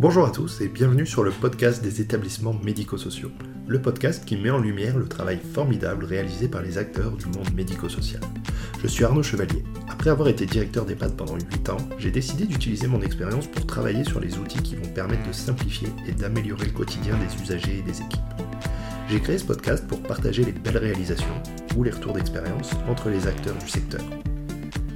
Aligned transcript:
Bonjour 0.00 0.24
à 0.24 0.30
tous 0.30 0.60
et 0.60 0.68
bienvenue 0.68 1.06
sur 1.06 1.24
le 1.24 1.32
podcast 1.32 1.82
des 1.82 2.00
établissements 2.00 2.54
médico-sociaux, 2.62 3.32
le 3.66 3.82
podcast 3.82 4.24
qui 4.24 4.36
met 4.36 4.48
en 4.48 4.60
lumière 4.60 4.96
le 4.96 5.08
travail 5.08 5.40
formidable 5.52 6.04
réalisé 6.04 6.46
par 6.46 6.62
les 6.62 6.78
acteurs 6.78 7.16
du 7.16 7.26
monde 7.26 7.52
médico-social. 7.52 8.20
Je 8.80 8.86
suis 8.86 9.02
Arnaud 9.02 9.24
Chevalier. 9.24 9.64
Après 9.88 10.10
avoir 10.10 10.28
été 10.28 10.46
directeur 10.46 10.86
d'EHPAD 10.86 11.16
pendant 11.16 11.34
8 11.34 11.70
ans, 11.70 11.88
j'ai 11.98 12.12
décidé 12.12 12.46
d'utiliser 12.46 12.86
mon 12.86 13.00
expérience 13.00 13.48
pour 13.48 13.66
travailler 13.66 14.04
sur 14.04 14.20
les 14.20 14.38
outils 14.38 14.62
qui 14.62 14.76
vont 14.76 14.88
permettre 14.94 15.26
de 15.26 15.32
simplifier 15.32 15.88
et 16.06 16.12
d'améliorer 16.12 16.66
le 16.66 16.72
quotidien 16.72 17.16
des 17.16 17.42
usagers 17.42 17.78
et 17.78 17.82
des 17.82 18.00
équipes. 18.00 18.20
J'ai 19.08 19.18
créé 19.18 19.36
ce 19.36 19.46
podcast 19.46 19.84
pour 19.88 20.00
partager 20.04 20.44
les 20.44 20.52
belles 20.52 20.78
réalisations 20.78 21.42
ou 21.76 21.82
les 21.82 21.90
retours 21.90 22.12
d'expérience 22.12 22.70
entre 22.88 23.08
les 23.08 23.26
acteurs 23.26 23.58
du 23.58 23.68
secteur. 23.68 24.04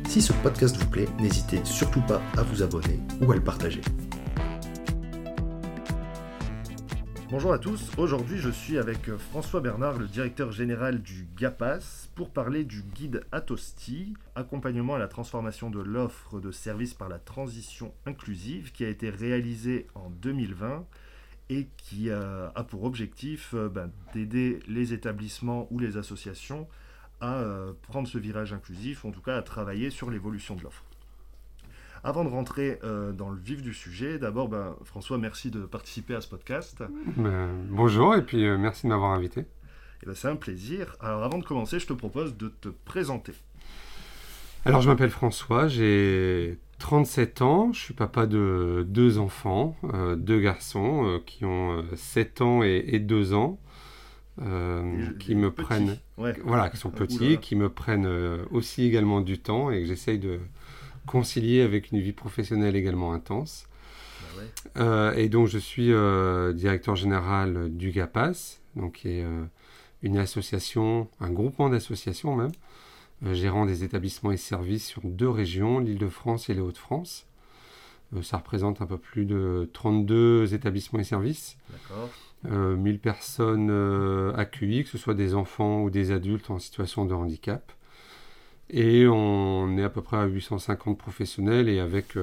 Si 0.07 0.23
ce 0.23 0.33
podcast 0.33 0.77
vous 0.77 0.87
plaît, 0.87 1.09
n'hésitez 1.19 1.59
surtout 1.65 2.03
pas 2.03 2.23
à 2.39 2.45
vous 2.45 2.63
abonner 2.63 3.01
ou 3.21 3.33
à 3.33 3.35
le 3.35 3.43
partager. 3.43 3.81
Bonjour 7.33 7.55
à 7.55 7.59
tous, 7.59 7.91
aujourd'hui 7.97 8.37
je 8.37 8.51
suis 8.51 8.77
avec 8.77 9.11
François 9.17 9.63
Bernard, 9.63 9.97
le 9.97 10.07
directeur 10.07 10.53
général 10.53 11.01
du 11.01 11.27
GAPAS, 11.35 12.11
pour 12.15 12.29
parler 12.29 12.63
du 12.63 12.83
guide 12.83 13.25
Atosti, 13.33 14.13
accompagnement 14.35 14.97
à 14.97 14.99
la 14.99 15.09
transformation 15.09 15.71
de 15.71 15.81
l'offre 15.81 16.41
de 16.41 16.51
services 16.51 16.93
par 16.93 17.09
la 17.09 17.19
transition 17.19 17.95
inclusive, 18.05 18.71
qui 18.73 18.85
a 18.85 18.89
été 18.91 19.09
réalisé 19.09 19.87
en 19.95 20.11
2020 20.11 20.85
et 21.49 21.69
qui 21.79 22.11
a, 22.11 22.53
pour 22.69 22.85
objectif 22.85 23.55
euh, 23.55 23.71
ben, 23.71 23.91
d'aider 24.13 24.59
les 24.69 24.93
établissements 24.93 25.69
ou 25.71 25.79
les 25.79 25.97
associations 25.97 26.69
à 27.23 27.39
euh, 27.39 27.73
prendre 27.81 28.09
ce 28.09 28.19
virage 28.19 28.53
inclusif, 28.53 29.07
en 29.07 29.11
tout 29.11 29.23
cas 29.23 29.39
à 29.39 29.43
travailler 29.43 29.89
sur 29.89 30.11
l'évolution 30.11 30.55
de 30.55 30.65
l'offre. 30.65 30.85
Avant 32.05 32.25
de 32.25 32.29
rentrer 32.29 32.79
euh, 32.83 33.13
dans 33.13 33.31
le 33.31 33.39
vif 33.39 33.63
du 33.63 33.73
sujet, 33.73 34.19
d'abord, 34.19 34.49
ben, 34.49 34.75
François, 34.85 35.19
merci 35.19 35.51
de 35.51 35.61
participer 35.61 36.15
à 36.15 36.21
ce 36.21 36.29
podcast. 36.29 36.83
Ben, 37.17 37.49
bonjour 37.71 38.15
et 38.15 38.23
puis 38.23 38.49
merci 38.59 38.85
de 38.85 38.89
m'avoir 38.89 39.13
invité. 39.13 39.45
Eh 40.03 40.07
ben, 40.07 40.15
c'est 40.15 40.29
un 40.29 40.37
plaisir. 40.37 40.97
Alors 41.01 41.23
avant 41.23 41.39
de 41.39 41.45
commencer, 41.45 41.79
je 41.79 41.87
te 41.87 41.93
propose 41.93 42.37
de 42.37 42.49
te 42.49 42.69
présenter. 42.69 43.33
Alors 44.65 44.81
je 44.81 44.89
m'appelle 44.89 45.11
François, 45.11 45.67
j'ai 45.67 46.59
37 46.79 47.43
ans, 47.43 47.73
je 47.73 47.81
suis 47.81 47.95
papa 47.95 48.27
de 48.27 48.85
deux 48.89 49.19
enfants, 49.19 49.77
euh, 49.95 50.17
deux 50.17 50.41
garçons 50.41 51.05
euh, 51.05 51.19
qui 51.25 51.45
ont 51.45 51.85
7 51.95 52.41
euh, 52.41 52.45
ans 52.45 52.63
et, 52.63 52.99
2 52.99 53.35
ans, 53.35 53.59
qui 55.19 55.37
me 55.37 55.51
prennent, 55.51 55.97
voilà, 56.17 56.71
qui 56.71 56.77
sont 56.77 56.91
petits, 56.91 57.39
qui 57.39 57.55
me 57.55 57.69
prennent 57.69 58.09
aussi 58.51 58.85
également 58.85 59.21
du 59.21 59.39
temps 59.39 59.71
et 59.71 59.81
que 59.81 59.87
j'essaye 59.87 60.19
de 60.19 60.41
concilier 61.07 61.63
avec 61.63 61.91
une 61.93 62.01
vie 62.01 62.13
professionnelle 62.13 62.77
également 62.77 63.13
intense. 63.13 63.67
Bah 64.75 65.15
et 65.17 65.29
donc 65.29 65.49
je 65.49 65.59
suis 65.59 65.93
directeur 66.55 66.97
général 66.97 67.69
du 67.71 67.91
GAPAS, 67.91 68.61
donc 68.77 68.95
qui 68.95 69.09
est 69.09 69.27
une 70.03 70.19
association, 70.19 71.09
un 71.21 71.31
groupement 71.31 71.69
d'associations 71.69 72.37
même, 72.37 72.53
euh, 73.25 73.35
gérant 73.35 73.67
des 73.67 73.85
établissements 73.85 74.33
et 74.33 74.37
services 74.37 74.87
sur 74.87 75.03
deux 75.05 75.29
régions, 75.29 75.79
l'Île-de-France 75.79 76.51
et 76.51 76.55
les 76.55 76.61
Hauts-de-France. 76.61 77.27
Euh, 78.17 78.23
ça 78.23 78.39
représente 78.39 78.83
un 78.83 78.87
peu 78.87 78.99
plus 78.99 79.25
de 79.25 79.71
32 79.73 80.55
établissements 80.55 80.99
et 80.99 81.05
services. 81.05 81.57
D'accord. 81.71 82.11
1000 82.45 82.53
euh, 82.53 82.99
personnes 82.99 84.35
accueillies, 84.37 84.83
que 84.83 84.91
ce 84.91 84.99
soit 84.99 85.15
des 85.15 85.35
enfants 85.35 85.83
ou 85.83 85.91
des 85.91 86.11
adultes 86.11 86.51
en 86.51 86.59
situation 86.59 87.05
de 87.05 87.15
handicap. 87.15 87.73
Et 88.71 89.07
on 89.07 89.77
est 89.77 89.83
à 89.83 89.91
peu 89.91 90.01
près 90.01 90.17
à 90.17 90.25
850 90.25 90.97
professionnels 90.97 91.69
et 91.69 91.79
avec 91.79 92.17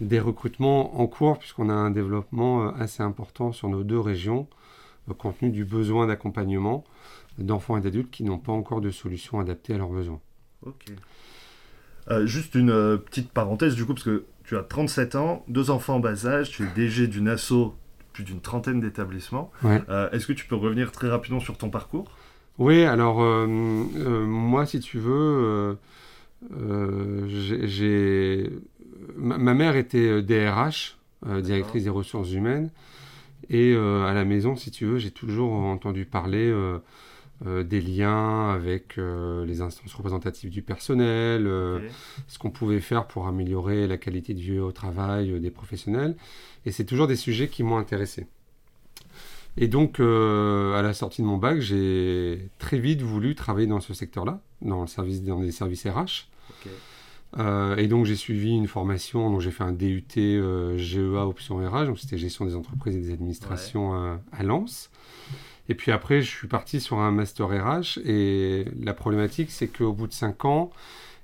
des 0.00 0.20
recrutements 0.20 1.00
en 1.00 1.06
cours, 1.06 1.38
puisqu'on 1.38 1.68
a 1.68 1.74
un 1.74 1.90
développement 1.90 2.72
assez 2.74 3.02
important 3.02 3.50
sur 3.52 3.68
nos 3.68 3.82
deux 3.82 3.98
régions, 3.98 4.46
compte 5.14 5.38
tenu 5.38 5.50
du 5.50 5.64
besoin 5.64 6.06
d'accompagnement 6.06 6.84
d'enfants 7.38 7.76
et 7.76 7.80
d'adultes 7.80 8.10
qui 8.10 8.24
n'ont 8.24 8.38
pas 8.38 8.52
encore 8.52 8.80
de 8.80 8.90
solution 8.90 9.40
adaptée 9.40 9.74
à 9.74 9.78
leurs 9.78 9.88
besoins. 9.88 10.20
Ok. 10.66 10.86
Euh, 12.10 12.26
juste 12.26 12.54
une 12.54 12.70
euh, 12.70 12.96
petite 12.96 13.30
parenthèse 13.30 13.74
du 13.74 13.84
coup, 13.84 13.94
parce 13.94 14.04
que 14.04 14.24
tu 14.44 14.56
as 14.56 14.62
37 14.62 15.14
ans, 15.14 15.44
deux 15.48 15.70
enfants 15.70 15.96
en 15.96 16.00
bas 16.00 16.26
âge, 16.26 16.50
tu 16.50 16.64
es 16.64 16.66
DG 16.74 17.06
d'une 17.06 17.28
asso, 17.28 17.74
plus 18.12 18.24
d'une 18.24 18.40
trentaine 18.40 18.80
d'établissements. 18.80 19.52
Euh, 19.64 20.10
est-ce 20.10 20.26
que 20.26 20.32
tu 20.32 20.46
peux 20.46 20.56
revenir 20.56 20.90
très 20.90 21.08
rapidement 21.08 21.40
sur 21.40 21.58
ton 21.58 21.70
parcours? 21.70 22.10
Oui, 22.58 22.82
alors 22.82 23.18
moi, 23.46 24.66
si 24.66 24.80
tu 24.80 24.98
veux, 24.98 25.76
j'ai, 27.28 28.50
ma, 29.16 29.54
mère 29.54 29.76
était 29.76 30.22
DRH, 30.22 30.98
directrice 31.24 31.84
des 31.84 31.90
ressources 31.90 32.32
humaines, 32.32 32.70
et 33.48 33.74
à 33.74 34.12
la 34.12 34.24
maison, 34.24 34.56
si 34.56 34.70
tu 34.70 34.86
veux, 34.86 34.98
j'ai 34.98 35.12
toujours 35.12 35.52
entendu 35.52 36.04
parler 36.04 36.52
euh, 37.46 37.62
des 37.62 37.80
liens 37.80 38.50
avec 38.50 38.98
euh, 38.98 39.46
les 39.46 39.60
instances 39.60 39.94
représentatives 39.94 40.50
du 40.50 40.60
personnel, 40.60 41.46
euh, 41.46 41.78
ce 42.26 42.36
qu'on 42.36 42.50
pouvait 42.50 42.80
faire 42.80 43.06
pour 43.06 43.28
améliorer 43.28 43.86
la 43.86 43.96
qualité 43.96 44.34
de 44.34 44.40
vie 44.40 44.58
au 44.58 44.72
travail 44.72 45.38
des 45.38 45.52
professionnels. 45.52 46.16
Et 46.66 46.72
c'est 46.72 46.84
toujours 46.84 47.06
des 47.06 47.14
sujets 47.14 47.46
qui 47.46 47.62
m'ont 47.62 47.78
intéressé. 47.78 48.26
Et 49.60 49.68
donc, 49.68 49.98
à 50.00 50.82
la 50.82 50.94
sortie 50.94 51.20
de 51.22 51.26
mon 51.26 51.36
bac, 51.36 51.60
j'ai 51.60 52.48
très 52.58 52.78
vite 52.78 53.02
voulu 53.02 53.34
travailler 53.34 53.66
dans 53.66 53.80
ce 53.80 53.92
secteur-là, 53.92 54.40
dans, 54.62 54.82
le 54.82 54.86
service, 54.86 55.22
dans 55.22 55.40
des 55.40 55.50
services 55.50 55.84
RH. 55.84 56.28
et 57.76 57.88
donc, 57.88 58.06
j'ai 58.06 58.14
suivi 58.14 58.50
une 58.50 58.68
formation, 58.68 59.30
donc 59.30 59.40
j'ai 59.40 59.50
fait 59.50 59.64
un 59.64 59.72
DUT 59.72 60.04
GEA 60.14 61.26
option 61.26 61.56
RH, 61.56 61.86
donc 61.86 61.98
c'était 61.98 62.18
gestion 62.18 62.44
des 62.44 62.54
entreprises 62.54 62.94
et 62.96 63.00
des 63.00 63.12
administrations 63.12 64.20
à 64.30 64.42
Lens. 64.44 64.90
Et 65.68 65.74
puis 65.74 65.92
après, 65.92 66.22
je 66.22 66.30
suis 66.30 66.48
parti 66.48 66.80
sur 66.80 66.98
un 66.98 67.10
master 67.10 67.48
RH. 67.48 67.98
Et 68.04 68.64
la 68.80 68.94
problématique, 68.94 69.50
c'est 69.50 69.68
qu'au 69.68 69.92
bout 69.92 70.06
de 70.06 70.12
5 70.12 70.44
ans, 70.44 70.70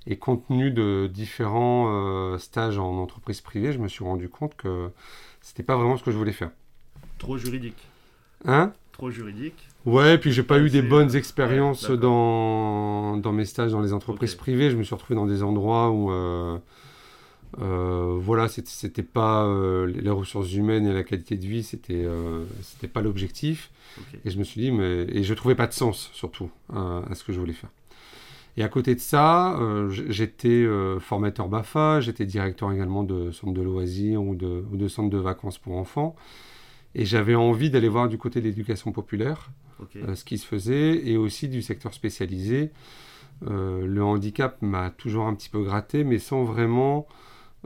et 0.07 0.17
compte 0.17 0.47
tenu 0.47 0.71
de 0.71 1.11
différents 1.13 1.87
euh, 1.89 2.39
stages 2.39 2.79
en 2.79 2.99
entreprise 2.99 3.41
privée, 3.41 3.73
je 3.73 3.79
me 3.79 3.89
suis 3.89 4.05
rendu 4.05 4.29
compte 4.29 4.55
que 4.55 4.91
c'était 5.41 5.63
pas 5.63 5.77
vraiment 5.77 5.97
ce 5.97 6.05
que 6.05 6.11
je 6.11 6.19
voulais 6.19 6.33
faire. 6.33 6.51
Trop 7.19 7.39
juridique. 7.39 7.89
Hein 8.45 8.73
Trop 8.93 9.11
juridique. 9.11 9.69
Ouais, 9.87 10.19
puis 10.19 10.33
j'ai 10.33 10.43
pas 10.43 10.59
eu 10.59 10.71
des 10.71 10.83
bonnes 10.83 11.11
euh, 11.11 11.19
expériences 11.19 11.91
dans, 11.91 13.17
dans 13.17 13.33
mes 13.33 13.45
stages 13.45 13.73
dans 13.73 13.81
les 13.81 13.93
entreprises 13.93 14.35
privées. 14.35 14.71
Je 14.71 14.77
me 14.77 14.83
suis 14.83 14.95
retrouvé 14.95 15.15
dans 15.15 15.27
des 15.27 15.43
endroits 15.43 15.91
où 15.91 16.11
euh, 16.11 16.59
euh, 17.61 18.17
voilà, 18.19 18.49
c'était 18.49 19.03
pas 19.03 19.45
euh, 19.45 19.87
les 19.87 20.11
ressources 20.11 20.55
humaines 20.55 20.87
et 20.87 20.93
la 20.93 21.03
qualité 21.03 21.37
de 21.37 21.47
vie, 21.47 21.63
c'était 21.63 22.07
c'était 22.63 22.89
pas 22.89 23.03
l'objectif. 23.03 23.71
Et 24.25 24.31
je 24.31 24.39
me 24.39 24.45
suis 24.45 24.61
dit, 24.61 24.71
mais 24.73 25.07
et 25.09 25.23
je 25.23 25.35
trouvais 25.35 25.55
pas 25.55 25.67
de 25.67 25.73
sens 25.73 26.11
surtout 26.13 26.51
à 26.73 27.15
ce 27.15 27.25
que 27.25 27.33
je 27.33 27.41
voulais 27.41 27.53
faire. 27.53 27.71
Et 28.57 28.63
à 28.63 28.69
côté 28.69 28.95
de 28.95 29.01
ça, 29.01 29.59
j'étais 30.09 30.67
formateur 31.01 31.49
BAFA, 31.49 32.01
j'étais 32.01 32.25
directeur 32.25 32.73
également 32.73 33.03
de 33.03 33.33
centre 33.33 33.53
de 33.53 33.63
loisirs 33.63 34.23
ou 34.23 34.35
de, 34.35 34.65
ou 34.73 34.77
de 34.77 34.89
centre 34.89 35.11
de 35.11 35.19
vacances 35.19 35.59
pour 35.59 35.77
enfants. 35.77 36.17
Et 36.95 37.05
j'avais 37.05 37.35
envie 37.35 37.71
d'aller 37.71 37.89
voir 37.89 38.09
du 38.09 38.19
côté 38.19 38.41
de 38.41 38.47
l'éducation 38.47 38.93
populaire 38.93 39.51
ce 40.15 40.25
qui 40.25 40.39
se 40.39 40.47
faisait 40.47 41.07
et 41.07 41.17
aussi 41.17 41.49
du 41.49 41.61
secteur 41.61 41.93
spécialisé. 41.93 42.71
le 43.43 44.01
handicap 44.01 44.63
m'a 44.63 44.91
toujours 44.91 45.27
un 45.27 45.35
petit 45.35 45.49
peu 45.49 45.63
gratté, 45.63 46.05
mais 46.05 46.19
sans 46.19 46.45
vraiment 46.45 47.07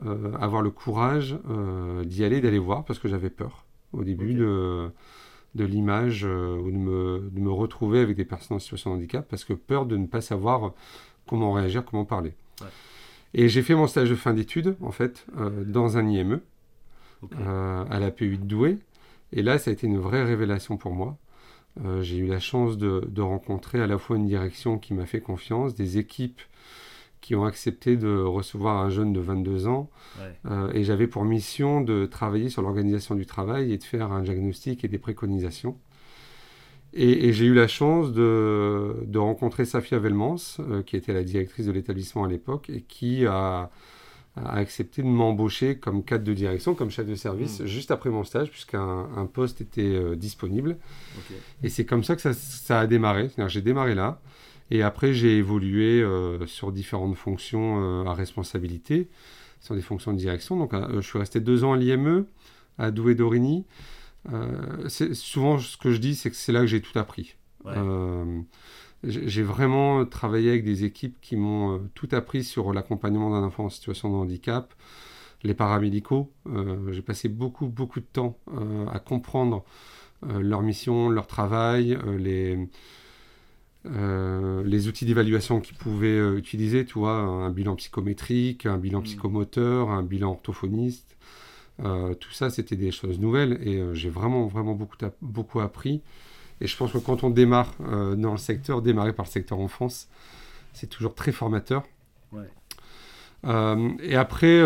euh, 0.06 0.32
avoir 0.38 0.62
le 0.62 0.70
courage 0.70 1.36
euh, 1.50 2.04
d'y 2.04 2.24
aller, 2.24 2.40
d'aller 2.40 2.60
voir, 2.60 2.84
parce 2.84 3.00
que 3.00 3.08
j'avais 3.08 3.30
peur 3.30 3.64
au 3.92 4.04
début 4.04 4.32
de, 4.32 4.90
de 5.56 5.64
l'image 5.64 6.24
euh, 6.24 6.56
ou 6.56 6.70
de 6.70 6.76
me, 6.76 7.30
de 7.32 7.40
me, 7.40 7.50
retrouver 7.50 7.98
avec 7.98 8.16
des 8.16 8.24
personnes 8.24 8.58
en 8.58 8.60
situation 8.60 8.90
de 8.90 8.96
handicap, 8.96 9.26
parce 9.28 9.44
que 9.44 9.54
peur 9.54 9.86
de 9.86 9.96
ne 9.96 10.06
pas 10.06 10.20
savoir 10.20 10.72
comment 11.26 11.52
réagir, 11.52 11.84
comment 11.84 12.04
parler. 12.04 12.34
Et 13.34 13.48
j'ai 13.48 13.62
fait 13.62 13.74
mon 13.74 13.88
stage 13.88 14.08
de 14.08 14.14
fin 14.14 14.34
d'études, 14.34 14.76
en 14.80 14.92
fait, 14.92 15.26
dans 15.66 15.98
un 15.98 16.08
IME, 16.08 16.40
à 17.44 17.98
la 17.98 18.10
PU 18.10 18.38
de 18.38 18.44
Douai. 18.44 18.78
Et 19.32 19.42
là, 19.42 19.58
ça 19.58 19.70
a 19.70 19.72
été 19.72 19.86
une 19.86 19.98
vraie 19.98 20.24
révélation 20.24 20.76
pour 20.76 20.92
moi. 20.92 21.18
j'ai 22.00 22.16
eu 22.16 22.26
la 22.26 22.40
chance 22.40 22.78
de, 22.78 23.06
de, 23.08 23.22
rencontrer 23.22 23.80
à 23.80 23.86
la 23.86 23.98
fois 23.98 24.16
une 24.16 24.26
direction 24.26 24.78
qui 24.78 24.94
m'a 24.94 25.06
fait 25.06 25.20
confiance, 25.20 25.74
des 25.74 25.98
équipes 25.98 26.40
qui 27.20 27.34
ont 27.34 27.44
accepté 27.44 27.96
de 27.96 28.20
recevoir 28.20 28.78
un 28.78 28.90
jeune 28.90 29.12
de 29.12 29.20
22 29.20 29.66
ans. 29.66 29.90
Euh, 30.46 30.72
et 30.72 30.84
j'avais 30.84 31.06
pour 31.06 31.24
mission 31.24 31.80
de 31.80 32.06
travailler 32.06 32.48
sur 32.48 32.62
l'organisation 32.62 33.14
du 33.14 33.26
travail 33.26 33.72
et 33.72 33.78
de 33.78 33.84
faire 33.84 34.12
un 34.12 34.22
diagnostic 34.22 34.84
et 34.84 34.88
des 34.88 34.98
préconisations. 34.98 35.76
Et, 36.94 37.32
j'ai 37.34 37.44
eu 37.44 37.54
la 37.54 37.68
chance 37.68 38.12
de, 38.12 39.04
de 39.06 39.18
rencontrer 39.18 39.66
Safia 39.66 39.98
Velmans, 39.98 40.36
euh, 40.60 40.82
qui 40.82 40.96
était 40.96 41.12
la 41.12 41.22
directrice 41.22 41.66
de 41.66 41.72
l'établissement 41.72 42.24
à 42.24 42.28
l'époque, 42.28 42.70
et 42.70 42.80
qui 42.80 43.26
a, 43.26 43.70
accepté 44.46 45.02
de 45.02 45.06
m'embaucher 45.06 45.76
comme 45.78 46.04
cadre 46.04 46.24
de 46.24 46.34
direction, 46.34 46.74
comme 46.74 46.90
chef 46.90 47.06
de 47.06 47.14
service, 47.14 47.60
hmm. 47.60 47.66
juste 47.66 47.90
après 47.90 48.10
mon 48.10 48.24
stage, 48.24 48.50
puisqu'un 48.50 49.08
un 49.16 49.26
poste 49.26 49.60
était 49.60 49.82
euh, 49.82 50.16
disponible. 50.16 50.76
Et 51.62 51.68
c'est 51.68 51.84
comme 51.84 52.04
ça 52.04 52.16
que 52.16 52.22
ça, 52.22 52.32
ça 52.32 52.80
a 52.80 52.86
démarré. 52.86 53.30
J'ai 53.48 53.62
démarré 53.62 53.94
là. 53.94 54.20
Et 54.70 54.82
après, 54.82 55.14
j'ai 55.14 55.38
évolué 55.38 56.02
euh, 56.02 56.46
sur 56.46 56.72
différentes 56.72 57.16
fonctions 57.16 58.02
euh, 58.02 58.04
à 58.04 58.14
responsabilité, 58.14 59.08
sur 59.60 59.74
des 59.74 59.82
fonctions 59.82 60.12
de 60.12 60.18
direction. 60.18 60.56
Donc, 60.56 60.72
je 60.94 61.00
suis 61.00 61.18
resté 61.18 61.40
deux 61.40 61.64
ans 61.64 61.72
à 61.72 61.76
l'IME. 61.76 62.26
à 62.78 62.90
Douai-Dorigny. 62.90 63.64
souvent, 65.14 65.58
ce 65.58 65.76
que 65.76 65.92
je 65.92 65.98
dis, 65.98 66.14
c'est 66.14 66.30
que 66.30 66.36
c'est 66.36 66.52
là 66.52 66.60
que 66.60 66.66
j'ai 66.66 66.80
tout 66.80 66.98
appris. 66.98 67.34
J'ai 69.04 69.42
vraiment 69.42 70.04
travaillé 70.04 70.50
avec 70.50 70.64
des 70.64 70.84
équipes 70.84 71.20
qui 71.20 71.36
m'ont 71.36 71.88
tout 71.94 72.08
appris 72.12 72.44
sur 72.44 72.72
l'accompagnement 72.72 73.30
d'un 73.30 73.44
enfant 73.44 73.66
en 73.66 73.70
situation 73.70 74.10
de 74.10 74.16
handicap, 74.16 74.74
les 75.42 75.54
paramédicaux. 75.54 76.32
j'ai 76.90 77.02
passé 77.02 77.28
beaucoup, 77.28 77.68
beaucoup 77.68 78.00
de 78.00 78.06
temps 78.12 78.38
à 78.92 78.98
comprendre 78.98 79.64
leur 80.22 80.62
mission, 80.62 81.08
leur 81.10 81.28
travail, 81.28 81.96
les 82.18 82.68
euh, 83.86 84.62
les 84.64 84.88
outils 84.88 85.06
d'évaluation 85.06 85.60
qu'ils 85.60 85.76
pouvaient 85.76 86.08
euh, 86.08 86.36
utiliser, 86.36 86.84
tu 86.84 86.98
vois, 86.98 87.14
un 87.14 87.50
bilan 87.50 87.76
psychométrique, 87.76 88.66
un 88.66 88.76
bilan 88.76 89.00
mm. 89.00 89.04
psychomoteur, 89.04 89.90
un 89.90 90.02
bilan 90.02 90.30
orthophoniste. 90.30 91.16
Euh, 91.84 92.14
tout 92.14 92.32
ça, 92.32 92.50
c'était 92.50 92.76
des 92.76 92.90
choses 92.90 93.20
nouvelles 93.20 93.60
et 93.62 93.80
j'ai 93.94 94.10
vraiment, 94.10 94.46
vraiment 94.46 94.74
beaucoup, 94.74 94.96
beaucoup 95.22 95.60
appris. 95.60 96.02
Et 96.60 96.66
je 96.66 96.76
pense 96.76 96.92
que 96.92 96.98
quand 96.98 97.24
on 97.24 97.30
démarre 97.30 97.72
dans 97.78 98.32
le 98.32 98.38
secteur, 98.38 98.82
démarrer 98.82 99.12
par 99.12 99.26
le 99.26 99.30
secteur 99.30 99.58
en 99.60 99.68
France, 99.68 100.08
c'est 100.72 100.88
toujours 100.88 101.14
très 101.14 101.32
formateur. 101.32 101.84
et 103.46 104.16
après, 104.16 104.60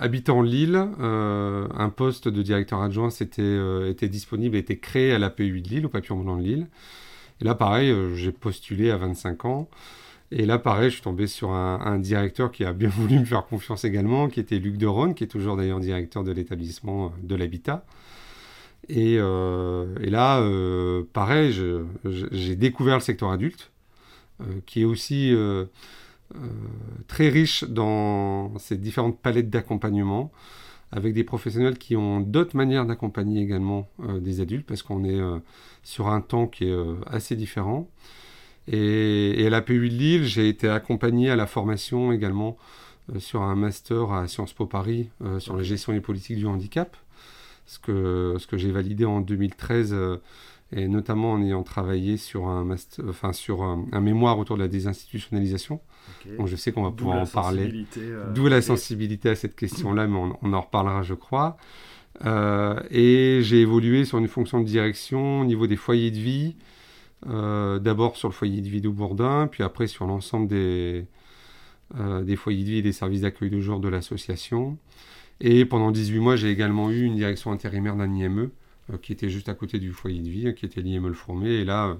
habitant 0.00 0.42
Lille, 0.42 0.76
un 0.98 1.92
poste 1.94 2.26
de 2.26 2.42
directeur 2.42 2.82
adjoint 2.82 3.10
était, 3.10 3.88
était 3.88 4.08
disponible, 4.08 4.56
était 4.56 4.78
créé 4.78 5.12
à 5.12 5.18
l'APU 5.20 5.60
de 5.60 5.68
Lille, 5.68 5.86
au 5.86 5.88
Papillon 5.88 6.16
Blanc 6.16 6.36
de 6.36 6.42
Lille. 6.42 6.66
Et 7.40 7.44
là, 7.44 7.54
pareil, 7.54 7.90
euh, 7.90 8.14
j'ai 8.14 8.32
postulé 8.32 8.90
à 8.90 8.96
25 8.96 9.44
ans. 9.44 9.68
Et 10.30 10.44
là, 10.44 10.58
pareil, 10.58 10.90
je 10.90 10.94
suis 10.94 11.02
tombé 11.02 11.26
sur 11.26 11.52
un, 11.52 11.98
directeur 11.98 12.50
qui 12.50 12.64
a 12.64 12.72
bien 12.72 12.88
voulu 12.96 13.18
me 13.18 13.24
faire 13.24 13.46
confiance 13.46 13.84
également, 13.84 14.28
qui 14.28 14.40
était 14.40 14.58
Luc 14.58 14.76
Deron, 14.76 15.14
qui 15.14 15.24
est 15.24 15.28
toujours 15.28 15.56
d'ailleurs 15.56 15.80
directeur 15.80 16.24
de 16.24 16.32
l'établissement 16.32 17.06
euh, 17.06 17.08
de 17.22 17.34
l'habitat. 17.34 17.84
Et, 18.88 19.16
euh, 19.18 19.86
là, 19.98 20.42
pareil, 21.12 21.54
j'ai 22.04 22.56
découvert 22.56 22.94
le 22.94 23.00
secteur 23.00 23.30
adulte, 23.30 23.70
qui 24.66 24.82
est 24.82 24.84
aussi 24.84 25.34
très 27.06 27.28
riche 27.28 27.64
dans 27.64 28.56
ces 28.58 28.76
différentes 28.76 29.20
palettes 29.20 29.50
d'accompagnement 29.50 30.32
avec 30.92 31.14
des 31.14 31.24
professionnels 31.24 31.78
qui 31.78 31.96
ont 31.96 32.20
d'autres 32.20 32.56
manières 32.56 32.86
d'accompagner 32.86 33.42
également 33.42 33.88
euh, 34.02 34.20
des 34.20 34.40
adultes, 34.40 34.66
parce 34.66 34.82
qu'on 34.82 35.04
est 35.04 35.20
euh, 35.20 35.38
sur 35.82 36.08
un 36.08 36.20
temps 36.20 36.46
qui 36.46 36.64
est 36.64 36.72
euh, 36.72 36.96
assez 37.06 37.36
différent. 37.36 37.88
Et, 38.66 39.44
à 39.46 39.50
la 39.50 39.62
PU 39.62 39.88
de 39.88 39.94
Lille, 39.94 40.24
j'ai 40.24 40.48
été 40.48 40.68
accompagné 40.68 41.30
à 41.30 41.36
la 41.36 41.46
formation 41.46 42.12
également 42.12 42.56
sur 43.18 43.40
un 43.40 43.54
master 43.54 44.12
à 44.12 44.28
Sciences 44.28 44.52
Po 44.52 44.66
Paris 44.66 45.08
sur 45.38 45.56
la 45.56 45.62
gestion 45.62 45.94
des 45.94 46.02
politiques 46.02 46.36
du 46.36 46.46
handicap, 46.46 46.94
ce 47.68 47.78
que, 47.78 48.34
ce 48.38 48.48
que 48.48 48.56
j'ai 48.56 48.72
validé 48.72 49.04
en 49.04 49.20
2013 49.20 49.94
et 50.72 50.86
notamment 50.86 51.32
en 51.32 51.42
ayant 51.42 51.62
travaillé 51.62 52.16
sur 52.18 52.46
un, 52.46 52.64
master, 52.64 53.04
enfin, 53.08 53.32
sur 53.32 53.62
un, 53.62 54.00
mémoire 54.00 54.38
autour 54.38 54.56
de 54.56 54.62
la 54.62 54.68
désinstitutionnalisation. 54.68 55.80
Donc 56.36 56.46
je 56.46 56.56
sais 56.56 56.72
qu'on 56.72 56.82
va 56.82 56.90
pouvoir 56.90 57.18
en 57.18 57.26
parler. 57.26 57.86
Euh, 57.96 58.32
D'où 58.34 58.48
la 58.48 58.60
sensibilité 58.60 59.30
à 59.30 59.34
cette 59.34 59.56
question-là, 59.56 60.06
mais 60.06 60.18
on, 60.42 60.52
en 60.52 60.60
reparlera, 60.60 61.02
je 61.02 61.14
crois. 61.14 61.56
Euh, 62.26 62.78
et 62.90 63.40
j'ai 63.42 63.60
évolué 63.60 64.04
sur 64.04 64.18
une 64.18 64.28
fonction 64.28 64.60
de 64.60 64.66
direction 64.66 65.40
au 65.40 65.44
niveau 65.44 65.66
des 65.66 65.76
foyers 65.76 66.10
de 66.10 66.18
vie. 66.18 66.56
Euh, 67.28 67.78
d'abord 67.78 68.16
sur 68.16 68.28
le 68.28 68.34
foyer 68.34 68.60
de 68.60 68.68
vie 68.68 68.80
de 68.80 68.88
Bourdin, 68.88 69.48
puis 69.50 69.62
après 69.62 69.86
sur 69.86 70.06
l'ensemble 70.06 70.48
des, 70.48 71.06
des 72.22 72.36
foyers 72.36 72.62
de 72.62 72.68
vie 72.68 72.78
et 72.78 72.82
des 72.82 72.92
services 72.92 73.22
d'accueil 73.22 73.50
de 73.50 73.60
jour 73.60 73.80
de 73.80 73.88
l'association. 73.88 74.76
Et 75.40 75.64
pendant 75.64 75.90
18 75.90 76.18
mois, 76.18 76.36
j'ai 76.36 76.50
également 76.50 76.90
eu 76.90 77.02
une 77.02 77.14
direction 77.14 77.52
intérimaire 77.52 77.96
d'un 77.96 78.12
IME, 78.12 78.50
qui 79.02 79.12
était 79.12 79.28
juste 79.28 79.48
à 79.48 79.54
côté 79.54 79.78
du 79.78 79.92
foyer 79.92 80.20
de 80.20 80.28
vie, 80.28 80.54
qui 80.54 80.66
était 80.66 80.80
l'IME 80.80 81.08
Le 81.08 81.14
Fourmé. 81.14 81.50
Et 81.50 81.64
là, 81.64 81.96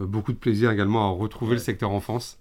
beaucoup 0.00 0.32
de 0.32 0.38
plaisir 0.38 0.70
également 0.70 1.06
à 1.06 1.10
retrouver 1.10 1.54
le 1.54 1.60
secteur 1.60 1.90
enfance. 1.90 2.38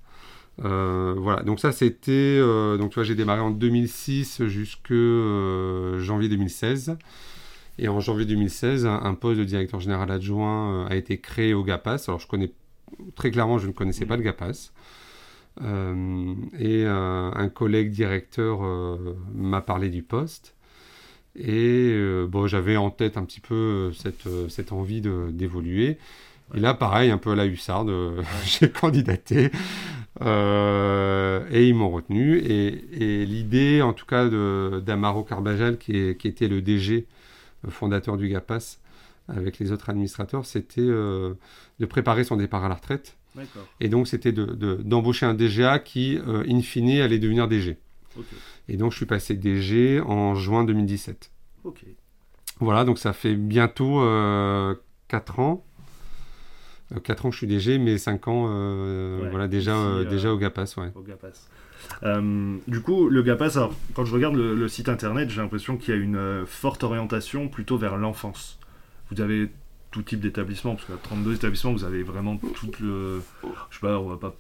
Euh, 0.64 1.16
voilà, 1.18 1.44
donc 1.44 1.60
ça 1.60 1.72
c'était. 1.72 2.12
Euh, 2.12 2.78
donc 2.78 2.92
tu 2.92 2.96
vois, 2.96 3.04
j'ai 3.04 3.16
démarré 3.16 3.42
en 3.42 3.52
2006 3.52 4.46
jusque 4.46 4.92
euh, 4.92 6.00
janvier 6.00 6.30
2016. 6.30 6.98
Et 7.80 7.88
en 7.88 8.00
janvier 8.00 8.26
2016, 8.26 8.86
un, 8.86 9.14
poste 9.16 9.40
de 9.40 9.46
directeur 9.46 9.80
général 9.80 10.12
adjoint 10.12 10.86
a 10.88 10.96
été 10.96 11.20
créé 11.20 11.54
au 11.54 11.64
GAPAS. 11.64 12.04
Alors 12.08 12.20
je 12.20 12.28
connais 12.28 12.52
très 13.16 13.32
clairement, 13.32 13.58
je 13.58 13.68
ne 13.68 13.72
connaissais 13.72 14.06
pas 14.06 14.18
le 14.18 14.24
GAPAS. 14.24 14.72
Et 15.60 16.86
un 16.86 17.50
collègue 17.54 17.92
directeur 17.92 18.62
m'a 19.34 19.62
parlé 19.62 19.90
du 19.90 20.04
poste. 20.04 20.56
Et 21.36 21.96
bon, 22.28 22.48
j'avais 22.48 22.78
en 22.78 22.90
tête 22.90 23.18
un 23.18 23.26
petit 23.26 23.42
peu 23.42 23.92
cette, 23.94 24.28
cette 24.50 24.72
envie 24.72 25.02
d'évoluer. 25.02 25.98
Et 26.54 26.60
là, 26.60 26.74
pareil, 26.74 27.12
un 27.12 27.18
peu 27.18 27.32
à 27.32 27.36
la 27.36 27.46
hussarde, 27.46 27.92
j'ai 28.46 28.70
candidaté. 28.70 29.52
Euh, 30.22 31.46
et 31.50 31.68
ils 31.68 31.74
m'ont 31.76 31.90
retenu. 31.90 32.38
Et, 32.38 33.26
l'idée, 33.26 33.82
en 33.82 33.94
tout 33.94 34.06
cas, 34.06 34.28
d'Amaro 34.28 35.24
Carbajal, 35.24 35.78
qui, 35.78 35.96
était 35.96 36.48
le 36.48 36.62
DG 36.62 37.08
euh, 37.66 37.70
fondateur 37.70 38.18
du 38.18 38.28
GAPAS, 38.28 38.80
avec 39.28 39.60
les 39.60 39.72
autres 39.72 39.90
administrateurs, 39.90 40.46
c'était 40.46 40.82
euh, 40.82 41.34
de 41.80 41.86
préparer 41.86 42.24
son 42.24 42.36
départ 42.36 42.66
à 42.66 42.70
la 42.70 42.76
retraite. 42.76 43.18
Et 43.80 43.90
donc, 43.90 44.08
c'était 44.08 44.32
d'embaucher 44.32 45.26
un 45.26 45.34
DGA 45.34 45.80
qui, 45.80 46.18
in 46.26 46.62
fine, 46.62 47.02
allait 47.02 47.20
devenir 47.20 47.48
DG. 47.48 47.78
Et 48.68 48.78
donc, 48.78 48.92
je 48.92 48.98
suis 48.98 49.06
passé 49.06 49.36
DG 49.36 50.02
en 50.02 50.36
juin 50.36 50.64
2017. 50.64 51.32
Voilà, 52.60 52.86
donc 52.86 53.00
ça 53.00 53.14
fait 53.14 53.36
bientôt 53.36 54.02
4 55.08 55.40
ans. 55.40 55.66
4 57.00 57.26
ans 57.26 57.30
que 57.30 57.34
je 57.34 57.38
suis 57.38 57.48
DG, 57.48 57.78
mais 57.78 57.98
5 57.98 58.28
ans 58.28 58.48
euh, 58.50 59.28
voilà, 59.30 59.48
déjà, 59.48 59.76
euh, 59.78 60.04
déjà 60.04 60.34
au 60.34 60.38
GAPAS. 60.38 60.76
Ouais. 60.78 60.92
Au 60.96 61.02
GAPAS. 61.02 61.48
Euh, 62.04 62.58
du 62.68 62.82
coup, 62.82 63.10
le 63.10 63.22
GAPAS, 63.24 63.58
alors, 63.58 63.74
quand 63.96 64.06
je 64.06 64.14
regarde 64.14 64.36
le, 64.36 64.68
site 64.68 64.90
internet, 64.90 65.30
j'ai 65.30 65.42
l'impression 65.42 65.78
qu'il 65.78 65.96
y 65.96 65.98
a 65.98 66.00
une 66.00 66.44
forte 66.46 66.84
orientation 66.84 67.48
plutôt 67.48 67.78
vers 67.78 67.98
l'enfance. 67.98 68.60
Vous 69.10 69.22
avez 69.22 69.50
tout 69.92 70.02
type 70.02 70.22
d'établissement, 70.22 70.76
parce 70.76 70.86
qu'à 70.88 70.94
32 71.02 71.36
établissements, 71.36 71.74
vous 71.74 71.84
avez 71.84 72.04
vraiment 72.04 72.38
toute 72.38 72.80
le. 72.80 73.22
Je 73.44 73.76
sais 73.76 73.82
pas, 73.82 74.00
on 74.00 74.08
va 74.08 74.18
pas. 74.18 74.36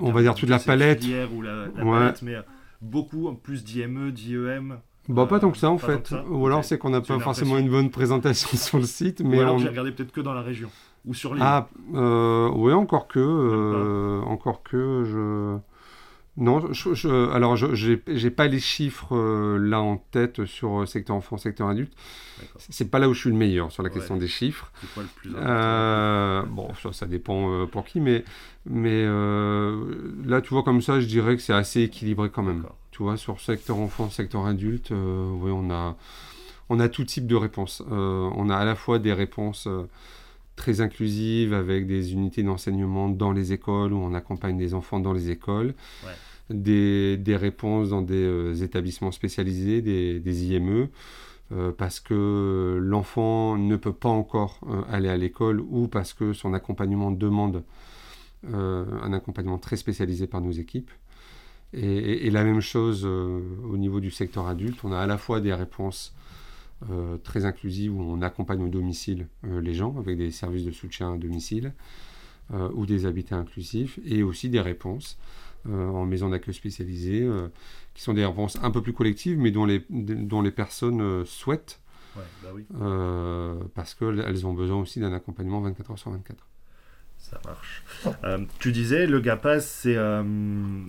On 0.00 0.12
va 0.12 0.22
dire 0.22 0.34
toute 0.34 0.48
la 0.48 0.58
palette. 0.58 1.04
Ou 1.34 1.42
la, 1.42 1.68
palette, 1.68 2.22
mais 2.22 2.36
beaucoup, 2.80 3.28
en 3.28 3.34
plus 3.34 3.64
d'IME, 3.64 4.10
d'IEM. 4.12 4.78
Bah, 5.08 5.24
pas 5.24 5.40
tant 5.40 5.50
que 5.50 5.56
ça 5.56 5.70
en 5.70 5.78
fait. 5.78 6.14
Ou 6.28 6.46
alors 6.46 6.64
c'est 6.64 6.76
qu'on 6.76 6.90
n'a 6.90 7.00
pas 7.00 7.18
forcément 7.18 7.56
une 7.56 7.70
bonne 7.70 7.90
présentation 7.90 8.50
sur 8.56 8.78
le 8.78 8.84
site. 8.84 9.20
Mais 9.20 9.38
Ou 9.38 9.40
alors 9.40 9.58
j'ai 9.58 9.68
regardé 9.68 9.90
peut-être 9.92 10.12
que 10.12 10.20
dans 10.20 10.34
la 10.34 10.42
région. 10.42 10.68
Ou 11.06 11.14
sur 11.14 11.34
l'île 11.34 11.42
Ah, 11.44 11.68
euh, 11.94 12.50
oui, 12.54 12.72
encore 12.72 13.08
que. 13.08 13.18
Euh, 13.18 14.20
encore 14.22 14.62
que 14.62 15.04
je. 15.06 15.56
Non, 16.40 16.72
je, 16.72 17.32
alors 17.32 17.56
je 17.56 17.98
n'ai 18.06 18.30
pas 18.30 18.46
les 18.46 18.60
chiffres 18.60 19.16
euh, 19.16 19.58
là 19.58 19.80
en 19.80 19.96
tête 19.96 20.44
sur 20.44 20.86
secteur 20.86 21.16
enfant, 21.16 21.36
secteur 21.36 21.66
adulte. 21.66 21.92
C'est 22.58 22.90
pas 22.92 23.00
là 23.00 23.08
où 23.08 23.14
je 23.14 23.20
suis 23.20 23.30
le 23.30 23.36
meilleur 23.36 23.72
sur 23.72 23.82
la 23.82 23.90
question 23.90 24.16
des 24.16 24.28
chiffres. 24.28 24.70
Quoi 24.94 25.02
le 25.02 25.08
plus 25.08 25.32
Bon, 26.54 26.72
ça, 26.80 26.92
ça 26.92 27.06
dépend 27.06 27.66
pour 27.66 27.84
qui, 27.84 28.00
mais, 28.00 28.24
mais 28.66 29.04
là, 29.04 30.40
tu 30.40 30.50
vois, 30.50 30.62
comme 30.62 30.80
ça, 30.80 31.00
je 31.00 31.06
dirais 31.06 31.34
que 31.34 31.42
c'est 31.42 31.52
assez 31.52 31.82
équilibré 31.82 32.30
quand 32.30 32.44
même. 32.44 32.64
Tu 32.92 33.02
vois, 33.02 33.16
sur 33.16 33.40
secteur 33.40 33.78
enfant, 33.78 34.08
secteur 34.08 34.46
adulte, 34.46 34.90
oui, 34.92 35.50
on 35.52 35.70
a, 35.72 35.96
on 36.68 36.78
a 36.78 36.88
tout 36.88 37.04
type 37.04 37.26
de 37.26 37.34
réponses. 37.34 37.82
on 37.90 38.48
a 38.48 38.56
à 38.56 38.64
la 38.64 38.76
fois 38.76 39.00
des 39.00 39.12
réponses 39.12 39.68
très 40.58 40.82
inclusive 40.82 41.54
avec 41.54 41.86
des 41.86 42.12
unités 42.12 42.42
d'enseignement 42.42 43.08
dans 43.08 43.32
les 43.32 43.54
écoles 43.54 43.94
où 43.94 43.96
on 43.96 44.12
accompagne 44.12 44.58
des 44.58 44.74
enfants 44.74 45.00
dans 45.00 45.14
les 45.14 45.30
écoles, 45.30 45.72
des, 46.50 47.16
des, 47.16 47.36
réponses 47.36 47.90
dans 47.90 48.02
des 48.02 48.26
euh, 48.26 48.54
établissements 48.62 49.12
spécialisés, 49.12 49.80
des, 49.80 50.20
des 50.20 50.44
IME, 50.46 50.88
euh, 51.52 51.72
parce 51.72 52.00
que 52.00 52.78
l'enfant 52.82 53.56
ne 53.56 53.76
peut 53.76 53.92
pas 53.92 54.08
encore 54.08 54.60
euh, 54.68 54.82
aller 54.90 55.08
à 55.08 55.16
l'école 55.16 55.60
ou 55.60 55.88
parce 55.88 56.12
que 56.12 56.34
son 56.34 56.52
accompagnement 56.52 57.10
demande 57.10 57.62
un 58.44 59.12
accompagnement 59.12 59.58
très 59.58 59.74
spécialisé 59.74 60.28
par 60.28 60.40
nos 60.40 60.52
équipes. 60.52 60.92
Et, 61.72 62.26
et 62.26 62.30
la 62.30 62.44
même 62.44 62.60
chose 62.60 63.04
au 63.04 63.76
niveau 63.76 63.98
du 63.98 64.12
secteur 64.12 64.46
adulte, 64.46 64.78
on 64.84 64.92
a 64.92 64.98
à 65.00 65.06
la 65.08 65.18
fois 65.18 65.40
des 65.40 65.52
réponses 65.52 66.14
très 67.22 67.44
inclusive 67.44 67.94
où 67.94 68.00
on 68.00 68.22
accompagne 68.22 68.62
au 68.62 68.68
domicile 68.68 69.26
euh, 69.44 69.60
les 69.60 69.74
gens 69.74 69.96
avec 69.98 70.16
des 70.16 70.30
services 70.30 70.64
de 70.64 70.70
soutien 70.70 71.14
à 71.14 71.16
domicile 71.16 71.72
euh, 72.54 72.68
ou 72.74 72.86
des 72.86 73.04
habitats 73.04 73.36
inclusifs 73.36 73.98
et 74.04 74.22
aussi 74.22 74.48
des 74.48 74.60
réponses 74.60 75.18
en 75.68 76.06
maison 76.06 76.30
d'accueil 76.30 76.54
spécialisée 76.54 77.28
qui 77.92 78.02
sont 78.02 78.14
des 78.14 78.24
réponses 78.24 78.56
un 78.62 78.70
peu 78.70 78.80
plus 78.80 78.92
collectives 78.92 79.38
mais 79.38 79.50
dont 79.50 79.66
les, 79.66 79.84
dont 79.90 80.40
les 80.40 80.52
personnes 80.52 81.26
souhaitent 81.26 81.80
bah 82.14 82.22
parce 83.74 83.94
qu'elles 83.94 84.46
ont 84.46 84.54
besoin 84.54 84.78
aussi 84.78 85.00
d'un 85.00 85.12
accompagnement 85.12 85.60
24 85.60 85.90
heures 85.90 85.98
sur 85.98 86.12
24. 86.12 86.46
Ça 87.18 87.40
marche. 87.44 87.82
tu 88.60 88.70
disais, 88.70 89.06
le 89.08 89.20
GAPAS, 89.20 89.60
c'est. 89.60 89.96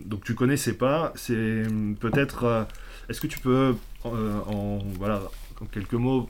donc 0.06 0.24
tu 0.24 0.36
connaissais 0.36 0.74
pas, 0.74 1.12
c'est 1.16 1.64
peut-être. 2.00 2.68
Est-ce 3.10 3.20
que 3.20 3.28
tu 3.28 3.40
peux 3.40 3.76
en, 4.04 4.80
voilà, 4.98 5.24
en 5.62 5.66
quelques 5.66 5.94
mots, 5.94 6.28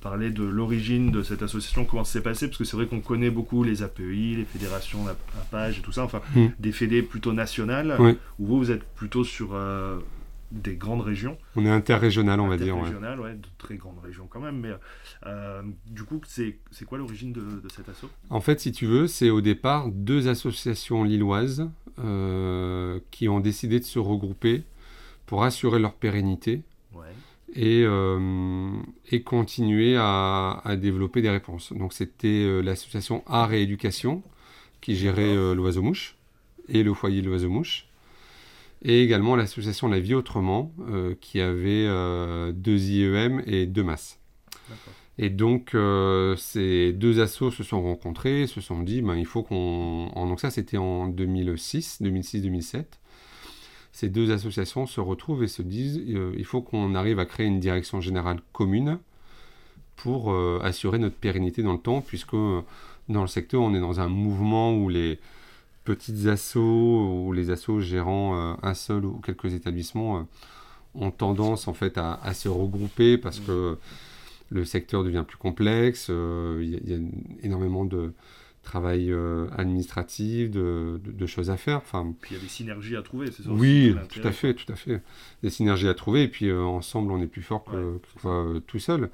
parler 0.00 0.30
de 0.30 0.44
l'origine 0.44 1.10
de 1.10 1.22
cette 1.22 1.42
association, 1.42 1.84
comment 1.84 2.04
ça 2.04 2.14
s'est 2.14 2.22
passé, 2.22 2.46
parce 2.46 2.58
que 2.58 2.64
c'est 2.64 2.76
vrai 2.76 2.86
qu'on 2.86 3.00
connaît 3.00 3.30
beaucoup 3.30 3.64
les 3.64 3.82
API, 3.82 4.36
les 4.36 4.44
fédérations 4.44 5.06
à 5.08 5.14
page 5.50 5.78
et 5.78 5.82
tout 5.82 5.92
ça, 5.92 6.04
enfin, 6.04 6.20
hmm. 6.34 6.46
des 6.58 6.72
fédés 6.72 7.02
plutôt 7.02 7.32
nationales, 7.32 7.96
où 8.38 8.46
vous, 8.46 8.58
vous 8.58 8.70
êtes 8.70 8.84
plutôt 8.84 9.24
sur 9.24 9.54
des 10.52 10.76
grandes 10.76 11.00
régions. 11.00 11.38
On 11.56 11.64
est 11.64 11.70
interrégional, 11.70 12.40
on 12.40 12.48
va 12.48 12.56
dire. 12.56 12.74
Interrégional, 12.74 13.20
ouais. 13.20 13.34
de 13.34 13.48
très 13.58 13.76
grandes 13.76 13.98
régions 14.02 14.26
quand 14.28 14.40
même. 14.40 14.60
Mais 14.60 14.70
euh, 15.26 15.62
du 15.86 16.04
coup, 16.04 16.20
c'est 16.26 16.58
quoi 16.86 16.98
l'origine 16.98 17.32
de, 17.32 17.40
de, 17.40 17.68
cet 17.68 17.88
assaut? 17.88 18.10
En 18.30 18.40
fait, 18.40 18.60
si 18.60 18.72
tu 18.72 18.86
veux, 18.86 19.06
c'est 19.06 19.30
au 19.30 19.40
départ 19.40 19.88
deux 19.90 20.28
associations 20.28 21.04
lilloises 21.04 21.68
euh, 21.98 23.00
qui 23.10 23.28
ont 23.28 23.40
décidé 23.40 23.80
de 23.80 23.84
se 23.84 23.98
regrouper 23.98 24.64
pour 25.26 25.44
assurer 25.44 25.78
leur 25.78 25.94
pérennité 25.94 26.62
et, 27.54 27.82
euh, 27.84 28.70
et 29.10 29.22
continuer 29.22 29.96
à, 29.96 30.60
à, 30.64 30.76
développer 30.76 31.22
des 31.22 31.30
réponses. 31.30 31.72
Donc, 31.72 31.92
c'était 31.92 32.62
l'association 32.62 33.22
Art 33.26 33.52
et 33.52 33.62
Éducation 33.62 34.22
qui 34.80 34.96
gérait 34.96 35.54
l'oiseau-mouche 35.54 36.16
et 36.68 36.82
le 36.82 36.94
foyer 36.94 37.22
de 37.22 37.28
l'oiseau-mouche 37.28 37.86
et 38.84 39.02
également 39.02 39.36
l'association 39.36 39.88
La 39.88 40.00
Vie 40.00 40.14
Autrement, 40.14 40.72
euh, 40.88 41.14
qui 41.20 41.40
avait 41.40 41.86
euh, 41.86 42.52
deux 42.52 42.90
IEM 42.90 43.42
et 43.46 43.66
deux 43.66 43.84
masses. 43.84 44.18
Et 45.18 45.30
donc, 45.30 45.74
euh, 45.74 46.36
ces 46.36 46.92
deux 46.92 47.20
assos 47.20 47.50
se 47.50 47.62
sont 47.62 47.82
rencontrés, 47.82 48.46
se 48.46 48.60
sont 48.60 48.82
dit, 48.82 49.02
ben, 49.02 49.14
il 49.14 49.26
faut 49.26 49.42
qu'on... 49.42 50.10
Donc 50.14 50.40
ça, 50.40 50.50
c'était 50.50 50.78
en 50.78 51.06
2006, 51.06 52.00
2006-2007. 52.02 52.84
Ces 53.92 54.08
deux 54.08 54.32
associations 54.32 54.86
se 54.86 55.00
retrouvent 55.00 55.44
et 55.44 55.48
se 55.48 55.62
disent, 55.62 56.00
il 56.06 56.44
faut 56.44 56.62
qu'on 56.62 56.94
arrive 56.94 57.18
à 57.18 57.26
créer 57.26 57.46
une 57.46 57.60
direction 57.60 58.00
générale 58.00 58.40
commune 58.52 58.98
pour 59.96 60.34
assurer 60.64 60.98
notre 60.98 61.16
pérennité 61.16 61.62
dans 61.62 61.74
le 61.74 61.78
temps, 61.78 62.00
puisque 62.00 62.32
dans 62.32 63.20
le 63.20 63.26
secteur, 63.26 63.60
on 63.60 63.74
est 63.74 63.80
dans 63.80 64.00
un 64.00 64.08
mouvement 64.08 64.74
où 64.74 64.88
les, 64.88 65.18
petites 65.84 66.26
assos 66.26 67.26
ou 67.26 67.32
les 67.32 67.50
assos 67.50 67.80
gérant 67.80 68.36
euh, 68.36 68.54
un 68.62 68.74
seul 68.74 69.04
ou 69.04 69.20
quelques 69.20 69.52
établissements 69.54 70.18
euh, 70.18 70.22
ont 70.94 71.10
tendance 71.10 71.68
en 71.68 71.74
fait 71.74 71.98
à, 71.98 72.34
se 72.34 72.48
regrouper 72.48 73.18
parce 73.18 73.40
mmh. 73.40 73.44
que 73.44 73.78
le 74.50 74.64
secteur 74.64 75.02
devient 75.02 75.24
plus 75.26 75.38
complexe, 75.38 76.08
euh, 76.10 76.60
il 76.62 76.90
y, 76.90 76.94
a 76.94 76.98
énormément 77.42 77.86
de 77.86 78.12
travail 78.62 79.12
administratif, 79.56 80.50
de, 80.50 81.26
choses 81.26 81.50
à 81.50 81.56
faire. 81.56 81.78
Enfin, 81.78 82.14
puis 82.20 82.34
il 82.34 82.38
y 82.38 82.40
a 82.40 82.42
des 82.42 82.48
synergies 82.48 82.96
à 82.96 83.02
trouver, 83.02 83.30
c'est 83.30 83.42
ça 83.42 83.50
Oui, 83.50 83.94
tout 84.08 84.26
à 84.26 84.32
fait, 84.32 84.54
tout 84.54 84.70
à 84.72 84.76
fait. 84.76 85.02
Des 85.42 85.50
synergies 85.50 85.88
à 85.88 85.94
trouver 85.94 86.22
et 86.22 86.28
puis 86.28 86.52
ensemble 86.52 87.12
on 87.12 87.20
est 87.20 87.26
plus 87.26 87.42
fort 87.42 87.64
que, 87.64 87.98
que 88.22 88.58
tout 88.60 88.78
seul. 88.78 89.10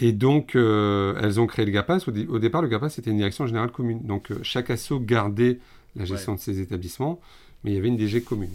Et 0.00 0.12
donc, 0.12 0.54
euh, 0.54 1.18
elles 1.20 1.40
ont 1.40 1.46
créé 1.46 1.64
le 1.64 1.72
GAPAS. 1.72 2.00
Au, 2.06 2.38
départ, 2.38 2.60
le 2.60 2.68
GAPAS, 2.68 2.90
c'était 2.90 3.10
une 3.10 3.16
direction 3.16 3.46
générale 3.46 3.70
commune. 3.70 4.02
Donc, 4.02 4.30
euh, 4.30 4.38
chaque 4.42 4.70
asso 4.70 4.92
gardait 5.00 5.58
la 5.94 6.04
gestion 6.04 6.34
de 6.34 6.40
ses 6.40 6.60
établissements, 6.60 7.20
mais 7.64 7.70
il 7.70 7.74
y 7.74 7.78
avait 7.78 7.88
une 7.88 7.96
DG 7.96 8.20
commune. 8.20 8.50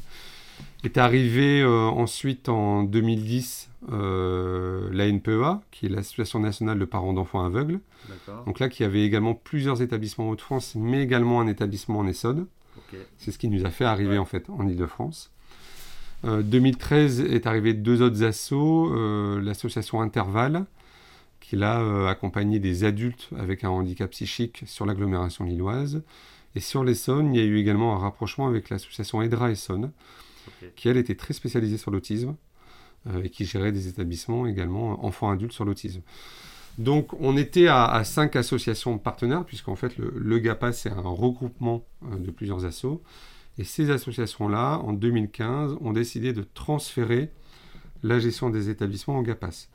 Est 0.84 0.98
arrivé 0.98 1.62
euh, 1.62 1.88
ensuite 1.88 2.50
en 2.50 2.84
2010 2.84 3.70
la 3.90 5.08
NPEA, 5.08 5.60
qui 5.72 5.88
est 5.88 5.90
l'Association 5.90 6.40
nationale 6.40 6.78
de 6.78 6.86
parents 6.86 7.14
d'enfants 7.14 7.44
aveugles. 7.44 7.80
Donc 8.46 8.60
là, 8.60 8.70
qui 8.70 8.84
avait 8.84 9.04
également 9.04 9.34
plusieurs 9.34 9.82
établissements 9.82 10.28
en 10.28 10.32
Haute-France, 10.32 10.76
mais 10.76 11.02
également 11.02 11.42
un 11.42 11.48
établissement 11.48 12.00
en 12.00 12.08
Essonne. 12.08 12.46
C'est 13.18 13.32
ce 13.32 13.40
qui 13.40 13.48
nous 13.48 13.66
a 13.66 13.70
fait 13.70 13.86
arriver 13.86 14.18
en 14.18 14.26
fait 14.26 14.50
en 14.50 14.68
Ile-de-France. 14.68 15.32
2013 16.24 17.22
est 17.22 17.48
arrivé 17.48 17.74
deux 17.74 18.04
autres 18.04 18.24
assos, 18.24 18.94
l'association 19.40 20.02
Intervalle, 20.02 20.66
qui 21.52 21.62
a 21.62 21.82
euh, 21.82 22.08
accompagné 22.08 22.60
des 22.60 22.86
adultes 22.86 23.30
avec 23.38 23.66
un 23.66 23.70
handicap 23.70 24.10
psychique 24.12 24.64
sur 24.66 24.86
l'agglomération 24.86 25.44
lilloise. 25.44 26.02
Et 26.56 26.62
sur 26.62 26.84
l'Essonne, 26.84 27.34
il 27.34 27.40
y 27.40 27.44
a 27.44 27.46
eu 27.46 27.58
également 27.58 27.96
un 27.96 28.00
rapprochement 28.00 28.48
avec 28.48 28.70
l'association 28.70 29.22
Edra 29.22 29.52
Essonne, 29.52 29.92
qui 30.76 30.90
elle 30.90 30.98
était 30.98 31.16
très 31.16 31.34
spécialisée 31.34 31.78
sur 31.78 31.92
l'autisme 31.92 32.36
euh, 33.08 33.24
et 33.24 33.30
qui 33.30 33.46
gérait 33.46 33.72
des 33.72 33.88
établissements 33.88 34.46
également 34.48 35.06
enfants-adultes 35.06 35.54
sur 35.54 35.66
l'autisme. 35.66 36.02
Donc 36.78 37.14
on 37.20 37.36
était 37.38 37.68
à, 37.68 38.04
cinq 38.04 38.36
associations 38.36 38.98
partenaires, 38.98 39.46
puisqu'en 39.46 39.76
fait 39.76 39.98
le, 39.98 40.14
le 40.16 40.40
GAPA 40.40 40.72
c'est 40.72 40.90
un 40.90 41.02
regroupement 41.02 41.86
euh, 42.04 42.16
de 42.18 42.32
plusieurs 42.32 42.66
assos. 42.66 43.02
Et 43.58 43.64
ces 43.64 43.92
associations-là, 43.92 44.80
en 44.80 44.94
2015, 44.94 45.78
ont 45.82 45.92
décidé 45.92 46.32
de 46.34 46.46
transférer 46.54 47.30
la 48.04 48.20
gestion 48.20 48.50
des 48.50 48.70
établissements 48.70 49.18
au 49.20 49.22
GAPAS. 49.22 49.68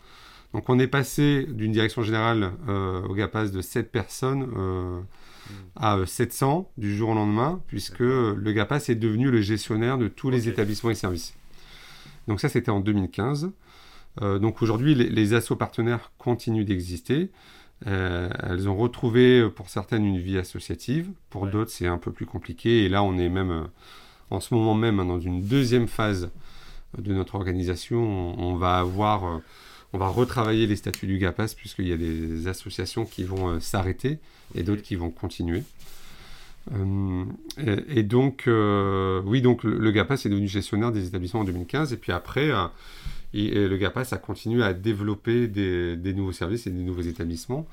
Donc 0.52 0.68
on 0.68 0.78
est 0.78 0.86
passé 0.86 1.46
d'une 1.48 1.72
direction 1.72 2.02
générale 2.02 2.52
euh, 2.68 3.02
au 3.02 3.14
GAPAS 3.14 3.48
de 3.48 3.60
7 3.60 3.90
personnes 3.90 4.50
euh, 4.56 5.00
à 5.76 5.98
700 6.04 6.68
euh, 6.68 6.80
du 6.80 6.96
jour 6.96 7.10
au 7.10 7.14
lendemain, 7.14 7.60
puisque 7.66 8.00
le 8.00 8.52
GAPAS 8.52 8.88
est 8.88 8.94
devenu 8.94 9.30
le 9.30 9.40
gestionnaire 9.40 9.98
de 9.98 10.08
tous 10.08 10.30
les 10.30 10.48
établissements 10.48 10.90
et 10.90 10.94
services. 10.94 11.34
Donc 12.28 12.40
ça, 12.40 12.48
c'était 12.48 12.70
en 12.70 12.80
2015. 12.80 13.50
donc 14.20 14.62
aujourd'hui, 14.62 14.94
les, 14.94 15.08
les 15.08 15.34
assos 15.34 15.56
partenaires 15.56 16.10
continuent 16.18 16.64
d'exister. 16.64 17.30
elles 17.84 18.68
ont 18.68 18.76
retrouvé 18.76 19.48
pour 19.50 19.68
certaines 19.68 20.04
une 20.04 20.18
vie 20.18 20.38
associative, 20.38 21.10
pour 21.30 21.46
d'autres 21.46 21.70
c'est 21.70 21.86
un 21.86 21.98
peu 21.98 22.10
plus 22.10 22.26
compliqué. 22.26 22.84
Et 22.84 22.88
là, 22.88 23.02
on 23.02 23.16
est 23.16 23.28
même 23.28 23.68
en 24.30 24.40
ce 24.40 24.54
moment 24.54 24.74
même 24.74 24.96
dans 24.96 25.20
une 25.20 25.42
deuxième 25.42 25.86
phase 25.86 26.30
de 26.98 27.12
notre 27.14 27.36
organisation. 27.36 28.00
on 28.00 28.56
va 28.56 28.78
avoir 28.78 29.40
on 29.92 29.98
va 29.98 30.08
retravailler 30.08 30.66
les 30.66 30.76
statuts 30.76 31.06
du 31.06 31.18
GAPAS 31.18 31.54
puisqu'il 31.56 31.88
y 31.88 31.92
a 31.92 31.96
des 31.96 32.48
associations 32.48 33.04
qui 33.04 33.24
vont 33.24 33.48
euh, 33.48 33.60
s'arrêter 33.60 34.18
et 34.54 34.62
d'autres 34.62 34.82
qui 34.82 34.96
vont 34.96 35.10
continuer. 35.10 35.62
Euh, 36.72 37.24
et, 37.88 38.02
donc, 38.02 38.44
euh, 38.48 39.22
oui, 39.24 39.40
donc 39.40 39.62
le, 39.62 39.90
GAPAS 39.92 40.26
est 40.26 40.28
devenu 40.28 40.48
gestionnaire 40.48 40.90
des 40.90 41.06
établissements 41.06 41.40
en 41.40 41.44
2015 41.44 41.92
et 41.92 41.96
puis 41.96 42.10
après, 42.12 42.50
le 43.32 43.76
GAPAS 43.76 44.08
a 44.12 44.18
continué 44.18 44.64
à 44.64 44.72
développer 44.74 45.46
des, 45.46 46.12
nouveaux 46.14 46.32
services 46.32 46.66
et 46.66 46.70
des 46.70 46.82
nouveaux 46.82 47.02
établissements, 47.02 47.68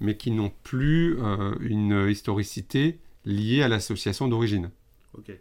mais 0.00 0.16
qui 0.16 0.30
n'ont 0.30 0.52
plus 0.64 1.18
une 1.60 2.08
historicité 2.08 2.98
liée 3.26 3.62
à 3.62 3.68
l'association 3.68 4.26
d'origine. 4.26 4.70
Ok. 5.18 5.26
Je 5.28 5.32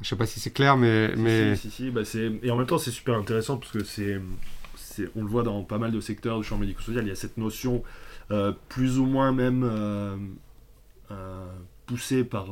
ne 0.00 0.04
sais 0.04 0.16
pas 0.16 0.26
si 0.26 0.38
c'est 0.38 0.50
clair, 0.50 0.76
mais... 0.76 1.14
mais... 1.16 1.56
Si, 1.56 1.70
si, 1.70 1.90
bah, 1.90 2.02
et 2.42 2.50
en 2.50 2.56
même 2.56 2.66
temps, 2.66 2.76
c'est 2.76 2.90
super 2.90 3.14
intéressant 3.14 3.56
parce 3.56 3.72
que 3.72 3.84
c'est 3.84 4.20
on 5.16 5.22
le 5.22 5.28
voit 5.28 5.42
dans 5.42 5.62
pas 5.62 5.78
mal 5.78 5.90
de 5.90 6.00
secteurs 6.00 6.38
du 6.38 6.44
champ 6.44 6.58
médico-social, 6.58 7.04
il 7.04 7.08
y 7.08 7.12
a 7.12 7.16
cette 7.16 7.38
notion 7.38 7.82
euh, 8.30 8.52
plus 8.68 8.98
ou 8.98 9.04
moins 9.04 9.32
même 9.32 9.62
euh, 9.64 10.16
euh, 11.10 11.46
poussée 11.86 12.24
par 12.24 12.48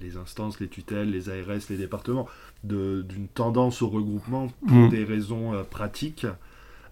les 0.00 0.16
instances, 0.16 0.58
les 0.58 0.68
tutelles, 0.68 1.10
les 1.10 1.28
ARS, 1.28 1.60
les 1.70 1.76
départements, 1.76 2.26
d'une 2.64 3.28
tendance 3.32 3.82
au 3.82 3.88
regroupement 3.88 4.48
pour 4.66 4.76
mmh. 4.76 4.88
des 4.88 5.04
raisons 5.04 5.64
pratiques. 5.70 6.26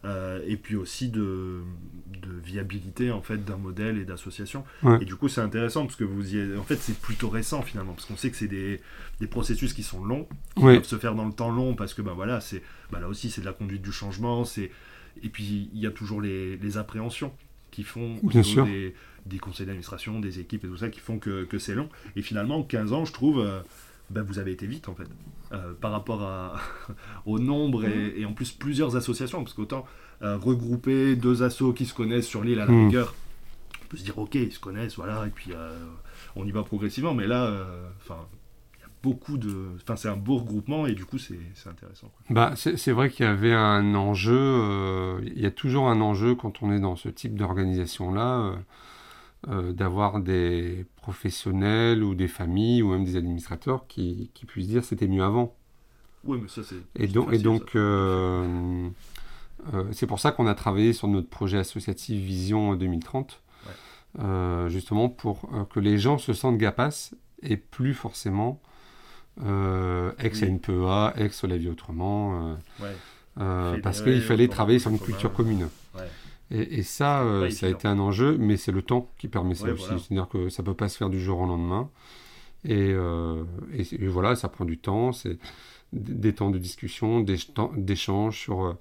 Et 0.04 0.56
puis 0.56 0.76
aussi 0.76 1.08
de, 1.08 1.60
viabilité 2.44 3.10
en 3.10 3.22
fait 3.22 3.44
d'un 3.44 3.56
modèle 3.56 3.98
et 3.98 4.04
d'association. 4.04 4.64
Et 5.00 5.04
du 5.04 5.16
coup, 5.16 5.28
c'est 5.28 5.40
intéressant 5.40 5.86
parce 5.86 5.96
que 5.96 6.04
vous 6.04 6.34
y 6.34 6.56
en 6.56 6.64
fait, 6.64 6.76
c'est 6.76 6.98
plutôt 6.98 7.28
récent 7.28 7.62
finalement 7.62 7.92
parce 7.92 8.06
qu'on 8.06 8.16
sait 8.16 8.30
que 8.30 8.36
c'est 8.36 8.48
des, 8.48 8.80
processus 9.30 9.72
qui 9.72 9.82
sont 9.82 10.04
longs, 10.04 10.26
qui 10.56 10.62
peuvent 10.62 10.84
se 10.84 10.98
faire 10.98 11.14
dans 11.14 11.24
le 11.24 11.32
temps 11.32 11.50
long 11.50 11.74
parce 11.74 11.94
que 11.94 12.02
ben 12.02 12.12
voilà, 12.12 12.40
c'est 12.40 12.62
bah, 12.90 13.00
là 13.00 13.08
aussi 13.08 13.30
c'est 13.30 13.40
de 13.40 13.46
la 13.46 13.52
conduite 13.52 13.82
du 13.82 13.92
changement, 13.92 14.44
c'est 14.44 14.70
et 15.22 15.28
puis 15.28 15.70
il 15.72 15.80
y 15.80 15.86
a 15.86 15.90
toujours 15.90 16.20
les, 16.20 16.76
appréhensions 16.76 17.32
qui 17.70 17.84
font 17.84 18.16
des, 18.22 18.94
des, 19.26 19.38
conseils 19.38 19.66
d'administration, 19.66 20.20
des 20.20 20.40
équipes 20.40 20.64
et 20.64 20.68
tout 20.68 20.76
ça 20.76 20.88
qui 20.88 21.00
font 21.00 21.18
que, 21.18 21.44
que 21.44 21.58
c'est 21.58 21.74
long. 21.74 21.88
Et 22.16 22.22
finalement, 22.22 22.62
15 22.62 22.92
ans, 22.92 23.04
je 23.04 23.12
trouve, 23.12 23.40
euh, 23.40 23.60
ben, 24.10 24.22
vous 24.22 24.38
avez 24.38 24.52
été 24.52 24.66
vite 24.66 24.88
en 24.88 24.94
fait, 24.94 25.08
euh, 25.52 25.72
par 25.80 25.92
rapport 25.92 26.22
à, 26.22 26.56
au 27.26 27.38
nombre 27.38 27.84
et, 27.84 28.20
et, 28.20 28.26
en 28.26 28.32
plus 28.32 28.52
plusieurs 28.52 28.96
associations, 28.96 29.42
parce 29.42 29.54
qu'autant 29.54 29.86
euh, 30.22 30.36
regrouper 30.36 31.16
deux 31.16 31.42
assos 31.42 31.72
qui 31.72 31.84
se 31.84 31.94
connaissent 31.94 32.28
sur 32.28 32.44
l'île 32.44 32.60
à 32.60 32.66
la 32.66 32.72
hmm. 32.72 32.86
rigueur, 32.86 33.14
on 33.82 33.88
peut 33.88 33.96
se 33.96 34.04
dire 34.04 34.16
ok, 34.18 34.36
ils 34.36 34.52
se 34.52 34.60
connaissent, 34.60 34.94
voilà, 34.94 35.26
et 35.26 35.30
puis 35.30 35.50
euh, 35.52 35.76
on 36.36 36.46
y 36.46 36.52
va 36.52 36.62
progressivement, 36.62 37.12
mais 37.12 37.26
là, 37.26 37.46
euh, 37.46 37.88
enfin. 38.00 38.18
beaucoup 39.02 39.36
de. 39.36 39.52
Enfin, 39.82 39.96
c'est 39.96 40.08
un 40.08 40.16
beau 40.16 40.38
regroupement 40.38 40.86
et 40.86 40.94
du 40.94 41.04
coup, 41.04 41.18
c'est 41.18 41.34
intéressant. 41.66 42.08
Bah, 42.30 42.52
c'est 42.54 42.92
vrai 42.92 43.10
qu'il 43.10 43.26
y 43.26 43.28
avait 43.28 43.52
un 43.52 43.96
enjeu. 43.96 45.20
il 45.26 45.40
y 45.40 45.46
a 45.46 45.50
toujours 45.50 45.88
un 45.88 46.00
enjeu 46.00 46.36
quand 46.36 46.62
on 46.62 46.70
est 46.72 46.78
dans 46.78 46.94
ce 46.94 47.08
type 47.08 47.34
d'organisation-là, 47.34 48.54
d'avoir 49.48 50.20
des 50.20 50.86
professionnels 50.96 52.04
ou 52.04 52.14
des 52.14 52.28
familles 52.28 52.82
ou 52.82 52.90
même 52.90 53.04
des 53.04 53.16
administrateurs 53.16 53.86
qui, 53.88 54.30
qui 54.34 54.46
puissent 54.46 54.68
dire 54.68 54.84
c'était 54.84 55.08
mieux 55.08 55.24
avant. 55.24 55.56
Oui, 56.24 56.38
mais 56.40 56.48
ça, 56.48 56.62
c'est. 56.62 56.76
Et, 56.94 57.08
donc, 57.08 57.32
et 57.32 57.38
donc 57.38 57.74
euh, 59.72 59.84
c'est 59.92 60.06
pour 60.06 60.20
ça 60.20 60.32
qu'on 60.32 60.46
a 60.46 60.54
travaillé 60.54 60.92
sur 60.92 61.08
notre 61.08 61.28
projet 61.28 61.58
associatif 61.58 62.20
Vision 62.20 62.74
2030, 62.74 63.40
euh, 64.18 64.68
justement 64.68 65.08
pour 65.08 65.48
euh, 65.54 65.64
que 65.64 65.80
les 65.80 65.98
gens 65.98 66.18
se 66.18 66.32
sentent 66.32 66.58
GAPAS 66.58 67.12
et 67.42 67.56
plus 67.56 67.94
forcément 67.94 68.60
ex-NPEA, 70.18 71.14
ex-La 71.16 71.56
Vie 71.56 71.68
Autrement. 71.68 72.56
parce 73.36 74.02
qu'il 74.02 74.20
fallait 74.20 74.48
travailler 74.48 74.78
sur 74.78 74.90
une 74.90 74.98
culture 74.98 75.32
commune. 75.32 75.68
Et, 76.54 76.82
ça, 76.82 77.24
ça 77.50 77.66
a 77.66 77.68
été 77.70 77.88
un 77.88 77.98
enjeu, 77.98 78.36
mais 78.38 78.58
c'est 78.58 78.72
le 78.72 78.82
temps 78.82 79.10
qui 79.18 79.28
permet 79.28 79.54
ça 79.54 79.72
aussi. 79.72 79.86
C'est-à-dire 79.86 80.28
que 80.28 80.50
ça 80.50 80.62
ne 80.62 80.66
peut 80.66 80.74
pas 80.74 80.88
se 80.88 80.98
faire 80.98 81.08
du 81.08 81.20
jour 81.20 81.40
au 81.40 81.46
lendemain. 81.46 81.88
Et, 82.64 82.94
voilà, 84.06 84.36
ça 84.36 84.48
prend 84.48 84.66
du 84.66 84.78
temps. 84.78 85.12
C'est 85.12 85.38
des 85.92 86.34
temps 86.34 86.50
de 86.50 86.58
discussion, 86.58 87.24
d'échange 87.76 88.38
sur, 88.38 88.76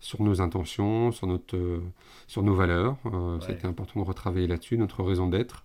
sur 0.00 0.22
nos 0.22 0.40
intentions, 0.40 1.12
sur, 1.12 1.28
notre, 1.28 1.80
sur 2.26 2.42
nos 2.42 2.54
valeurs. 2.54 2.96
C'était 3.46 3.66
important 3.66 4.00
de 4.00 4.06
retravailler 4.06 4.48
là-dessus, 4.48 4.76
notre 4.76 5.04
raison 5.04 5.28
d'être 5.28 5.64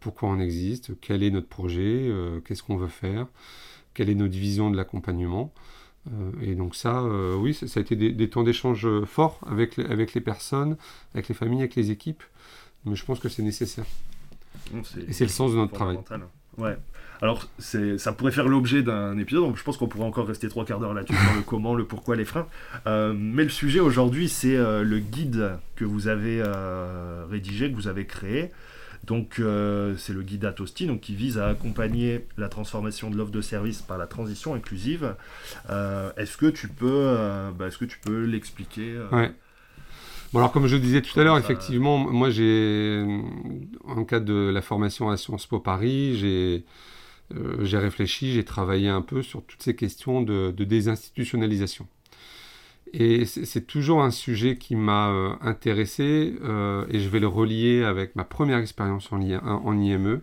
pourquoi 0.00 0.28
on 0.30 0.40
existe, 0.40 0.98
quel 1.00 1.22
est 1.22 1.30
notre 1.30 1.48
projet, 1.48 2.08
euh, 2.08 2.40
qu'est-ce 2.40 2.62
qu'on 2.62 2.76
veut 2.76 2.88
faire, 2.88 3.26
quelle 3.92 4.08
est 4.08 4.14
notre 4.14 4.34
vision 4.34 4.70
de 4.70 4.76
l'accompagnement. 4.76 5.52
Euh, 6.12 6.30
et 6.42 6.54
donc 6.54 6.74
ça, 6.74 7.00
euh, 7.00 7.34
oui, 7.36 7.54
ça, 7.54 7.66
a 7.76 7.80
été 7.80 7.96
des, 7.96 8.30
temps 8.30 8.42
d'échange 8.42 8.86
forts 9.04 9.40
avec 9.46 9.76
les, 9.76 9.84
avec 9.86 10.14
les 10.14 10.20
personnes, 10.20 10.76
avec 11.14 11.28
les 11.28 11.34
familles, 11.34 11.60
avec 11.60 11.74
les 11.74 11.90
équipes. 11.90 12.22
Mais 12.84 12.96
je 12.96 13.04
pense 13.04 13.18
que 13.18 13.28
c'est 13.28 13.42
nécessaire. 13.42 13.86
et 14.74 15.12
c'est 15.12 15.24
le 15.24 15.30
sens 15.30 15.52
de 15.52 15.56
notre 15.56 15.72
travail. 15.72 15.98
Ouais. 16.58 16.76
Alors, 17.22 17.48
ça 17.58 18.12
pourrait 18.12 18.32
faire 18.32 18.48
l'objet 18.48 18.82
d'un 18.82 19.16
épisode, 19.18 19.44
donc 19.44 19.56
je 19.56 19.62
pense 19.62 19.78
qu'on 19.78 19.88
pourrait 19.88 20.04
encore 20.04 20.26
rester 20.26 20.48
trois 20.48 20.64
quarts 20.64 20.80
d'heure 20.80 20.92
là-dessus, 20.92 21.14
sur 21.14 21.34
le 21.34 21.42
comment, 21.42 21.74
le 21.74 21.86
pourquoi, 21.86 22.16
les 22.16 22.24
freins. 22.24 22.46
mais 22.84 23.44
le 23.44 23.48
sujet 23.48 23.80
aujourd'hui, 23.80 24.28
c'est 24.28 24.56
le 24.56 24.98
guide 24.98 25.58
que 25.76 25.84
vous 25.86 26.08
avez 26.08 26.42
rédigé, 27.30 27.70
que 27.70 27.76
vous 27.76 27.88
avez 27.88 28.04
créé. 28.04 28.50
Donc 29.06 29.38
euh, 29.38 29.96
c'est 29.96 30.12
le 30.12 30.22
guide 30.22 30.44
Atosti 30.44 30.86
donc, 30.86 31.00
qui 31.00 31.14
vise 31.14 31.38
à 31.38 31.48
accompagner 31.48 32.26
la 32.36 32.48
transformation 32.48 33.10
de 33.10 33.16
l'offre 33.16 33.32
de 33.32 33.40
service 33.40 33.82
par 33.82 33.98
la 33.98 34.06
transition 34.06 34.54
inclusive. 34.54 35.14
Euh, 35.70 36.10
est-ce 36.16 36.36
que 36.36 36.46
tu 36.46 36.68
peux, 36.68 36.86
euh, 36.90 37.50
bah, 37.50 37.66
est-ce 37.66 37.78
que 37.78 37.84
tu 37.84 37.98
peux 37.98 38.24
l'expliquer 38.24 38.98
ouais. 39.12 39.32
Bon 40.32 40.40
alors 40.40 40.52
comme 40.52 40.66
je 40.66 40.76
disais 40.76 41.00
tout 41.00 41.18
à 41.20 41.22
l'heure, 41.22 41.38
effectivement, 41.38 41.96
moi 41.96 42.28
j'ai, 42.28 43.04
en 43.84 44.04
cas 44.04 44.18
de 44.18 44.50
la 44.52 44.62
formation 44.62 45.10
à 45.10 45.16
Sciences 45.16 45.46
Po 45.46 45.60
Paris, 45.60 46.16
j'ai 46.16 46.64
j'ai 47.62 47.78
réfléchi, 47.78 48.32
j'ai 48.32 48.44
travaillé 48.44 48.88
un 48.88 49.00
peu 49.00 49.22
sur 49.22 49.44
toutes 49.44 49.62
ces 49.62 49.76
questions 49.76 50.22
de 50.22 50.50
désinstitutionnalisation. 50.50 51.86
Et 52.96 53.24
c'est 53.24 53.66
toujours 53.66 54.02
un 54.04 54.12
sujet 54.12 54.56
qui 54.56 54.76
m'a 54.76 55.10
euh, 55.10 55.34
intéressé 55.40 56.36
euh, 56.44 56.86
et 56.88 57.00
je 57.00 57.08
vais 57.08 57.18
le 57.18 57.26
relier 57.26 57.82
avec 57.82 58.14
ma 58.14 58.22
première 58.22 58.58
expérience 58.58 59.10
en, 59.10 59.20
IME. 59.20 60.20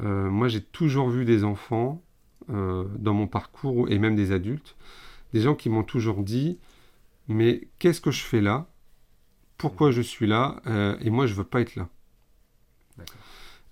Euh, 0.00 0.30
moi, 0.30 0.46
j'ai 0.46 0.62
toujours 0.62 1.10
vu 1.10 1.24
des 1.24 1.42
enfants 1.42 2.00
dans 2.48 3.12
mon 3.12 3.26
parcours 3.26 3.90
et 3.90 3.98
même 3.98 4.16
des 4.16 4.32
adultes, 4.32 4.76
des 5.34 5.40
gens 5.40 5.54
qui 5.54 5.68
m'ont 5.68 5.82
toujours 5.82 6.22
dit 6.22 6.58
Mais 7.26 7.68
qu'est-ce 7.78 8.00
que 8.00 8.10
je 8.10 8.22
fais 8.22 8.40
là? 8.40 8.68
Pourquoi 9.58 9.90
je 9.90 10.00
suis 10.00 10.26
là? 10.26 10.62
Et 11.02 11.10
moi, 11.10 11.26
je 11.26 11.34
veux 11.34 11.44
pas 11.44 11.60
être 11.60 11.76
là 11.76 11.90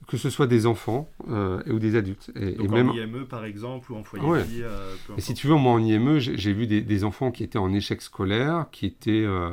que 0.07 0.17
ce 0.17 0.31
soit 0.31 0.47
des 0.47 0.67
enfants 0.67 1.09
euh, 1.29 1.61
ou 1.67 1.79
des 1.79 1.97
adultes. 1.97 2.31
Et, 2.37 2.53
Donc 2.53 2.73
en 2.73 2.93
IME 2.93 3.27
par 3.27 3.45
exemple 3.45 3.93
ou 3.93 3.97
en 3.97 4.05
foyer 4.05 4.25
de 4.25 4.45
vie, 4.45 4.63
euh, 4.63 4.95
Et 5.17 5.21
si 5.21 5.35
tu 5.35 5.49
veux, 5.49 5.57
moi 5.57 5.73
en 5.73 5.83
IME, 5.83 6.19
j'ai 6.19 6.53
vu 6.53 6.67
des, 6.67 7.05
enfants 7.05 7.31
qui 7.31 7.43
étaient 7.45 7.59
en 7.59 7.73
échec 7.73 8.01
scolaire, 8.01 8.67
qui 8.71 8.87
étaient 8.87 9.25
euh, 9.25 9.53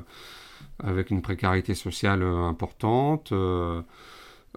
avec 0.80 1.10
une 1.10 1.22
précarité 1.22 1.74
sociale 1.74 2.24
importante, 2.24 3.34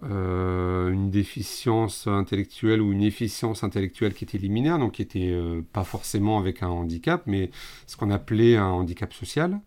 une 0.03 1.11
déficience 1.11 2.07
intellectuelle 2.07 2.83
ou 2.83 2.93
une 2.93 3.03
efficience 3.03 3.65
intellectuelle 3.65 4.13
qui 4.13 4.25
était 4.25 4.39
liminaire, 4.39 4.79
donc 4.79 4.93
qui 4.93 5.03
était 5.03 5.35
pas 5.73 5.85
forcément 5.85 6.39
avec 6.39 6.63
un 6.63 6.69
handicap, 6.69 7.23
mais 7.27 7.51
ce 7.87 7.97
qu'on 7.97 8.11
appelait 8.11 8.57
un 8.57 8.67
handicap 8.67 9.13
social. 9.13 9.61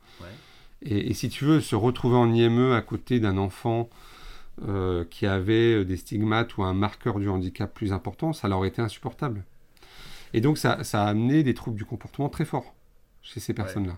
Et, 0.81 1.09
et, 1.09 1.13
si 1.13 1.27
tu 1.27 1.43
veux, 1.43 1.59
se 1.59 1.75
retrouver 1.75 2.15
en 2.15 2.33
IME 2.33 2.71
à 2.71 2.81
côté 2.81 3.19
d'un 3.19 3.37
enfant 3.37 3.89
euh, 4.67 5.05
qui 5.05 5.25
avaient 5.25 5.85
des 5.85 5.95
stigmates 5.95 6.57
ou 6.57 6.63
un 6.63 6.73
marqueur 6.73 7.19
du 7.19 7.29
handicap 7.29 7.73
plus 7.73 7.93
important, 7.93 8.33
ça 8.33 8.47
leur 8.47 8.65
était 8.65 8.81
insupportable. 8.81 9.45
Et 10.33 10.41
donc 10.41 10.57
ça, 10.57 10.79
a 10.93 11.03
amené 11.05 11.43
des 11.43 11.53
troubles 11.53 11.77
du 11.77 11.85
comportement 11.85 12.29
très 12.29 12.45
forts 12.45 12.73
chez 13.21 13.39
ces 13.39 13.53
personnes-là. 13.53 13.97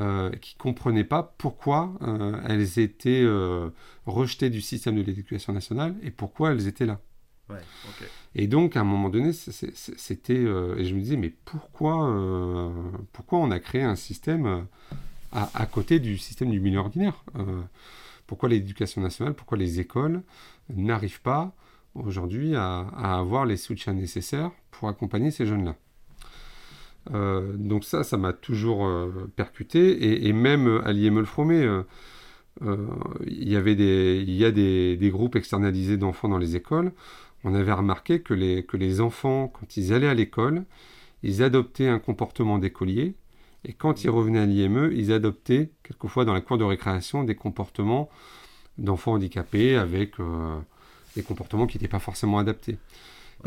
Euh, 0.00 0.30
qui 0.40 0.54
ne 0.56 0.58
comprenaient 0.58 1.04
pas 1.04 1.34
pourquoi 1.36 1.92
euh, 2.00 2.40
elles 2.48 2.78
étaient 2.78 3.26
rejetées 4.06 4.48
du 4.48 4.62
système 4.62 4.96
de 4.96 5.02
l'éducation 5.02 5.52
nationale 5.52 5.94
et 6.02 6.10
pourquoi 6.10 6.52
elles 6.52 6.66
étaient 6.66 6.86
là. 6.86 7.00
Et 8.34 8.46
donc, 8.46 8.76
à 8.76 8.80
un 8.80 8.84
moment 8.84 9.10
donné, 9.10 9.32
c'était. 9.34 10.32
et 10.34 10.84
je 10.84 10.94
me 10.94 11.00
disais, 11.00 11.18
mais 11.18 11.28
pourquoi, 11.44 12.72
pourquoi 13.12 13.40
on 13.40 13.50
a 13.50 13.58
créé 13.58 13.82
un 13.82 13.96
système 13.96 14.66
à, 15.32 15.50
à, 15.52 15.66
côté 15.66 15.98
du 15.98 16.16
système 16.16 16.50
du 16.50 16.60
milieu 16.60 16.78
ordinaire 16.78 17.22
pourquoi 18.32 18.48
l'éducation 18.48 19.02
nationale, 19.02 19.34
pourquoi 19.34 19.58
les 19.58 19.78
écoles 19.78 20.22
n'arrivent 20.70 21.20
pas 21.20 21.54
aujourd'hui 21.94 22.56
à, 22.56 22.88
avoir 22.96 23.44
les 23.44 23.58
soutiens 23.58 23.92
nécessaires 23.92 24.50
pour 24.70 24.88
accompagner 24.88 25.30
ces 25.30 25.44
jeunes-là. 25.44 25.76
Euh, 27.12 27.52
donc 27.58 27.84
ça, 27.84 28.04
ça 28.04 28.16
m'a 28.16 28.32
toujours 28.32 28.86
euh, 28.86 29.30
percuté, 29.36 30.26
et, 30.26 30.32
même 30.32 30.80
à 30.82 30.94
l'IME 30.94 31.26
euh, 31.58 31.82
il 33.26 33.50
y 33.50 33.54
avait 33.56 33.74
des, 33.74 34.44
a 34.46 34.50
des, 34.50 35.10
groupes 35.12 35.36
externalisés 35.36 35.98
d'enfants 35.98 36.30
dans 36.30 36.38
les 36.38 36.56
écoles. 36.56 36.92
On 37.44 37.54
avait 37.54 37.74
remarqué 37.74 38.22
que 38.22 38.32
les, 38.32 38.64
que 38.64 38.78
les 38.78 39.02
enfants, 39.02 39.48
quand 39.48 39.76
ils 39.76 39.92
allaient 39.92 40.08
à 40.08 40.14
l'école, 40.14 40.64
ils 41.22 41.42
adoptaient 41.42 41.88
un 41.88 41.98
comportement 41.98 42.58
d'écolier, 42.58 43.14
et 43.64 43.72
quand 43.72 44.04
ils 44.04 44.10
revenaient 44.10 44.40
à 44.40 44.46
l'IME, 44.46 44.90
ils 44.92 45.12
adoptaient, 45.12 45.70
quelquefois 45.82 46.24
dans 46.24 46.32
la 46.32 46.40
cour 46.40 46.58
de 46.58 46.64
récréation, 46.64 47.24
des 47.24 47.36
comportements 47.36 48.08
d'enfants 48.78 49.12
handicapés 49.12 49.76
avec 49.76 50.18
euh, 50.18 50.58
des 51.14 51.22
comportements 51.22 51.66
qui 51.66 51.76
n'étaient 51.76 51.88
pas 51.88 52.00
forcément 52.00 52.38
adaptés. 52.38 52.78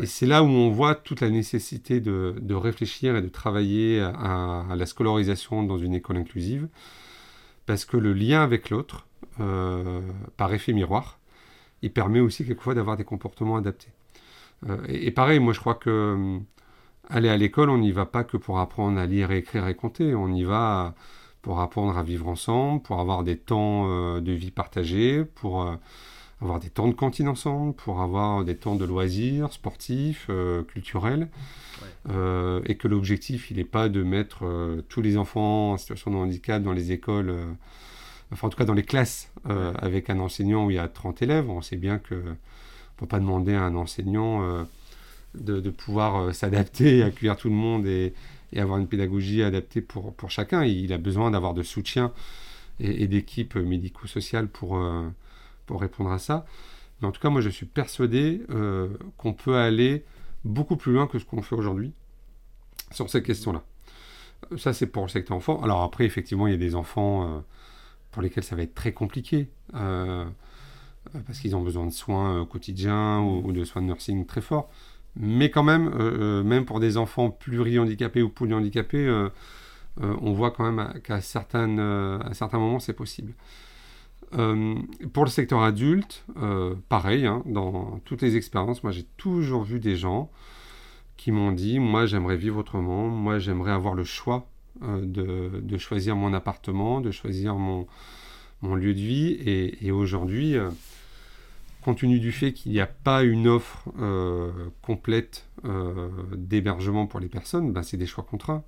Et 0.00 0.06
c'est 0.06 0.26
là 0.26 0.42
où 0.42 0.46
on 0.46 0.70
voit 0.70 0.94
toute 0.94 1.20
la 1.20 1.30
nécessité 1.30 2.00
de, 2.00 2.54
réfléchir 2.54 3.16
et 3.16 3.22
de 3.22 3.28
travailler 3.28 4.00
à, 4.00 4.66
la 4.74 4.86
scolarisation 4.86 5.62
dans 5.62 5.78
une 5.78 5.94
école 5.94 6.16
inclusive, 6.16 6.68
parce 7.64 7.84
que 7.84 7.96
le 7.96 8.12
lien 8.12 8.42
avec 8.42 8.70
l'autre, 8.70 9.06
euh, 9.40 10.00
par 10.36 10.52
effet 10.52 10.72
miroir, 10.72 11.18
il 11.82 11.92
permet 11.92 12.20
aussi 12.20 12.44
quelquefois 12.44 12.74
d'avoir 12.74 12.96
des 12.96 13.04
comportements 13.04 13.56
adaptés. 13.56 13.90
Euh, 14.68 14.78
et, 14.88 15.10
pareil, 15.10 15.38
moi 15.40 15.52
je 15.52 15.60
crois 15.60 15.74
que 15.74 16.40
aller 17.08 17.28
à 17.28 17.36
l'école, 17.36 17.70
on 17.70 17.78
n'y 17.78 17.92
va 17.92 18.06
pas 18.06 18.24
que 18.24 18.36
pour 18.36 18.58
apprendre 18.58 18.98
à 18.98 19.06
lire, 19.06 19.30
écrire 19.30 19.66
et 19.68 19.74
compter. 19.74 20.14
On 20.14 20.32
y 20.32 20.44
va 20.44 20.94
pour 21.42 21.60
apprendre 21.60 21.96
à 21.96 22.02
vivre 22.02 22.26
ensemble, 22.26 22.82
pour 22.82 22.98
avoir 22.98 23.22
des 23.22 23.36
temps 23.36 23.84
euh, 23.88 24.20
de 24.20 24.32
vie 24.32 24.50
partagés, 24.50 25.24
pour 25.24 25.62
euh, 25.62 25.76
avoir 26.40 26.58
des 26.58 26.70
temps 26.70 26.88
de 26.88 26.92
cantine 26.92 27.28
ensemble, 27.28 27.72
pour 27.74 28.00
avoir 28.00 28.44
des 28.44 28.56
temps 28.56 28.74
de 28.74 28.84
loisirs 28.84 29.52
sportifs, 29.52 30.26
euh, 30.28 30.64
culturels. 30.64 31.28
et 32.08 32.74
que 32.76 32.88
l'objectif, 32.88 33.50
il 33.50 33.58
n'est 33.58 33.64
pas 33.64 33.88
de 33.88 34.02
mettre 34.02 34.44
tous 34.88 35.02
les 35.02 35.16
enfants 35.16 35.72
en 35.72 35.76
situation 35.76 36.10
de 36.10 36.16
handicap 36.16 36.62
dans 36.62 36.72
les 36.72 36.92
écoles, 36.92 37.34
enfin 38.32 38.46
en 38.46 38.50
tout 38.50 38.58
cas 38.58 38.64
dans 38.64 38.74
les 38.74 38.84
classes, 38.84 39.32
avec 39.44 40.08
un 40.08 40.20
enseignant 40.20 40.66
où 40.66 40.70
il 40.70 40.76
y 40.76 40.78
a 40.78 40.88
30 40.88 41.22
élèves. 41.22 41.50
On 41.50 41.62
sait 41.62 41.76
bien 41.76 41.98
que 41.98 42.14
ne 42.14 42.34
peut 42.96 43.06
pas 43.06 43.18
demander 43.18 43.54
à 43.54 43.62
un 43.62 43.74
enseignant 43.74 44.66
de, 45.40 45.70
pouvoir 45.70 46.16
euh, 46.16 46.32
s'adapter, 46.32 47.02
accueillir 47.02 47.36
tout 47.36 47.48
le 47.48 47.54
monde 47.54 47.86
et, 47.86 48.14
avoir 48.56 48.78
une 48.78 48.86
pédagogie 48.86 49.42
adaptée 49.42 49.82
pour, 49.82 50.14
pour 50.14 50.30
chacun. 50.30 50.64
Il 50.64 50.90
a 50.94 50.98
besoin 50.98 51.30
d'avoir 51.30 51.52
de 51.52 51.62
soutien 51.62 52.12
et, 52.80 53.06
d'équipes 53.06 53.56
médico-sociales 53.56 54.48
pour, 54.48 54.78
euh, 54.78 55.06
pour 55.66 55.80
répondre 55.80 56.10
à 56.10 56.18
ça. 56.18 56.46
Mais 57.00 57.08
en 57.08 57.12
tout 57.12 57.20
cas, 57.20 57.28
moi, 57.28 57.42
je 57.42 57.50
suis 57.50 57.66
persuadé 57.66 58.40
euh, 58.48 58.88
qu'on 59.18 59.34
peut 59.34 59.56
aller 59.56 60.04
beaucoup 60.44 60.76
plus 60.76 60.94
loin 60.94 61.06
que 61.06 61.18
ce 61.18 61.26
qu'on 61.26 61.42
fait 61.42 61.54
aujourd'hui 61.54 61.92
sur 62.92 63.10
ces 63.10 63.22
questions-là. 63.22 63.62
Ça, 64.56 64.72
c'est 64.72 64.86
pour 64.86 65.02
le 65.02 65.10
secteur 65.10 65.36
enfant. 65.36 65.60
Alors 65.62 65.82
après, 65.82 66.06
effectivement, 66.06 66.46
il 66.46 66.52
y 66.52 66.54
a 66.54 66.58
des 66.58 66.74
enfants 66.74 67.44
pour 68.10 68.22
lesquels 68.22 68.44
ça 68.44 68.56
va 68.56 68.62
être 68.62 68.74
très 68.74 68.92
compliqué. 68.92 69.48
parce 69.72 71.40
qu'ils 71.40 71.54
ont 71.56 71.62
besoin 71.62 71.84
de 71.84 71.92
soins 71.92 72.46
quotidiens 72.46 73.20
ou, 73.20 73.48
ou, 73.48 73.52
de 73.52 73.64
soins 73.64 73.82
de 73.82 73.88
nursing 73.88 74.24
très 74.24 74.40
forts. 74.40 74.70
Mais 75.18 75.50
quand 75.50 75.62
même, 75.62 75.88
euh, 75.88 76.40
euh, 76.40 76.42
même 76.42 76.66
pour 76.66 76.78
des 76.78 76.98
enfants 76.98 77.30
pluri-handicapés 77.30 78.22
ou 78.22 78.28
polyhandicapés, 78.28 79.06
euh, 79.06 79.30
on 79.98 80.32
voit 80.32 80.50
quand 80.50 80.70
même 80.70 81.00
qu'à 81.00 81.22
certains 81.22 81.66
moments, 81.66 82.80
c'est 82.80 82.92
possible. 82.92 83.32
pour 84.30 85.24
le 85.24 85.30
secteur 85.30 85.62
adulte, 85.62 86.26
pareil, 86.90 87.26
hein, 87.26 87.42
dans 87.46 88.00
toutes 88.04 88.20
les 88.20 88.36
expériences, 88.36 88.82
moi 88.82 88.92
j'ai 88.92 89.06
toujours 89.16 89.62
vu 89.62 89.80
des 89.80 89.96
gens 89.96 90.30
qui 91.16 91.32
m'ont 91.32 91.52
dit, 91.52 91.78
moi 91.78 92.04
j'aimerais 92.04 92.36
vivre 92.36 92.58
autrement, 92.58 93.08
moi 93.08 93.38
j'aimerais 93.38 93.72
avoir 93.72 93.94
le 93.94 94.04
choix 94.04 94.50
de, 94.82 95.78
choisir 95.78 96.14
mon 96.14 96.34
appartement, 96.34 97.00
de 97.00 97.10
choisir 97.10 97.54
mon, 97.54 97.86
lieu 98.62 98.92
de 98.92 99.00
vie. 99.00 99.38
Et 99.80 99.90
aujourd'hui, 99.90 100.56
compte 101.86 101.98
tenu 101.98 102.18
du 102.18 102.32
fait 102.32 102.52
qu'il 102.52 102.72
n'y 102.72 102.80
a 102.80 102.86
pas 102.88 103.22
une 103.22 103.46
offre 103.46 103.88
euh, 104.00 104.50
complète 104.82 105.48
euh, 105.64 106.08
d'hébergement 106.36 107.06
pour 107.06 107.20
les 107.20 107.28
personnes, 107.28 107.72
ben, 107.72 107.84
c'est 107.84 107.96
des 107.96 108.06
choix 108.06 108.24
contraints. 108.28 108.64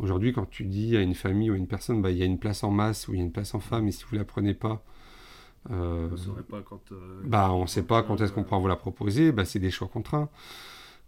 Aujourd'hui, 0.00 0.32
quand 0.32 0.50
tu 0.50 0.64
dis 0.64 0.96
à 0.96 1.00
une 1.00 1.14
famille 1.14 1.48
ou 1.48 1.54
à 1.54 1.56
une 1.56 1.68
personne, 1.68 2.02
bah, 2.02 2.10
il 2.10 2.16
y 2.16 2.22
a 2.22 2.26
une 2.26 2.40
place 2.40 2.64
en 2.64 2.72
masse 2.72 3.06
ou 3.06 3.14
il 3.14 3.18
y 3.18 3.20
a 3.20 3.24
une 3.24 3.30
place 3.30 3.54
en 3.54 3.60
femme, 3.60 3.86
et 3.86 3.92
si 3.92 4.02
vous 4.02 4.16
ne 4.16 4.18
la 4.18 4.24
prenez 4.24 4.52
pas, 4.52 4.82
euh, 5.70 6.08
on 6.10 6.42
pas 6.42 6.60
quand, 6.62 6.90
euh, 6.90 7.22
bah, 7.24 7.52
on 7.52 7.62
ne 7.62 7.66
sait 7.68 7.84
pas 7.84 8.02
quand 8.02 8.20
est-ce 8.20 8.32
qu'on 8.32 8.42
pourra 8.42 8.58
vous 8.58 8.66
la 8.66 8.74
proposer, 8.74 9.30
bah, 9.30 9.44
c'est 9.44 9.60
des 9.60 9.70
choix 9.70 9.86
contraints. 9.86 10.28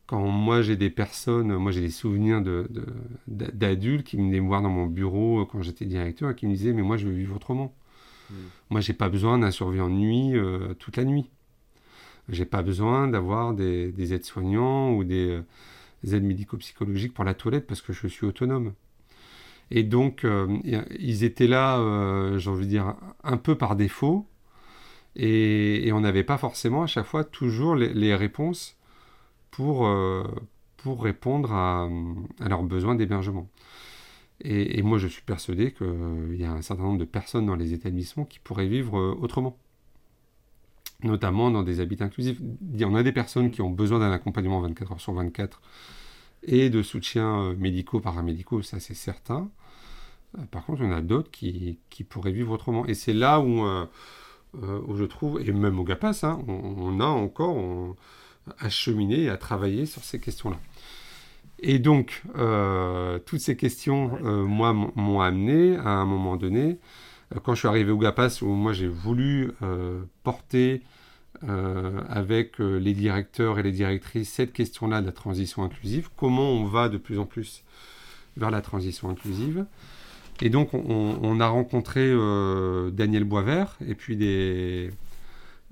Quand 0.06 0.24
moi 0.28 0.62
j'ai 0.62 0.76
des 0.76 0.90
personnes, 0.90 1.56
moi 1.56 1.72
j'ai 1.72 1.80
des 1.80 1.90
souvenirs 1.90 2.40
d'adultes 3.26 4.06
de, 4.06 4.08
qui 4.08 4.16
venaient 4.16 4.40
me 4.40 4.46
voir 4.46 4.62
dans 4.62 4.70
mon 4.70 4.86
bureau 4.86 5.44
quand 5.44 5.60
j'étais 5.60 5.86
directeur 5.86 6.30
et 6.30 6.36
qui 6.36 6.46
me 6.46 6.52
disaient 6.52 6.72
Mais 6.72 6.82
moi 6.82 6.96
je 6.96 7.08
veux 7.08 7.14
vivre 7.14 7.34
autrement. 7.34 7.74
Hmm. 8.30 8.34
Moi 8.70 8.80
j'ai 8.80 8.92
pas 8.92 9.08
besoin 9.08 9.38
d'un 9.38 9.50
surveillant 9.50 9.88
de 9.88 9.94
nuit 9.94 10.34
toute 10.78 10.96
la 10.96 11.04
nuit. 11.04 11.30
J'ai 12.28 12.44
pas 12.44 12.62
besoin 12.62 13.06
d'avoir 13.06 13.54
des, 13.54 13.92
des 13.92 14.12
aides-soignants 14.12 14.92
ou 14.94 15.04
des, 15.04 15.40
aides 16.04 16.24
médico-psychologiques 16.24 17.14
pour 17.14 17.24
la 17.24 17.34
toilette 17.34 17.66
parce 17.66 17.80
que 17.82 17.92
je 17.92 18.08
suis 18.08 18.26
autonome. 18.26 18.72
Et 19.70 19.82
donc, 19.82 20.24
euh, 20.24 20.58
ils 20.98 21.24
étaient 21.24 21.46
là, 21.46 21.78
euh, 21.78 22.38
j'ai 22.38 22.50
envie 22.50 22.66
de 22.66 22.70
dire, 22.70 22.94
un 23.24 23.36
peu 23.36 23.56
par 23.56 23.76
défaut. 23.76 24.26
Et, 25.16 25.90
on 25.92 26.00
n'avait 26.00 26.24
pas 26.24 26.38
forcément 26.38 26.82
à 26.82 26.86
chaque 26.86 27.06
fois 27.06 27.24
toujours 27.24 27.74
les, 27.74 28.14
réponses 28.14 28.76
pour, 29.50 29.86
euh, 29.86 30.24
pour 30.76 31.02
répondre 31.02 31.52
à, 31.52 31.88
leurs 32.46 32.62
besoins 32.62 32.94
d'hébergement. 32.94 33.48
Et, 34.42 34.82
moi, 34.82 34.98
je 34.98 35.06
suis 35.06 35.22
persuadé 35.22 35.72
qu'il 35.72 36.36
y 36.36 36.44
a 36.44 36.52
un 36.52 36.62
certain 36.62 36.82
nombre 36.82 36.98
de 36.98 37.04
personnes 37.04 37.46
dans 37.46 37.56
les 37.56 37.72
établissements 37.72 38.24
qui 38.24 38.38
pourraient 38.38 38.68
vivre 38.68 39.16
autrement 39.20 39.58
notamment 41.02 41.50
dans 41.50 41.62
des 41.62 41.80
habitats 41.80 42.06
inclusifs. 42.06 42.38
Il 42.72 42.80
y 42.80 42.84
en 42.84 42.94
a 42.94 43.02
des 43.02 43.12
personnes 43.12 43.50
qui 43.50 43.60
ont 43.62 43.70
besoin 43.70 43.98
d'un 43.98 44.12
accompagnement 44.12 44.60
24 44.60 44.92
heures 44.92 45.00
sur 45.00 45.12
24 45.12 45.60
et 46.44 46.70
de 46.70 46.82
soutien 46.82 47.40
euh, 47.40 47.56
médicaux, 47.56 48.00
paramédicaux, 48.00 48.62
ça 48.62 48.80
c'est 48.80 48.94
certain. 48.94 49.50
Euh, 50.38 50.42
par 50.50 50.64
contre, 50.64 50.82
il 50.82 50.86
y 50.86 50.92
en 50.92 50.96
a 50.96 51.00
d'autres 51.00 51.30
qui, 51.30 51.78
pourraient 52.08 52.32
vivre 52.32 52.52
autrement. 52.52 52.86
Et 52.86 52.94
c'est 52.94 53.12
là 53.12 53.40
où, 53.40 53.64
euh, 53.64 53.86
où 54.54 54.96
je 54.96 55.04
trouve, 55.04 55.40
et 55.40 55.52
même 55.52 55.78
au 55.78 55.84
GAPAS, 55.84 56.24
hein, 56.24 56.40
on, 56.48 57.00
a 57.00 57.06
encore 57.06 57.96
à 58.58 58.70
cheminer 58.70 59.24
et 59.24 59.28
à 59.28 59.36
travailler 59.36 59.86
sur 59.86 60.04
ces 60.04 60.20
questions-là. 60.20 60.58
Et 61.58 61.78
donc, 61.78 62.22
toutes 63.24 63.40
ces 63.40 63.56
questions, 63.56 64.18
moi, 64.46 64.72
m'ont 64.72 65.20
amené 65.20 65.76
à 65.76 65.88
un 65.88 66.04
moment 66.04 66.36
donné 66.36 66.78
euh, 67.34 67.40
quand 67.42 67.54
je 67.54 67.60
suis 67.60 67.68
arrivé 67.68 67.90
au 67.90 67.98
GAPAS, 67.98 68.42
où 68.42 68.46
moi 68.48 68.72
j'ai 68.72 68.88
voulu 68.88 69.52
euh, 69.62 70.02
porter 70.22 70.82
euh, 71.48 72.00
avec 72.08 72.58
les 72.58 72.94
directeurs 72.94 73.58
et 73.58 73.62
les 73.62 73.72
directrices 73.72 74.32
cette 74.32 74.52
question-là 74.52 75.00
de 75.00 75.06
la 75.06 75.12
transition 75.12 75.64
inclusive, 75.64 76.08
comment 76.16 76.50
on 76.50 76.64
va 76.64 76.88
de 76.88 76.98
plus 76.98 77.18
en 77.18 77.26
plus 77.26 77.62
vers 78.36 78.50
la 78.50 78.62
transition 78.62 79.10
inclusive. 79.10 79.66
Et 80.42 80.50
donc 80.50 80.74
on, 80.74 81.40
a 81.40 81.48
rencontré 81.48 82.10
Daniel 82.92 83.24
Boisvert 83.24 83.78
et 83.86 83.94
puis 83.94 84.18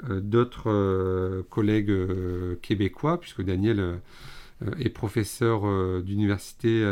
d'autres 0.08 1.44
collègues 1.50 1.92
québécois, 2.62 3.20
puisque 3.20 3.42
Daniel 3.42 4.00
est 4.78 4.90
professeur 4.90 5.62
d'université 6.02 6.84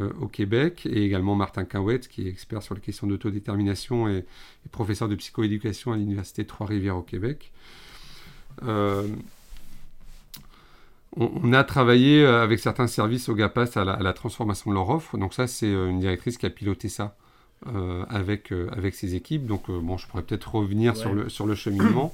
euh, 0.00 0.10
au 0.20 0.28
Québec, 0.28 0.84
et 0.84 1.04
également 1.04 1.34
Martin 1.34 1.64
Cahouet, 1.64 2.00
qui 2.00 2.26
est 2.26 2.28
expert 2.28 2.62
sur 2.62 2.74
les 2.74 2.82
questions 2.82 3.06
d'autodétermination 3.06 4.08
et, 4.08 4.26
professeur 4.70 5.08
de 5.08 5.14
psychoéducation 5.14 5.92
à 5.92 5.96
l'Université 5.96 6.44
Trois-Rivières 6.44 6.98
au 6.98 7.02
Québec. 7.02 7.50
Euh, 8.62 9.06
on, 11.16 11.50
a 11.54 11.64
travaillé 11.64 12.22
euh, 12.22 12.42
avec 12.42 12.58
certains 12.58 12.88
services 12.88 13.30
au 13.30 13.34
GAPAS 13.34 13.70
à 13.76 13.84
la, 13.84 14.12
transformation 14.12 14.70
de 14.70 14.74
leur 14.74 14.90
offre. 14.90 15.16
Donc 15.16 15.32
ça, 15.32 15.46
c'est 15.46 15.72
une 15.72 16.00
directrice 16.00 16.36
qui 16.36 16.44
a 16.44 16.50
piloté 16.50 16.90
ça 16.90 17.16
avec, 18.10 18.52
avec 18.52 18.94
ses 18.94 19.14
équipes. 19.14 19.46
Donc 19.46 19.70
bon, 19.70 19.96
je 19.96 20.06
pourrais 20.08 20.22
peut-être 20.22 20.56
revenir 20.56 20.94
sur, 20.94 21.14
le, 21.14 21.30
sur 21.30 21.46
le 21.46 21.54
cheminement. 21.54 22.12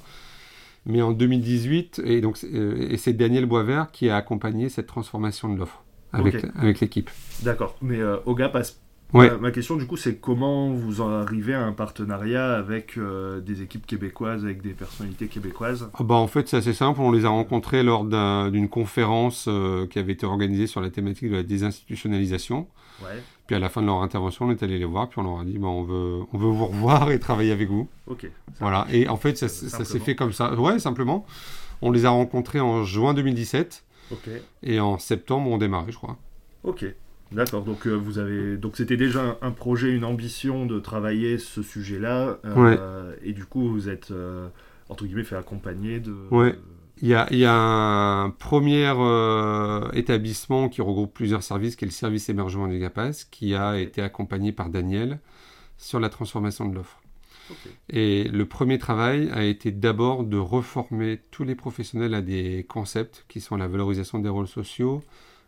Mais 0.84 1.00
en 1.00 1.12
2018, 1.12 2.02
et 2.04 2.20
donc 2.20 2.42
et 2.42 2.96
c'est 2.96 3.12
Daniel 3.12 3.46
Boisvert 3.46 3.90
qui 3.92 4.10
a 4.10 4.16
accompagné 4.16 4.68
cette 4.68 4.86
transformation 4.86 5.52
de 5.52 5.58
l'offre 5.58 5.84
avec, 6.12 6.44
avec 6.56 6.80
l'équipe. 6.80 7.10
D'accord. 7.42 7.76
Mais 7.82 8.00
euh, 8.00 8.16
Oga 8.26 8.48
passe. 8.48 8.78
Ma, 9.12 9.50
question 9.50 9.76
du 9.76 9.86
coup, 9.86 9.98
c'est 9.98 10.16
comment 10.16 10.70
vous 10.70 11.02
en 11.02 11.10
arrivez 11.10 11.52
à 11.52 11.62
un 11.62 11.72
partenariat 11.72 12.54
avec 12.54 12.96
euh, 12.96 13.40
des 13.40 13.60
équipes 13.60 13.86
québécoises, 13.86 14.42
avec 14.44 14.62
des 14.62 14.70
personnalités 14.70 15.26
québécoises? 15.26 15.90
Ah 15.92 16.02
bah, 16.02 16.14
En 16.14 16.26
fait, 16.26 16.48
c'est 16.48 16.56
assez 16.56 16.72
simple. 16.72 16.98
On 17.00 17.12
les 17.12 17.26
a 17.26 17.28
rencontrés 17.28 17.82
lors 17.82 18.04
d'une 18.50 18.70
conférence 18.70 19.46
euh, 19.48 19.86
qui 19.86 19.98
avait 19.98 20.12
été 20.14 20.24
organisée 20.24 20.66
sur 20.66 20.80
la 20.80 20.88
thématique 20.88 21.30
de 21.30 21.36
la 21.36 21.42
désinstitutionnalisation. 21.42 22.68
Ouais. 23.02 23.22
Puis 23.46 23.56
à 23.56 23.58
la 23.58 23.68
fin 23.68 23.82
de 23.82 23.86
leur 23.86 24.02
intervention, 24.02 24.46
on 24.46 24.50
est 24.50 24.62
allé 24.62 24.78
les 24.78 24.84
voir, 24.84 25.08
puis 25.08 25.18
on 25.18 25.24
leur 25.24 25.40
a 25.40 25.44
dit 25.44 25.58
bah, 25.58 25.68
on, 25.68 25.82
veut, 25.82 26.20
on 26.32 26.38
veut 26.38 26.48
vous 26.48 26.66
revoir 26.66 27.10
et 27.10 27.18
travailler 27.18 27.52
avec 27.52 27.68
vous. 27.68 27.88
Ok. 28.06 28.30
Voilà. 28.60 28.86
Et 28.92 29.08
en 29.08 29.16
fait, 29.16 29.36
ça, 29.36 29.48
ça 29.48 29.84
s'est 29.84 29.98
fait 29.98 30.14
comme 30.14 30.32
ça. 30.32 30.54
Ouais, 30.54 30.78
simplement. 30.78 31.26
On 31.80 31.90
les 31.90 32.04
a 32.04 32.10
rencontrés 32.10 32.60
en 32.60 32.84
juin 32.84 33.14
2017. 33.14 33.84
Et 34.62 34.80
en 34.80 34.98
septembre, 34.98 35.50
on 35.50 35.58
démarrait, 35.58 35.92
je 35.92 35.96
crois. 35.96 36.16
Ok. 36.64 36.84
D'accord, 37.32 37.62
donc 37.62 37.86
euh, 37.86 37.94
vous 37.94 38.18
avez 38.18 38.58
donc 38.58 38.76
c'était 38.76 38.98
déjà 38.98 39.38
un, 39.40 39.50
projet, 39.52 39.90
une 39.90 40.04
ambition 40.04 40.66
de 40.66 40.78
travailler 40.78 41.38
ce 41.38 41.62
sujet-là, 41.62 42.38
euh, 42.44 43.14
et 43.22 43.32
du 43.32 43.46
coup 43.46 43.70
vous 43.70 43.88
êtes 43.88 44.10
euh, 44.10 44.48
entre 44.90 45.06
guillemets 45.06 45.24
fait 45.24 45.36
accompagner 45.36 45.98
de. 45.98 46.14
Ouais. 46.30 46.54
Il 47.02 47.08
y, 47.08 47.14
a, 47.14 47.26
il 47.32 47.38
y 47.38 47.44
a, 47.44 47.52
un 47.52 48.30
premier 48.30 48.94
établissement 49.92 50.68
qui 50.68 50.80
regroupe 50.82 51.12
plusieurs 51.12 51.42
services, 51.42 51.74
qui 51.74 51.84
est 51.84 51.88
le 51.88 51.92
service 51.92 52.28
émergement 52.28 52.68
du 52.68 52.78
GAPAS, 52.78 53.26
qui 53.28 53.56
a 53.56 53.76
été 53.76 54.00
accompagné 54.00 54.52
par 54.52 54.70
Daniel 54.70 55.18
sur 55.78 55.98
la 55.98 56.08
transformation 56.08 56.64
de 56.64 56.76
l'offre. 56.76 57.02
Et 57.90 58.22
le 58.28 58.46
premier 58.46 58.78
travail 58.78 59.28
a 59.32 59.42
été 59.42 59.72
d'abord 59.72 60.22
de 60.22 60.38
reformer 60.38 61.20
tous 61.32 61.42
les 61.42 61.56
professionnels 61.56 62.14
à 62.14 62.22
des 62.22 62.64
concepts 62.68 63.24
qui 63.26 63.40
sont 63.40 63.56
la 63.56 63.66
valorisation 63.66 64.20
des 64.20 64.28
rôles 64.28 64.46
sociaux, 64.46 65.02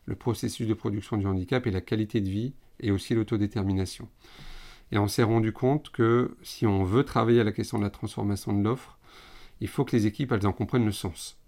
le 0.07 0.17
processus 0.17 0.67
de 0.67 0.75
production 0.75 1.17
du 1.17 1.27
handicap 1.29 1.69
et 1.69 1.71
la 1.71 1.81
qualité 1.81 2.21
de 2.21 2.29
vie, 2.29 2.53
et 2.81 2.91
aussi 2.91 3.15
l'autodétermination. 3.15 4.09
Et 4.91 4.99
on 4.99 5.07
s'est 5.07 5.23
rendu 5.23 5.53
compte 5.53 5.91
que 5.91 6.37
si 6.43 6.67
on 6.67 6.83
veut 6.83 7.05
travailler 7.05 7.41
à 7.41 7.45
la 7.45 7.53
question 7.53 7.79
de 7.79 7.85
la 7.85 7.91
transformation 7.91 8.53
de 8.53 8.65
l'offre, 8.65 8.99
il 9.61 9.69
faut 9.69 9.85
que 9.85 9.95
les 9.95 10.07
équipes 10.07 10.33
elles 10.33 10.49
en 10.49 10.53
comprennent 10.53 10.85
le 10.85 10.91
sens. 10.91 11.39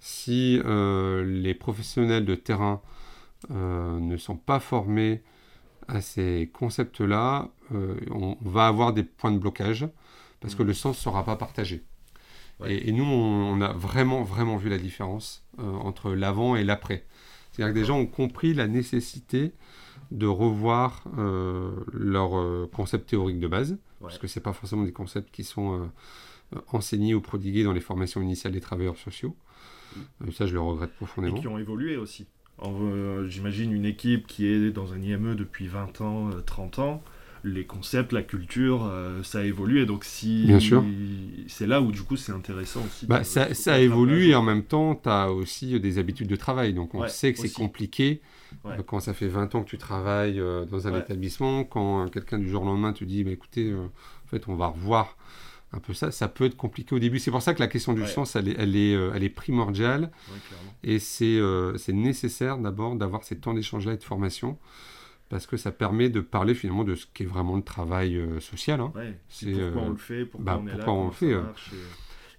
Si 0.00 0.60
euh, 0.64 1.24
les 1.24 1.54
professionnels 1.54 2.24
de 2.24 2.34
terrain 2.34 2.80
euh, 3.50 3.98
ne 3.98 4.16
sont 4.16 4.36
pas 4.36 4.60
formés 4.60 5.22
à 5.88 6.00
ces 6.00 6.50
concepts-là, 6.52 7.50
euh, 7.74 7.96
on 8.10 8.36
va 8.42 8.66
avoir 8.66 8.92
des 8.92 9.02
points 9.02 9.32
de 9.32 9.38
blocage 9.38 9.88
parce 10.40 10.54
que 10.54 10.62
mm. 10.62 10.66
le 10.66 10.74
sens 10.74 10.96
ne 10.96 11.02
sera 11.02 11.24
pas 11.24 11.36
partagé. 11.36 11.84
Et, 12.66 12.90
nous, 12.90 13.04
on, 13.04 13.60
a 13.60 13.72
vraiment, 13.72 14.24
vraiment 14.24 14.56
vu 14.56 14.68
la 14.68 14.78
différence 14.78 15.46
entre 15.58 16.10
l'avant 16.10 16.56
et 16.56 16.64
l'après. 16.64 17.06
C'est-à-dire 17.52 17.72
que 17.72 17.78
des 17.78 17.84
gens 17.84 17.98
ont 17.98 18.06
compris 18.06 18.52
la 18.52 18.66
nécessité 18.66 19.52
de 20.10 20.26
revoir 20.26 21.04
leurs 21.92 22.68
concepts 22.72 23.10
théoriques 23.10 23.38
de 23.38 23.46
base, 23.46 23.78
parce 24.00 24.18
que 24.18 24.26
ce 24.26 24.40
pas 24.40 24.52
forcément 24.52 24.82
des 24.82 24.90
concepts 24.90 25.32
qui 25.32 25.44
sont 25.44 25.88
enseignés 26.72 27.14
ou 27.14 27.20
prodigués 27.20 27.64
dans 27.64 27.72
les 27.72 27.80
formations 27.80 28.22
initiales 28.22 28.52
des 28.52 28.60
travailleurs 28.60 28.96
sociaux. 28.96 29.36
Mm. 30.20 30.30
ça, 30.32 30.46
je 30.46 30.54
le 30.54 30.60
regrette 30.60 30.94
profondément. 30.94 31.36
Et 31.36 31.40
qui 31.40 31.48
ont 31.48 31.58
évolué 31.58 31.96
aussi. 31.96 32.26
Euh, 32.64 33.28
j'imagine 33.28 33.72
une 33.72 33.84
équipe 33.84 34.26
qui 34.26 34.46
est 34.46 34.70
dans 34.70 34.92
un 34.92 35.00
IME 35.00 35.34
depuis 35.34 35.68
20 35.68 36.00
ans, 36.00 36.30
30 36.44 36.78
euh, 36.78 36.82
ans, 36.82 37.02
les 37.44 37.64
concepts, 37.64 38.12
la 38.12 38.22
culture, 38.22 38.84
euh, 38.84 39.22
ça 39.22 39.38
a 39.38 39.42
évolué. 39.44 39.86
Donc 39.86 40.04
si 40.04 40.44
Bien 40.46 40.58
sûr. 40.58 40.84
c'est 41.46 41.68
là 41.68 41.80
où 41.80 41.92
du 41.92 42.02
coup 42.02 42.16
c'est 42.16 42.32
intéressant 42.32 42.80
aussi. 42.84 43.06
Bah, 43.06 43.22
ça, 43.22 43.54
ça 43.54 43.80
évolue 43.80 44.26
et 44.26 44.34
en 44.34 44.42
même 44.42 44.64
temps 44.64 44.96
tu 44.96 45.08
as 45.08 45.30
aussi 45.30 45.78
des 45.78 45.98
habitudes 45.98 46.28
de 46.28 46.36
travail. 46.36 46.74
Donc 46.74 46.94
on 46.94 47.06
sait 47.06 47.32
que 47.32 47.38
c'est 47.38 47.52
compliqué 47.52 48.20
quand 48.86 48.98
ça 49.00 49.14
fait 49.14 49.28
20 49.28 49.54
ans 49.54 49.62
que 49.62 49.70
tu 49.70 49.78
travailles 49.78 50.42
dans 50.68 50.88
un 50.88 50.98
établissement, 50.98 51.62
quand 51.62 52.08
quelqu'un 52.08 52.38
du 52.38 52.48
jour 52.48 52.62
au 52.62 52.66
lendemain 52.66 52.92
te 52.92 53.04
dit 53.04 53.22
bah, 53.22 53.30
écoutez, 53.30 53.72
en 53.72 54.28
fait 54.28 54.48
on 54.48 54.56
va 54.56 54.66
revoir 54.66 55.16
un 55.72 55.80
peu 55.80 55.92
ça, 55.92 56.10
ça 56.10 56.28
peut 56.28 56.44
être 56.44 56.56
compliqué 56.56 56.94
au 56.94 56.98
début. 56.98 57.18
C'est 57.18 57.30
pour 57.30 57.42
ça 57.42 57.54
que 57.54 57.60
la 57.60 57.68
question 57.68 57.92
du 57.92 58.06
sens, 58.06 58.36
elle 58.36 58.48
est, 58.48 58.56
elle 58.58 58.74
est, 58.74 58.94
euh, 58.94 59.12
elle 59.14 59.22
est 59.22 59.28
primordiale. 59.28 60.10
et 60.82 60.98
euh, 61.22 61.76
c'est 61.76 61.92
nécessaire 61.92 62.58
d'abord 62.58 62.96
d'avoir 62.96 63.24
ces 63.24 63.38
temps 63.38 63.54
d'échange-là 63.54 63.92
et 63.94 63.96
de 63.98 64.02
formation, 64.02 64.58
parce 65.28 65.46
que 65.46 65.56
ça 65.56 65.70
permet 65.70 66.08
de 66.08 66.20
parler 66.20 66.54
finalement 66.54 66.84
de 66.84 66.94
ce 66.94 67.06
qui 67.12 67.24
est 67.24 67.26
vraiment 67.26 67.56
le 67.56 67.62
travail 67.62 68.16
euh, 68.16 68.40
social. 68.40 68.80
Hein. 68.80 68.92
C'est 69.28 69.52
pourquoi 69.52 69.82
on 69.82 69.90
le 69.90 69.96
fait, 69.96 70.24
pourquoi 70.24 70.44
bah, 70.44 70.60
on 70.62 70.66
est 70.66 70.72
pourquoi 70.72 70.92
on 70.94 71.06
le 71.06 71.12
fait. 71.12 71.36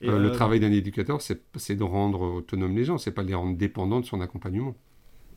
le 0.01 0.31
travail 0.31 0.59
d'un 0.59 0.71
éducateur, 0.71 1.21
c'est 1.21 1.75
de 1.75 1.83
rendre 1.83 2.21
autonome 2.21 2.75
les 2.75 2.83
gens, 2.83 2.97
c'est 2.97 3.11
pas 3.11 3.23
de 3.23 3.27
les 3.27 3.35
rendre 3.35 3.57
dépendants 3.57 3.99
de 3.99 4.05
son 4.05 4.21
accompagnement. 4.21 4.75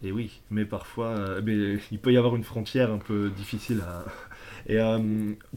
Et 0.05 0.11
oui, 0.11 0.40
mais 0.50 0.64
parfois, 0.64 1.40
mais 1.42 1.78
il 1.92 1.98
peut 2.00 2.12
y 2.12 2.16
avoir 2.16 2.35
une 2.35 2.42
frontière 2.42 2.90
un 2.90 2.98
peu 2.98 3.31
difficile 3.31 3.83
à, 3.83 4.05
et 4.66 4.79
euh, 4.79 4.98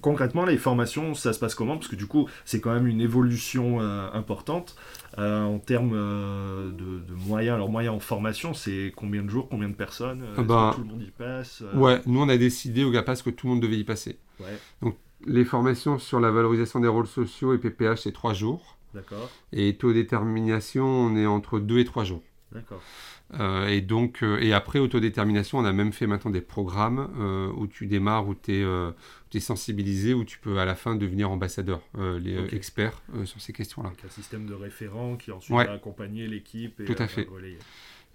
concrètement, 0.02 0.46
les 0.46 0.58
formations, 0.58 1.14
ça 1.14 1.34
se 1.34 1.40
passe 1.40 1.56
comment? 1.56 1.78
Parce 1.78 1.88
que 1.88 1.96
du 1.96 2.08
coup, 2.08 2.28
c'est 2.44 2.60
quand 2.60 2.74
même 2.74 2.88
une 2.88 3.02
évolution 3.02 3.82
euh, 3.82 4.10
importante 4.14 4.76
euh, 5.18 5.44
en 5.44 5.60
termes 5.60 5.92
de, 5.92 7.14
moyens. 7.28 7.56
Alors, 7.56 7.70
moyens 7.70 7.96
en 7.96 8.00
formation, 8.00 8.54
c'est 8.54 8.94
combien 8.96 9.24
de 9.24 9.30
jours, 9.30 9.48
combien 9.50 9.70
de 9.70 9.76
personnes? 9.76 10.26
Ah 10.38 10.44
bah, 10.44 10.72
Tout 10.76 10.82
le 10.82 10.88
monde 10.88 11.04
y 11.04 11.12
passe 11.12 11.64
Ouais, 11.74 12.02
nous, 12.06 12.22
on 12.22 12.30
a 12.30 12.38
décidé 12.38 12.84
au 12.84 12.92
GAPAS 12.92 13.22
que 13.24 13.30
tout 13.30 13.48
le 13.48 13.54
monde 13.54 13.62
devait 13.62 13.78
y 13.78 13.84
passer. 13.84 14.18
Ouais. 14.40 14.58
Donc, 14.82 14.98
les 15.26 15.46
formations 15.46 15.98
sur 15.98 16.20
la 16.20 16.32
valorisation 16.32 16.80
des 16.80 16.88
rôles 16.88 17.08
sociaux 17.08 17.54
et 17.54 17.58
PPH, 17.58 18.02
c'est 18.02 18.12
trois 18.12 18.34
jours. 18.34 18.78
D'accord. 18.94 19.30
Et 19.52 19.76
taux 19.76 19.94
détermination, 19.94 20.86
on 20.86 21.16
est 21.16 21.26
entre 21.26 21.60
deux 21.60 21.80
et 21.80 21.86
trois 21.86 22.04
jours. 22.04 22.22
D'accord. 22.52 22.82
Euh, 23.34 23.68
et 23.68 23.82
donc, 23.82 24.22
euh, 24.22 24.40
et 24.40 24.54
après 24.54 24.80
autodétermination, 24.80 25.58
on 25.58 25.66
a 25.66 25.74
même 25.74 25.92
fait 25.92 26.08
maintenant 26.08 26.32
des 26.32 26.42
programmes 26.42 27.10
euh, 27.20 27.52
où 27.58 27.68
tu 27.68 27.88
démarres, 27.88 28.28
où 28.28 28.36
tu 28.36 28.64
es, 29.34 29.40
sensibilisé, 29.40 30.14
où 30.14 30.24
tu 30.24 30.40
peux 30.40 30.60
à 30.60 30.66
la 30.66 30.76
fin 30.76 30.96
devenir 30.96 31.30
ambassadeur, 31.30 31.82
les 31.98 32.56
experts 32.56 33.02
sur 33.26 33.42
ces 33.42 33.52
questions-là. 33.52 33.92
un 34.06 34.10
système 34.10 34.46
de 34.46 34.54
référent 34.54 35.18
qui 35.18 35.32
ensuite 35.32 35.58
va 35.58 35.74
accompagner 35.74 36.28
l'équipe 36.28 36.80
et 36.80 36.86
Tout 36.86 36.96
à 36.98 37.08
fait. 37.08 37.28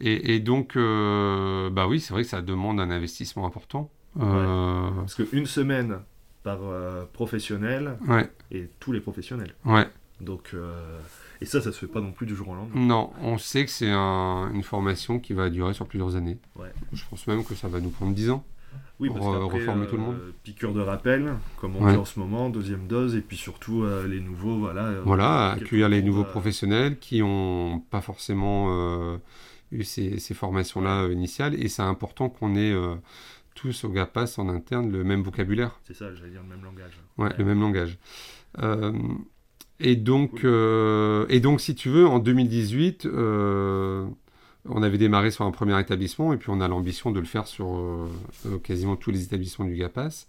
Et, 0.00 0.34
et, 0.34 0.40
donc, 0.40 0.76
bah 0.76 1.86
oui, 1.86 2.00
c'est 2.00 2.14
vrai 2.14 2.22
que 2.22 2.28
ça 2.28 2.40
demande 2.40 2.80
un 2.80 2.90
investissement 2.90 3.46
important. 3.46 3.90
Parce 4.18 5.14
qu'une 5.14 5.46
semaine 5.46 5.98
par 6.42 6.60
professionnel 7.12 7.98
et 8.50 8.70
tous 8.80 8.92
les 8.92 9.00
professionnels. 9.00 9.54
Ouais. 9.66 9.86
Donc, 10.22 10.54
et 11.40 11.46
ça, 11.46 11.60
ça 11.60 11.72
se 11.72 11.78
fait 11.78 11.86
pas 11.86 12.00
non 12.00 12.12
plus 12.12 12.26
du 12.26 12.36
jour 12.36 12.48
au 12.48 12.54
lendemain. 12.54 12.80
Non, 12.80 13.12
on 13.22 13.38
sait 13.38 13.64
que 13.64 13.70
c'est 13.70 13.90
une 13.90 14.62
formation 14.62 15.18
qui 15.18 15.32
va 15.32 15.48
durer 15.48 15.72
sur 15.72 15.86
plusieurs 15.86 16.16
années. 16.16 16.38
Je 16.92 17.02
pense 17.08 17.26
même 17.26 17.44
que 17.44 17.54
ça 17.54 17.68
va 17.68 17.80
nous 17.80 17.90
prendre 17.90 18.14
10 18.14 18.30
ans. 18.30 18.44
Oui, 19.00 19.08
pour 19.08 19.18
parce 19.18 19.34
euh, 19.34 19.44
reformer 19.44 19.86
tout 19.86 19.96
le 19.96 20.02
monde. 20.02 20.16
Euh, 20.16 20.32
piqûre 20.42 20.74
de 20.74 20.80
rappel, 20.80 21.32
comme 21.56 21.74
on 21.76 21.90
dit 21.90 21.96
en 21.96 22.04
ce 22.04 22.18
moment, 22.18 22.50
deuxième 22.50 22.86
dose, 22.86 23.16
et 23.16 23.22
puis 23.22 23.38
surtout 23.38 23.82
euh, 23.82 24.06
les 24.06 24.20
nouveaux, 24.20 24.58
voilà. 24.58 25.00
voilà, 25.04 25.52
accueillir 25.52 25.88
les 25.88 26.02
nouveaux 26.02 26.24
professionnels 26.24 26.98
qui 26.98 27.20
n'ont 27.20 27.80
pas 27.80 28.02
forcément 28.02 29.18
eu 29.72 29.84
ces, 29.84 30.18
ces 30.18 30.34
formations-là 30.34 31.08
initiales, 31.08 31.54
et 31.54 31.68
c'est 31.68 31.82
important 31.82 32.28
qu'on 32.28 32.54
ait 32.56 32.74
tous 33.54 33.84
au 33.84 33.88
GAPAS 33.88 34.34
en 34.36 34.50
interne 34.50 34.92
le 34.92 35.02
même 35.02 35.22
vocabulaire. 35.22 35.80
C'est 35.84 35.94
ça, 35.94 36.14
j'allais 36.14 36.30
dire 36.30 36.42
le 36.42 36.48
même 36.48 36.64
langage. 36.64 37.00
Ouais, 37.16 37.30
le 37.38 37.44
même 37.44 37.60
langage. 37.60 37.98
Et 39.80 39.96
donc, 39.96 40.44
euh, 40.44 41.24
et 41.30 41.40
donc, 41.40 41.60
si 41.60 41.74
tu 41.74 41.88
veux, 41.88 42.06
en 42.06 42.18
2018, 42.18 43.06
euh, 43.06 44.06
on 44.68 44.82
avait 44.82 44.98
démarré 44.98 45.30
sur 45.30 45.46
un 45.46 45.50
premier 45.50 45.78
établissement 45.80 46.34
et 46.34 46.36
puis 46.36 46.50
on 46.50 46.60
a 46.60 46.68
l'ambition 46.68 47.10
de 47.10 47.18
le 47.18 47.24
faire 47.24 47.46
sur 47.46 47.78
euh, 47.78 48.58
quasiment 48.62 48.96
tous 48.96 49.10
les 49.10 49.22
établissements 49.24 49.64
du 49.64 49.74
GAPAS. 49.74 50.26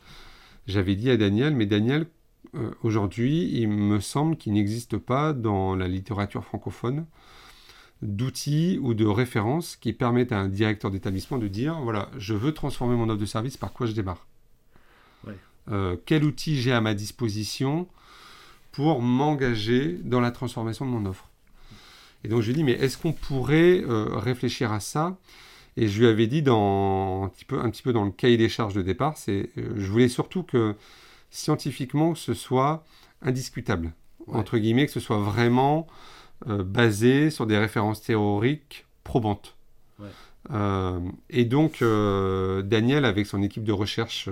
J'avais 0.67 0.95
dit 0.95 1.09
à 1.09 1.17
Daniel, 1.17 1.53
mais 1.53 1.65
Daniel, 1.65 2.05
aujourd'hui, 2.83 3.49
il 3.53 3.67
me 3.67 3.99
semble 3.99 4.37
qu'il 4.37 4.53
n'existe 4.53 4.97
pas 4.97 5.33
dans 5.33 5.75
la 5.75 5.87
littérature 5.87 6.45
francophone 6.45 7.05
d'outils 8.01 8.79
ou 8.81 8.93
de 8.93 9.05
références 9.05 9.75
qui 9.75 9.91
permettent 9.91 10.31
à 10.31 10.39
un 10.39 10.47
directeur 10.47 10.91
d'établissement 10.91 11.37
de 11.37 11.47
dire, 11.47 11.79
voilà, 11.81 12.09
je 12.17 12.33
veux 12.33 12.53
transformer 12.53 12.95
mon 12.95 13.09
offre 13.09 13.19
de 13.19 13.25
service, 13.25 13.57
par 13.57 13.73
quoi 13.73 13.85
je 13.85 13.93
démarre? 13.93 14.25
Quel 16.05 16.25
outil 16.25 16.57
j'ai 16.57 16.73
à 16.73 16.81
ma 16.81 16.93
disposition 16.93 17.87
pour 18.71 19.01
m'engager 19.01 19.99
dans 20.03 20.19
la 20.19 20.31
transformation 20.31 20.85
de 20.85 20.91
mon 20.91 21.05
offre. 21.05 21.29
Et 22.23 22.27
donc 22.27 22.41
je 22.41 22.47
lui 22.47 22.53
ai 22.53 22.55
dit, 22.55 22.63
mais 22.63 22.73
est-ce 22.73 22.97
qu'on 22.97 23.13
pourrait 23.13 23.81
euh, 23.81 24.17
réfléchir 24.17 24.71
à 24.71 24.79
ça? 24.79 25.17
Et 25.77 25.87
je 25.87 25.99
lui 25.99 26.07
avais 26.07 26.27
dit, 26.27 26.41
dans, 26.41 27.23
un, 27.23 27.29
petit 27.29 27.45
peu, 27.45 27.59
un 27.59 27.69
petit 27.69 27.81
peu 27.81 27.93
dans 27.93 28.03
le 28.03 28.11
cahier 28.11 28.37
des 28.37 28.49
charges 28.49 28.73
de 28.73 28.81
départ, 28.81 29.17
c'est, 29.17 29.49
euh, 29.57 29.73
je 29.75 29.87
voulais 29.87 30.09
surtout 30.09 30.43
que 30.43 30.75
scientifiquement, 31.29 32.13
ce 32.13 32.33
soit 32.33 32.83
indiscutable, 33.21 33.93
entre 34.27 34.57
guillemets, 34.57 34.85
que 34.85 34.91
ce 34.91 34.99
soit 34.99 35.19
vraiment 35.19 35.87
euh, 36.47 36.63
basé 36.63 37.29
sur 37.29 37.47
des 37.47 37.57
références 37.57 38.01
théoriques 38.01 38.85
probantes. 39.03 39.55
et 41.29 41.45
donc, 41.45 41.81
Daniel, 41.83 43.05
avec 43.05 43.25
son 43.27 43.41
équipe 43.41 43.63
de 43.63 43.71
recherche 43.71 44.27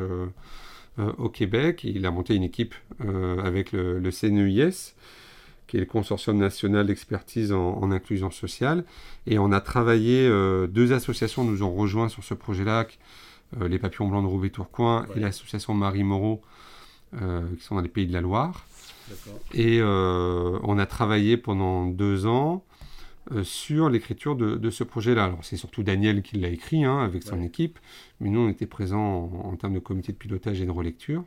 au 1.18 1.30
Québec. 1.30 1.84
Il 1.84 2.06
a 2.06 2.12
monté 2.12 2.36
une 2.36 2.44
équipe 2.44 2.76
euh, 3.04 3.42
avec 3.44 3.72
le, 3.72 4.00
le, 4.00 4.12
CNEIS, 4.12 4.96
qui 5.68 5.78
est 5.78 5.80
le 5.80 5.86
Consortium 5.86 6.38
national 6.38 6.88
d'expertise 6.88 7.52
en, 7.52 7.92
inclusion 7.92 8.32
sociale. 8.32 8.86
Et 9.28 9.40
on 9.40 9.52
a 9.52 9.62
travaillé, 9.62 10.28
euh, 10.28 10.68
deux 10.68 10.94
associations 10.94 11.44
nous 11.44 11.64
ont 11.64 11.74
rejoints 11.74 12.10
sur 12.10 12.24
ce 12.24 12.34
projet-là, 12.34 12.88
les 13.60 13.80
Papillons 13.80 14.08
Blancs 14.08 14.24
de 14.24 14.30
Roubaix-Tourcoing 14.30 15.08
et 15.16 15.20
l'association 15.20 15.74
Marie 15.74 16.04
Moreau, 16.04 16.42
qui 17.12 17.64
sont 17.64 17.74
dans 17.74 17.82
les 17.82 17.90
Pays 17.90 18.06
de 18.06 18.14
la 18.14 18.22
Loire. 18.22 18.68
Et 19.56 19.82
on 19.82 20.78
a 20.78 20.86
travaillé 20.86 21.36
pendant 21.36 21.88
deux 21.88 22.28
ans 22.28 22.64
euh, 22.69 22.69
sur 23.44 23.90
l'écriture 23.90 24.36
de, 24.36 24.70
ce 24.70 24.84
projet-là. 24.84 25.26
Alors 25.26 25.44
c'est 25.44 25.58
surtout 25.58 25.84
Daniel 25.84 26.22
qui 26.22 26.38
l'a 26.38 26.50
écrit 26.50 26.84
hein, 26.84 27.00
avec 27.00 27.24
son 27.24 27.42
équipe, 27.42 27.80
mais 28.20 28.30
nous 28.30 28.40
on 28.40 28.50
était 28.50 28.66
présents 28.66 29.32
en, 29.44 29.56
termes 29.56 29.74
de 29.74 29.80
comité 29.80 30.12
de 30.12 30.18
pilotage 30.18 30.62
et 30.62 30.66
de 30.66 30.72
relecture. 30.72 31.24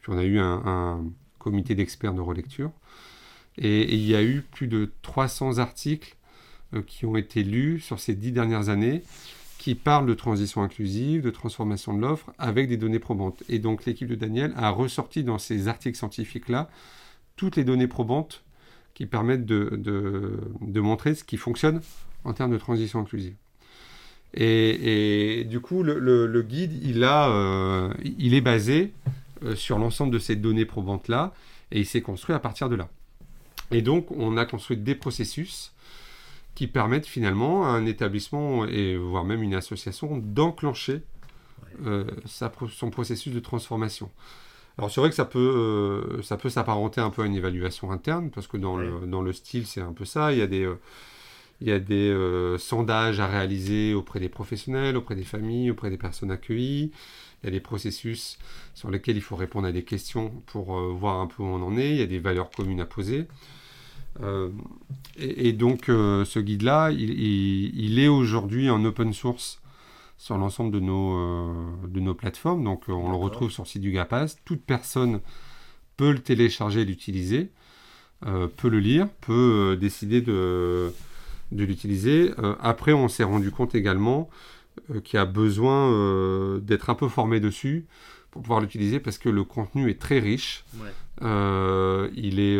Puis 0.00 0.12
on 0.12 0.18
a 0.18 0.24
eu 0.24 0.38
un, 0.38 1.04
comité 1.38 1.74
d'experts 1.74 2.14
de 2.14 2.20
relecture. 2.20 2.70
Et, 3.58 3.94
il 3.94 4.04
y 4.06 4.16
a 4.16 4.22
eu 4.22 4.40
plus 4.40 4.66
de 4.66 4.90
300 5.02 5.58
articles 5.58 6.16
euh, 6.74 6.82
qui 6.82 7.06
ont 7.06 7.16
été 7.16 7.44
lus 7.44 7.80
sur 7.80 8.00
ces 8.00 8.14
dix 8.14 8.32
dernières 8.32 8.68
années 8.68 9.02
qui 9.58 9.74
parlent 9.74 10.06
de 10.06 10.14
transition 10.14 10.62
inclusive, 10.62 11.22
de 11.22 11.30
transformation 11.30 11.94
de 11.94 12.00
l'offre 12.00 12.32
avec 12.38 12.68
des 12.68 12.76
données 12.76 12.98
probantes. 12.98 13.42
Et 13.48 13.58
donc 13.58 13.84
l'équipe 13.84 14.08
de 14.08 14.14
Daniel 14.14 14.52
a 14.56 14.70
ressorti 14.70 15.24
dans 15.24 15.38
ces 15.38 15.68
articles 15.68 15.96
scientifiques-là 15.96 16.68
toutes 17.36 17.56
les 17.56 17.64
données 17.64 17.88
probantes 17.88 18.44
qui 18.94 19.06
permettent 19.06 19.44
de, 19.44 19.70
de, 19.76 20.80
montrer 20.80 21.14
ce 21.14 21.24
qui 21.24 21.36
fonctionne 21.36 21.80
en 22.24 22.32
termes 22.32 22.52
de 22.52 22.58
transition 22.58 23.00
inclusive. 23.00 23.34
Et, 24.36 25.44
du 25.48 25.60
coup, 25.60 25.82
le, 25.82 25.98
le, 25.98 26.42
guide, 26.42 26.72
il, 26.82 27.04
a, 27.04 27.28
euh, 27.28 27.92
il 28.02 28.34
est 28.34 28.40
basé 28.40 28.92
euh, 29.44 29.54
sur 29.54 29.78
l'ensemble 29.78 30.12
de 30.12 30.18
ces 30.18 30.36
données 30.36 30.64
probantes-là, 30.64 31.32
et 31.70 31.80
il 31.80 31.86
s'est 31.86 32.02
construit 32.02 32.34
à 32.34 32.38
partir 32.38 32.68
de 32.68 32.74
là. 32.74 32.88
Et 33.70 33.82
donc, 33.82 34.10
on 34.10 34.36
a 34.36 34.44
construit 34.44 34.76
des 34.76 34.94
processus 34.94 35.72
qui 36.54 36.66
permettent 36.66 37.06
finalement 37.06 37.66
à 37.66 37.70
un 37.70 37.86
établissement, 37.86 38.64
et 38.66 38.96
voire 38.96 39.24
même 39.24 39.42
une 39.42 39.54
association, 39.54 40.18
d'enclencher 40.18 41.02
euh, 41.84 42.04
son 42.26 42.90
processus 42.90 43.32
de 43.32 43.40
transformation. 43.40 44.10
Alors 44.78 44.90
c'est 44.90 45.00
vrai 45.00 45.10
que 45.10 45.16
ça 45.16 45.24
peut, 45.24 45.38
euh, 46.18 46.22
ça 46.22 46.36
peut 46.36 46.48
s'apparenter 46.48 47.00
un 47.00 47.10
peu 47.10 47.22
à 47.22 47.26
une 47.26 47.34
évaluation 47.34 47.92
interne, 47.92 48.30
parce 48.30 48.46
que 48.46 48.56
dans, 48.56 48.76
le, 48.76 49.06
dans 49.06 49.22
le 49.22 49.32
style, 49.32 49.66
c'est 49.66 49.80
un 49.80 49.92
peu 49.92 50.04
ça. 50.04 50.32
Il 50.32 50.38
y 50.38 50.42
a 50.42 50.48
des, 50.48 50.64
euh, 50.64 50.80
il 51.60 51.68
y 51.68 51.72
a 51.72 51.78
des 51.78 52.10
euh, 52.10 52.58
sondages 52.58 53.20
à 53.20 53.28
réaliser 53.28 53.94
auprès 53.94 54.18
des 54.18 54.28
professionnels, 54.28 54.96
auprès 54.96 55.14
des 55.14 55.24
familles, 55.24 55.70
auprès 55.70 55.90
des 55.90 55.96
personnes 55.96 56.32
accueillies. 56.32 56.90
Il 57.42 57.46
y 57.46 57.48
a 57.48 57.50
des 57.52 57.60
processus 57.60 58.38
sur 58.74 58.90
lesquels 58.90 59.16
il 59.16 59.22
faut 59.22 59.36
répondre 59.36 59.68
à 59.68 59.72
des 59.72 59.84
questions 59.84 60.30
pour 60.46 60.80
voir 60.94 61.20
un 61.20 61.26
peu 61.26 61.42
où 61.42 61.46
on 61.46 61.62
en 61.62 61.76
est. 61.76 61.90
Il 61.90 61.96
y 61.96 62.02
a 62.02 62.06
des 62.06 62.18
valeurs 62.18 62.50
communes 62.50 62.80
à 62.80 62.86
poser. 62.86 63.26
Et, 65.18 65.52
donc 65.52 65.84
ce 65.88 66.38
guide-là, 66.38 66.90
il, 66.90 67.10
il, 67.78 67.98
est 67.98 68.08
aujourd'hui 68.08 68.70
en 68.70 68.82
open 68.86 69.12
source 69.12 69.60
sur 70.16 70.38
l'ensemble 70.38 70.70
de, 70.70 70.80
nos, 70.80 71.18
euh, 71.18 71.52
de 71.88 72.00
nos 72.00 72.14
plateformes. 72.14 72.64
Donc 72.64 72.88
euh, 72.88 72.92
on 72.92 73.10
le 73.10 73.16
retrouve 73.16 73.50
sur 73.50 73.64
le 73.64 73.68
site 73.68 73.82
du 73.82 73.92
GAPAS. 73.92 74.36
Toute 74.44 74.62
personne 74.62 75.20
peut 75.96 76.12
le 76.12 76.20
télécharger 76.20 76.82
et 76.82 76.84
l'utiliser, 76.84 77.50
euh, 78.26 78.48
peut 78.48 78.68
le 78.68 78.80
lire, 78.80 79.08
peut 79.20 79.76
décider 79.80 80.20
de, 80.20 80.92
de 81.52 81.64
l'utiliser. 81.64 82.32
après, 82.60 82.92
on 82.92 83.08
s'est 83.08 83.24
rendu 83.24 83.50
compte 83.50 83.74
également 83.74 84.28
qu'il 85.04 85.18
y 85.18 85.20
a 85.20 85.24
besoin 85.24 86.58
d'être 86.58 86.90
un 86.90 86.96
peu 86.96 87.08
formé 87.08 87.38
dessus 87.38 87.86
pour 88.32 88.42
pouvoir 88.42 88.60
l'utiliser 88.60 88.98
parce 88.98 89.18
que 89.18 89.28
le 89.28 89.44
contenu 89.44 89.88
est 89.88 90.00
très 90.00 90.18
riche. 90.18 90.64
il 91.20 92.40
est 92.40 92.58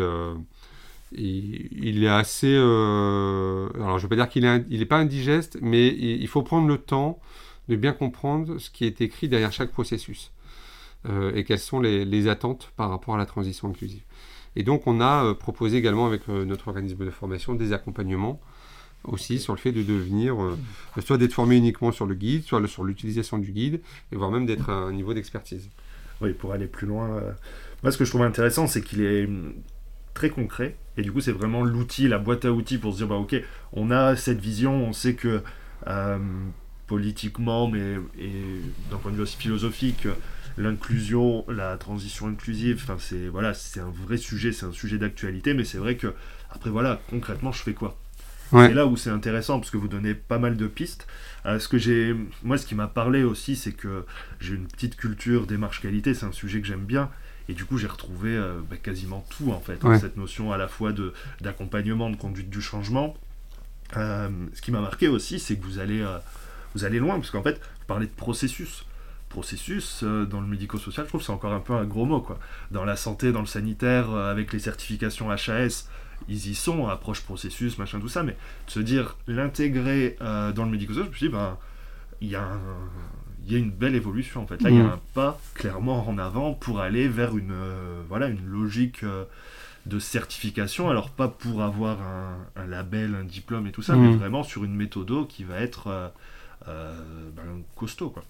il, 1.16 2.04
est 2.04 2.08
assez. 2.08 2.54
alors, 2.54 3.70
je 3.74 3.94
ne 3.96 3.98
veux 4.02 4.08
pas 4.08 4.16
dire 4.16 4.28
qu'il 4.28 4.44
n'est 4.44 4.64
il 4.70 4.80
est 4.80 4.86
pas 4.86 4.98
indigeste, 4.98 5.58
mais 5.60 5.88
il, 5.88 6.28
faut 6.28 6.42
prendre 6.42 6.68
le 6.68 6.78
temps 6.78 7.18
de 7.68 7.76
bien 7.76 7.92
comprendre 7.92 8.58
ce 8.58 8.70
qui 8.70 8.84
est 8.84 9.00
écrit 9.00 9.28
derrière 9.28 9.52
chaque 9.52 9.70
processus 9.70 10.32
euh, 11.08 11.34
et 11.34 11.44
quelles 11.44 11.58
sont 11.58 11.80
les, 11.80 12.28
attentes 12.28 12.72
par 12.76 12.90
rapport 12.90 13.14
à 13.14 13.18
la 13.18 13.26
transition 13.26 13.68
inclusive. 13.68 14.02
Et 14.56 14.62
donc 14.62 14.86
on 14.86 15.00
a 15.00 15.24
euh, 15.24 15.34
proposé 15.34 15.76
également 15.76 16.06
avec 16.06 16.22
euh, 16.28 16.44
notre 16.44 16.68
organisme 16.68 17.04
de 17.04 17.10
formation 17.10 17.54
des 17.54 17.72
accompagnements 17.72 18.40
aussi 19.04 19.38
sur 19.38 19.52
le 19.52 19.58
fait 19.58 19.72
de 19.72 19.82
devenir, 19.82 20.34
soit 21.04 21.18
d'être 21.18 21.34
formé 21.34 21.58
uniquement 21.58 21.92
sur 21.92 22.06
le 22.06 22.14
guide, 22.14 22.42
soit 22.42 22.66
sur 22.66 22.84
l'utilisation 22.84 23.36
du 23.36 23.52
guide, 23.52 23.82
et 24.10 24.16
voire 24.16 24.30
même 24.30 24.46
d'être 24.46 24.70
à 24.70 24.72
un 24.72 24.92
niveau 24.92 25.12
d'expertise. 25.12 25.68
Oui, 26.22 26.32
pour 26.32 26.54
aller 26.54 26.66
plus 26.66 26.86
loin. 26.86 27.20
Moi, 27.82 27.92
ce 27.92 27.98
que 27.98 28.06
je 28.06 28.10
trouve 28.10 28.22
intéressant, 28.22 28.66
c'est 28.66 28.80
qu'il 28.80 29.02
est 29.02 29.26
hum, 29.26 29.52
très 30.14 30.30
concret, 30.30 30.78
et 30.96 31.02
du 31.02 31.12
coup, 31.12 31.20
c'est 31.20 31.32
vraiment 31.32 31.64
l'outil, 31.64 32.08
la 32.08 32.16
boîte 32.16 32.46
à 32.46 32.52
outils 32.52 32.78
pour 32.78 32.94
se 32.94 32.96
dire, 32.96 33.06
bah 33.06 33.16
ok, 33.16 33.36
on 33.74 33.90
a 33.90 34.16
cette 34.16 34.40
vision, 34.40 34.72
on 34.72 34.94
sait 34.94 35.12
que 35.12 35.42
politiquement, 36.86 37.68
mais 37.68 37.96
et 38.18 38.32
d'un 38.90 38.98
point 38.98 39.10
de 39.10 39.16
vue 39.16 39.22
aussi 39.22 39.36
philosophique, 39.36 40.06
l'inclusion, 40.56 41.44
la 41.48 41.76
transition 41.76 42.28
inclusive, 42.28 42.80
enfin 42.82 42.96
c'est 42.98 43.28
voilà, 43.28 43.54
c'est 43.54 43.80
un 43.80 43.92
vrai 44.06 44.16
sujet, 44.16 44.52
c'est 44.52 44.66
un 44.66 44.72
sujet 44.72 44.98
d'actualité, 44.98 45.54
mais 45.54 45.64
c'est 45.64 45.78
vrai 45.78 45.96
que 45.96 46.14
après 46.50 46.70
voilà, 46.70 47.00
concrètement, 47.10 47.52
je 47.52 47.62
fais 47.62 47.74
quoi? 47.74 47.96
C'est 48.52 48.74
là 48.74 48.86
où 48.86 48.96
c'est 48.96 49.10
intéressant 49.10 49.58
parce 49.58 49.70
que 49.70 49.76
vous 49.76 49.88
donnez 49.88 50.14
pas 50.14 50.38
mal 50.38 50.56
de 50.56 50.66
pistes. 50.68 51.08
Euh, 51.44 51.58
ce 51.58 51.66
que 51.66 51.76
j'ai, 51.76 52.14
moi, 52.44 52.56
ce 52.56 52.66
qui 52.66 52.76
m'a 52.76 52.86
parlé 52.86 53.24
aussi, 53.24 53.56
c'est 53.56 53.72
que 53.72 54.04
j'ai 54.40 54.54
une 54.54 54.68
petite 54.68 54.96
culture 54.96 55.46
démarche 55.46 55.80
qualité, 55.80 56.14
c'est 56.14 56.26
un 56.26 56.32
sujet 56.32 56.60
que 56.60 56.66
j'aime 56.66 56.84
bien. 56.84 57.10
Et 57.48 57.54
du 57.54 57.64
coup, 57.64 57.78
j'ai 57.78 57.88
retrouvé 57.88 58.30
euh, 58.30 58.60
bah, 58.70 58.76
quasiment 58.76 59.26
tout 59.28 59.50
en 59.50 59.60
fait, 59.60 59.80
cette 59.98 60.16
notion 60.16 60.52
à 60.52 60.56
la 60.56 60.68
fois 60.68 60.92
de 60.92 61.12
d'accompagnement, 61.40 62.10
de 62.10 62.16
conduite 62.16 62.48
du 62.48 62.62
changement. 62.62 63.16
Euh, 63.96 64.28
ce 64.54 64.62
qui 64.62 64.70
m'a 64.70 64.80
marqué 64.80 65.08
aussi, 65.08 65.40
c'est 65.40 65.56
que 65.56 65.64
vous 65.64 65.78
allez 65.78 66.04
vous 66.74 66.84
allez 66.84 66.98
loin, 66.98 67.16
parce 67.16 67.30
qu'en 67.30 67.42
fait, 67.42 67.54
vous 67.54 67.86
parlez 67.86 68.06
de 68.06 68.12
processus 68.12 68.84
processus 69.34 70.04
euh, 70.04 70.24
dans 70.24 70.40
le 70.40 70.46
médico-social, 70.46 71.04
je 71.04 71.08
trouve 71.08 71.20
que 71.20 71.26
c'est 71.26 71.32
encore 71.32 71.52
un 71.52 71.60
peu 71.60 71.74
un 71.74 71.84
gros 71.84 72.06
mot. 72.06 72.20
Quoi. 72.20 72.38
Dans 72.70 72.84
la 72.84 72.96
santé, 72.96 73.32
dans 73.32 73.40
le 73.40 73.46
sanitaire, 73.46 74.10
euh, 74.10 74.30
avec 74.30 74.52
les 74.52 74.60
certifications 74.60 75.30
HAS, 75.30 75.88
ils 76.28 76.46
y 76.48 76.54
sont, 76.54 76.86
approche 76.86 77.20
processus, 77.22 77.76
machin, 77.76 77.98
tout 78.00 78.08
ça, 78.08 78.22
mais 78.22 78.36
de 78.66 78.70
se 78.70 78.80
dire 78.80 79.16
l'intégrer 79.26 80.16
euh, 80.20 80.52
dans 80.52 80.64
le 80.64 80.70
médico-social, 80.70 81.06
je 81.06 81.10
me 81.10 81.16
suis 81.16 81.26
dit, 81.26 81.32
ben, 81.32 81.58
il 82.20 82.28
y 82.28 82.36
a 82.36 82.48
il 83.46 83.52
y 83.52 83.56
a 83.56 83.58
une 83.58 83.72
belle 83.72 83.94
évolution 83.94 84.42
en 84.42 84.46
fait. 84.46 84.62
Là, 84.62 84.70
il 84.70 84.76
y 84.76 84.80
a 84.80 84.84
mmh. 84.84 84.86
un 84.86 85.00
pas 85.12 85.38
clairement 85.52 86.08
en 86.08 86.16
avant 86.16 86.54
pour 86.54 86.80
aller 86.80 87.08
vers 87.08 87.36
une, 87.36 87.54
voilà, 88.08 88.28
une 88.28 88.46
logique 88.46 89.04
de 89.84 89.98
certification. 89.98 90.88
Alors, 90.88 91.10
pas 91.10 91.28
pour 91.28 91.62
avoir 91.62 91.98
un, 92.56 92.66
label, 92.66 93.14
un 93.14 93.24
diplôme 93.24 93.66
et 93.66 93.70
tout 93.70 93.82
ça, 93.82 93.96
mais 93.96 94.08
mmh. 94.08 94.16
vraiment 94.16 94.44
sur 94.44 94.64
une 94.64 94.74
méthode 94.74 95.26
qui 95.28 95.44
va 95.44 95.60
être 95.60 96.10
ben, 96.66 97.62
costaud. 97.76 98.10
Quoi. 98.10 98.22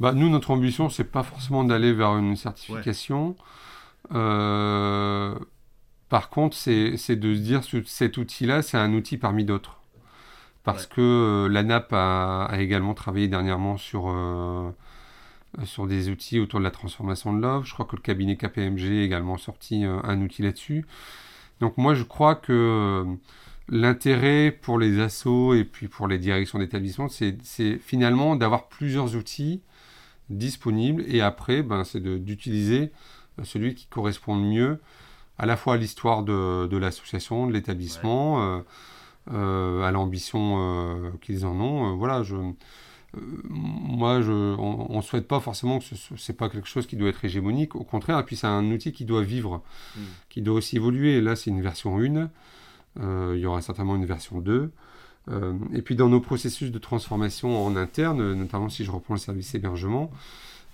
Bah, 0.00 0.12
nous, 0.12 0.28
notre 0.28 0.50
ambition, 0.50 0.88
c'est 0.88 1.04
pas 1.04 1.22
forcément 1.22 1.64
d'aller 1.64 1.92
vers 1.92 2.16
une 2.16 2.34
certification. 2.34 3.36
Euh, 4.12 5.38
par 6.08 6.28
contre, 6.28 6.56
c'est 6.56 6.90
de 6.90 7.34
se 7.34 7.40
dire 7.40 7.60
que 7.60 7.82
cet 7.84 8.16
outil-là, 8.16 8.62
c'est 8.62 8.76
un 8.76 8.92
outil 8.94 9.16
parmi 9.16 9.44
d'autres. 9.44 9.78
Parce 10.64 10.86
que 10.86 11.00
euh, 11.00 11.48
l'ANAP 11.48 11.92
a, 11.92 12.48
également 12.58 12.94
travaillé 12.94 13.28
dernièrement 13.28 13.76
sur, 13.76 14.10
euh, 14.10 14.70
sur 15.64 15.86
des 15.86 16.08
outils 16.08 16.40
autour 16.40 16.60
de 16.60 16.64
la 16.64 16.70
transformation 16.70 17.32
de 17.32 17.40
l'offre. 17.40 17.66
Je 17.66 17.72
crois 17.72 17.86
que 17.86 17.96
le 17.96 18.02
cabinet 18.02 18.36
KPMG 18.36 18.82
a 18.82 19.02
également 19.02 19.38
sorti 19.38 19.84
un 19.84 20.20
outil 20.20 20.42
là-dessus. 20.42 20.84
Donc 21.60 21.78
moi, 21.78 21.94
je 21.94 22.02
crois 22.02 22.34
que 22.34 23.06
l'intérêt 23.68 24.50
pour 24.50 24.78
les 24.78 25.00
assos 25.00 25.54
et 25.54 25.64
puis 25.64 25.88
pour 25.88 26.08
les 26.08 26.18
directions 26.18 26.58
d'établissement, 26.58 27.08
c'est 27.08 27.78
finalement 27.78 28.36
d'avoir 28.36 28.68
plusieurs 28.68 29.16
outils 29.16 29.62
disponible. 30.30 31.04
Et 31.06 31.20
après, 31.20 31.62
ben, 31.62 31.84
c'est 31.84 32.02
d'utiliser 32.02 32.92
euh, 33.38 33.44
celui 33.44 33.74
qui 33.74 33.86
correspond 33.86 34.36
le 34.36 34.42
mieux 34.42 34.80
à 35.38 35.46
la 35.46 35.56
fois 35.56 35.74
à 35.74 35.76
l'histoire 35.76 36.22
de, 36.22 36.76
l'association, 36.76 37.46
de 37.46 37.52
l'établissement, 37.52 38.42
euh, 38.42 38.60
euh, 39.32 39.82
à 39.82 39.90
l'ambition 39.90 41.12
qu'ils 41.20 41.46
en 41.46 41.58
ont. 41.58 41.96
voilà, 41.96 42.22
je, 42.22 42.36
moi, 43.48 44.22
je, 44.22 44.30
on 44.30 44.96
ne 44.96 45.02
souhaite 45.02 45.26
pas 45.26 45.40
forcément 45.40 45.80
que 45.80 45.84
ce 45.84 46.14
n'est 46.14 46.36
pas 46.36 46.48
quelque 46.48 46.68
chose 46.68 46.86
qui 46.86 46.96
doit 46.96 47.08
être 47.08 47.24
hégémonique. 47.24 47.74
Au 47.74 47.82
contraire, 47.82 48.18
et 48.18 48.24
puis 48.24 48.36
c'est 48.36 48.46
un 48.46 48.70
outil 48.70 48.92
qui 48.92 49.04
doit 49.04 49.22
vivre, 49.22 49.62
hmm. 49.96 50.00
qui 50.28 50.42
doit 50.42 50.54
aussi 50.54 50.76
évoluer. 50.76 51.20
Là, 51.20 51.34
c'est 51.34 51.50
une 51.50 51.62
version 51.62 51.98
1. 51.98 52.30
Il 53.00 53.38
y 53.38 53.46
aura 53.46 53.62
certainement 53.62 53.96
une 53.96 54.06
version 54.06 54.40
2. 54.40 54.70
Euh, 55.28 55.54
et 55.72 55.82
puis 55.82 55.94
dans 55.94 56.08
nos 56.08 56.20
processus 56.20 56.70
de 56.70 56.78
transformation 56.78 57.64
en 57.64 57.76
interne, 57.76 58.34
notamment 58.34 58.68
si 58.68 58.84
je 58.84 58.90
reprends 58.90 59.14
le 59.14 59.20
service 59.20 59.54
hébergement, 59.54 60.10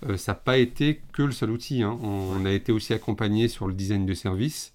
euh, 0.07 0.17
ça 0.17 0.31
n'a 0.31 0.35
pas 0.37 0.57
été 0.57 1.01
que 1.13 1.23
le 1.23 1.31
seul 1.31 1.51
outil. 1.51 1.83
Hein. 1.83 1.99
On, 2.01 2.45
a 2.45 2.51
été 2.51 2.71
aussi 2.71 2.93
accompagné 2.93 3.47
sur 3.47 3.67
le 3.67 3.73
design 3.73 4.05
de 4.05 4.13
service 4.13 4.73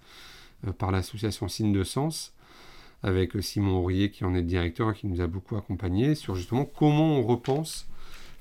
euh, 0.66 0.72
par 0.72 0.92
l'association 0.92 1.48
Signe 1.48 1.72
de 1.72 1.82
Sens, 1.82 2.32
avec 3.02 3.32
Simon 3.42 3.78
Aurier 3.78 4.10
qui 4.10 4.24
en 4.24 4.34
est 4.34 4.40
le 4.40 4.46
directeur 4.46 4.90
et 4.90 4.94
qui 4.94 5.06
nous 5.06 5.20
a 5.20 5.26
beaucoup 5.26 5.56
accompagné 5.56 6.14
sur 6.14 6.36
justement 6.36 6.64
comment 6.64 7.18
on 7.18 7.22
repense 7.22 7.86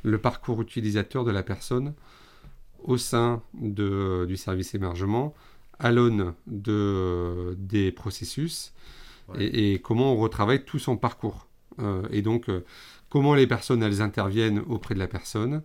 le 0.04 0.18
parcours 0.18 0.62
utilisateur 0.62 1.24
de 1.24 1.32
la 1.32 1.44
personne 1.44 1.94
au 2.84 2.98
sein 2.98 3.42
de, 3.54 4.26
du 4.28 4.36
service 4.36 4.76
hébergement, 4.76 5.34
à 5.80 5.92
l'aune 5.92 6.34
de, 6.48 7.56
des 7.58 7.92
processus 7.92 8.74
et, 9.40 9.80
comment 9.80 10.14
on 10.14 10.18
retravaille 10.18 10.64
tout 10.66 10.80
son 10.80 10.98
parcours. 10.98 11.48
Euh, 11.80 12.04
et 12.12 12.22
donc, 12.22 12.50
euh, 12.50 12.64
comment 13.10 13.36
les 13.36 13.48
personnes, 13.48 13.84
elles 13.84 14.02
interviennent 14.02 14.60
auprès 14.68 14.94
de 14.94 15.00
la 15.00 15.08
personne. 15.08 15.64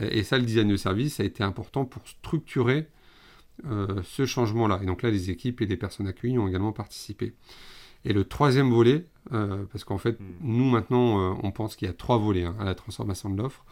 Et, 0.00 0.22
ça, 0.22 0.38
le 0.38 0.44
design 0.44 0.68
de 0.68 0.76
service 0.76 1.20
a 1.20 1.24
été 1.24 1.42
important 1.42 1.84
pour 1.84 2.06
structurer 2.06 2.88
euh, 3.66 4.00
ce 4.04 4.24
changement-là. 4.24 4.80
Et 4.82 4.86
donc 4.86 5.02
là, 5.02 5.10
les 5.10 5.30
équipes 5.30 5.60
et 5.60 5.66
les 5.66 5.76
personnes 5.76 6.06
accueillies 6.06 6.38
ont 6.38 6.48
également 6.48 6.72
participé. 6.72 7.34
Et 8.04 8.12
le 8.12 8.24
troisième 8.24 8.70
volet, 8.70 9.06
parce 9.30 9.84
qu'en 9.84 9.98
fait, 9.98 10.18
hmm. 10.18 10.24
nous 10.40 10.64
maintenant, 10.64 11.38
on 11.42 11.52
pense 11.52 11.76
qu'il 11.76 11.86
y 11.86 11.90
a 11.90 11.94
trois 11.94 12.18
volets 12.18 12.44
hein, 12.44 12.56
à 12.58 12.64
la 12.64 12.74
transformation 12.74 13.30
de 13.30 13.40
l'offre. 13.40 13.64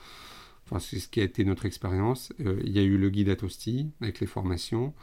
Enfin, 0.66 0.78
c'est 0.78 1.00
ce 1.00 1.08
qui 1.08 1.20
a 1.20 1.24
été 1.24 1.44
notre 1.44 1.66
expérience. 1.66 2.32
il 2.38 2.70
y 2.70 2.78
a 2.78 2.82
eu 2.82 2.96
le 2.96 3.10
guide 3.10 3.28
Atosti 3.28 3.90
avec 4.00 4.20
les 4.20 4.28
formations, 4.28 4.94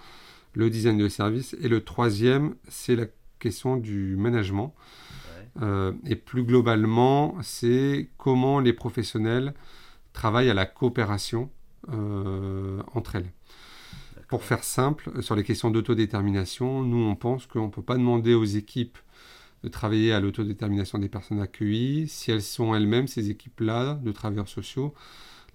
le 0.53 0.69
design 0.69 0.97
de 0.97 1.07
service, 1.07 1.55
et 1.61 1.67
le 1.67 1.83
troisième, 1.83 2.55
c'est 2.67 2.95
la 2.95 3.05
question 3.39 3.77
du 3.77 4.15
management. 4.17 4.73
Euh, 5.61 5.93
et 6.05 6.15
plus 6.15 6.43
globalement, 6.43 7.35
c'est 7.41 8.09
comment 8.17 8.59
les 8.59 8.73
professionnels 8.73 9.53
travaillent 10.13 10.49
à 10.49 10.53
la 10.53 10.65
coopération 10.65 11.49
euh, 11.89 12.81
entre 12.93 13.15
elles. 13.15 13.31
Pour 14.27 14.43
faire 14.43 14.63
simple, 14.63 15.21
sur 15.21 15.35
les 15.35 15.43
questions 15.43 15.71
d'autodétermination, 15.71 16.83
nous 16.83 16.97
on 16.97 17.15
pense 17.15 17.47
qu'on 17.47 17.67
ne 17.67 17.71
peut 17.71 17.81
pas 17.81 17.95
demander 17.95 18.33
aux 18.33 18.43
équipes 18.43 18.97
de 19.63 19.69
travailler 19.69 20.11
à 20.11 20.19
l'autodétermination 20.19 20.99
des 20.99 21.09
personnes 21.09 21.39
accueillies 21.39 22.07
si 22.07 22.31
elles 22.31 22.41
sont 22.41 22.75
elles-mêmes, 22.75 23.07
ces 23.07 23.29
équipes-là, 23.29 23.95
de 23.95 24.11
travailleurs 24.11 24.49
sociaux, 24.49 24.93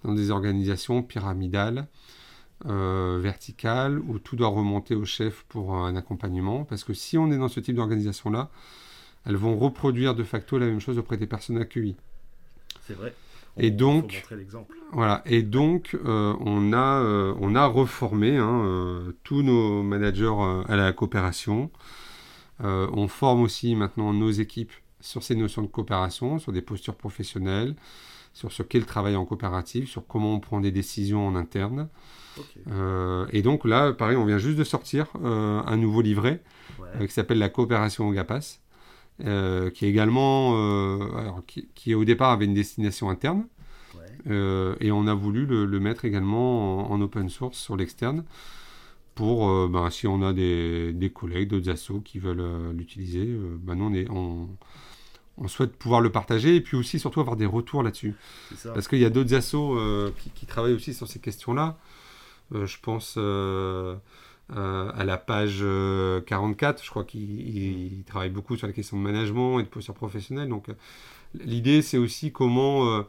dans 0.03 0.13
des 0.13 0.31
organisations 0.31 1.03
pyramidales 1.03 1.87
euh, 2.65 3.19
verticale 3.21 3.99
où 3.99 4.19
tout 4.19 4.37
doit 4.37 4.47
remonter 4.47 4.95
au 4.95 5.03
chef 5.03 5.43
pour 5.49 5.75
un 5.75 5.95
accompagnement. 5.95 6.63
Parce 6.63 6.83
que 6.83 6.93
si 6.93 7.17
on 7.17 7.31
est 7.31 7.37
dans 7.37 7.49
ce 7.49 7.59
type 7.59 7.75
d'organisation-là, 7.75 8.49
elles 9.25 9.35
vont 9.35 9.57
reproduire 9.57 10.15
de 10.15 10.23
facto 10.23 10.57
la 10.57 10.67
même 10.67 10.79
chose 10.79 10.97
auprès 10.97 11.17
des 11.17 11.27
personnes 11.27 11.57
accueillies. 11.57 11.97
C'est 12.87 12.93
vrai. 12.93 13.13
et 13.57 13.69
donc, 13.69 14.25
voilà. 14.91 15.21
Et 15.25 15.43
donc, 15.43 15.97
euh, 16.05 16.35
on 16.39 16.73
a 16.73 17.01
euh, 17.01 17.33
on 17.39 17.55
a 17.55 17.65
reformé 17.65 18.37
hein, 18.37 19.13
tous 19.23 19.41
nos 19.41 19.83
managers 19.83 20.63
à 20.67 20.75
la 20.75 20.93
coopération. 20.93 21.69
on 22.59 23.07
forme 23.07 23.41
aussi 23.41 23.75
maintenant 23.75 24.13
nos 24.13 24.31
équipes 24.31 24.71
sur 25.01 25.21
ces 25.21 25.35
notions 25.35 25.61
de 25.61 25.67
coopération, 25.67 26.39
sur 26.39 26.53
des 26.53 26.61
postures 26.61 26.95
professionnelles, 26.95 27.75
sur 28.33 28.51
ce 28.53 28.63
qu'est 28.63 28.79
le 28.79 28.85
travail 28.85 29.17
en 29.17 29.25
coopérative, 29.25 29.87
sur 29.87 30.07
comment 30.07 30.33
on 30.33 30.39
prend 30.39 30.61
des 30.61 30.71
décisions 30.71 31.27
en 31.27 31.35
interne. 31.35 31.89
Euh, 32.71 33.25
et 33.31 33.41
donc 33.41 33.65
là, 33.65 33.93
pareil, 33.93 34.17
on 34.17 34.25
vient 34.25 34.37
juste 34.37 34.57
de 34.57 34.63
sortir 34.63 35.07
euh, 35.23 35.61
un 35.65 35.77
nouveau 35.77 36.01
livret 36.01 36.41
euh, 36.81 37.05
qui 37.05 37.13
s'appelle 37.13 37.39
La 37.39 37.49
coopération 37.49 38.07
au 38.07 38.11
GAPAS, 38.11 38.59
qui 39.19 39.25
est 39.25 39.89
également, 39.89 40.53
alors, 41.17 41.41
qui, 41.45 41.95
au 41.95 42.03
départ 42.03 42.31
avait 42.31 42.45
une 42.45 42.53
destination 42.53 43.09
interne, 43.09 43.45
et 44.25 44.91
on 44.91 45.07
a 45.07 45.13
voulu 45.13 45.45
le, 45.45 45.79
mettre 45.79 46.05
également 46.05 46.91
en, 46.91 47.01
open 47.01 47.29
source 47.29 47.57
sur 47.57 47.75
l'externe 47.75 48.23
pour, 49.15 49.69
ben, 49.69 49.89
si 49.91 50.07
on 50.07 50.23
a 50.23 50.33
des, 50.33 50.93
des 50.93 51.11
collègues, 51.11 51.49
d'autres 51.49 51.69
assos 51.69 52.01
qui 52.01 52.17
veulent 52.19 52.71
l'utiliser, 52.75 53.25
ben, 53.61 53.79
on 53.79 53.93
est, 53.93 54.09
on, 54.09 54.49
on 55.37 55.47
souhaite 55.47 55.75
pouvoir 55.75 56.01
le 56.01 56.11
partager 56.11 56.55
et 56.55 56.61
puis 56.61 56.75
aussi 56.75 56.99
surtout 56.99 57.19
avoir 57.19 57.35
des 57.35 57.45
retours 57.45 57.83
là-dessus. 57.83 58.15
Parce 58.63 58.87
qu'il 58.87 58.99
y 58.99 59.05
a 59.05 59.11
d'autres 59.11 59.35
assos 59.35 59.77
qui, 60.17 60.31
qui, 60.31 60.45
travaillent 60.47 60.73
aussi 60.73 60.93
sur 60.93 61.07
ces 61.07 61.19
questions-là. 61.19 61.77
Euh, 62.53 62.65
je 62.65 62.77
pense 62.81 63.15
euh, 63.17 63.95
euh, 64.55 64.91
à 64.93 65.03
la 65.03 65.17
page 65.17 65.63
44, 66.25 66.83
je 66.83 66.89
crois 66.89 67.03
qu'il 67.03 68.03
travaille 68.05 68.29
beaucoup 68.29 68.55
sur 68.57 68.67
la 68.67 68.73
question 68.73 68.97
de 68.97 69.03
management 69.03 69.59
et 69.59 69.63
de 69.63 69.67
posture 69.67 69.93
professionnelle. 69.93 70.49
Donc 70.49 70.67
l'idée, 71.33 71.81
c'est 71.81 71.97
aussi 71.97 72.31
comment 72.31 73.05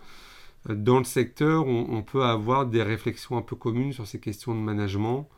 dans 0.68 0.98
le 0.98 1.04
secteur, 1.04 1.66
on, 1.66 2.02
peut 2.02 2.22
avoir 2.24 2.66
des 2.66 2.82
réflexions 2.82 3.36
un 3.36 3.42
peu 3.42 3.56
communes 3.56 3.92
sur 3.92 4.06
ces 4.06 4.18
questions 4.18 4.54
de 4.54 4.60
management 4.60 5.28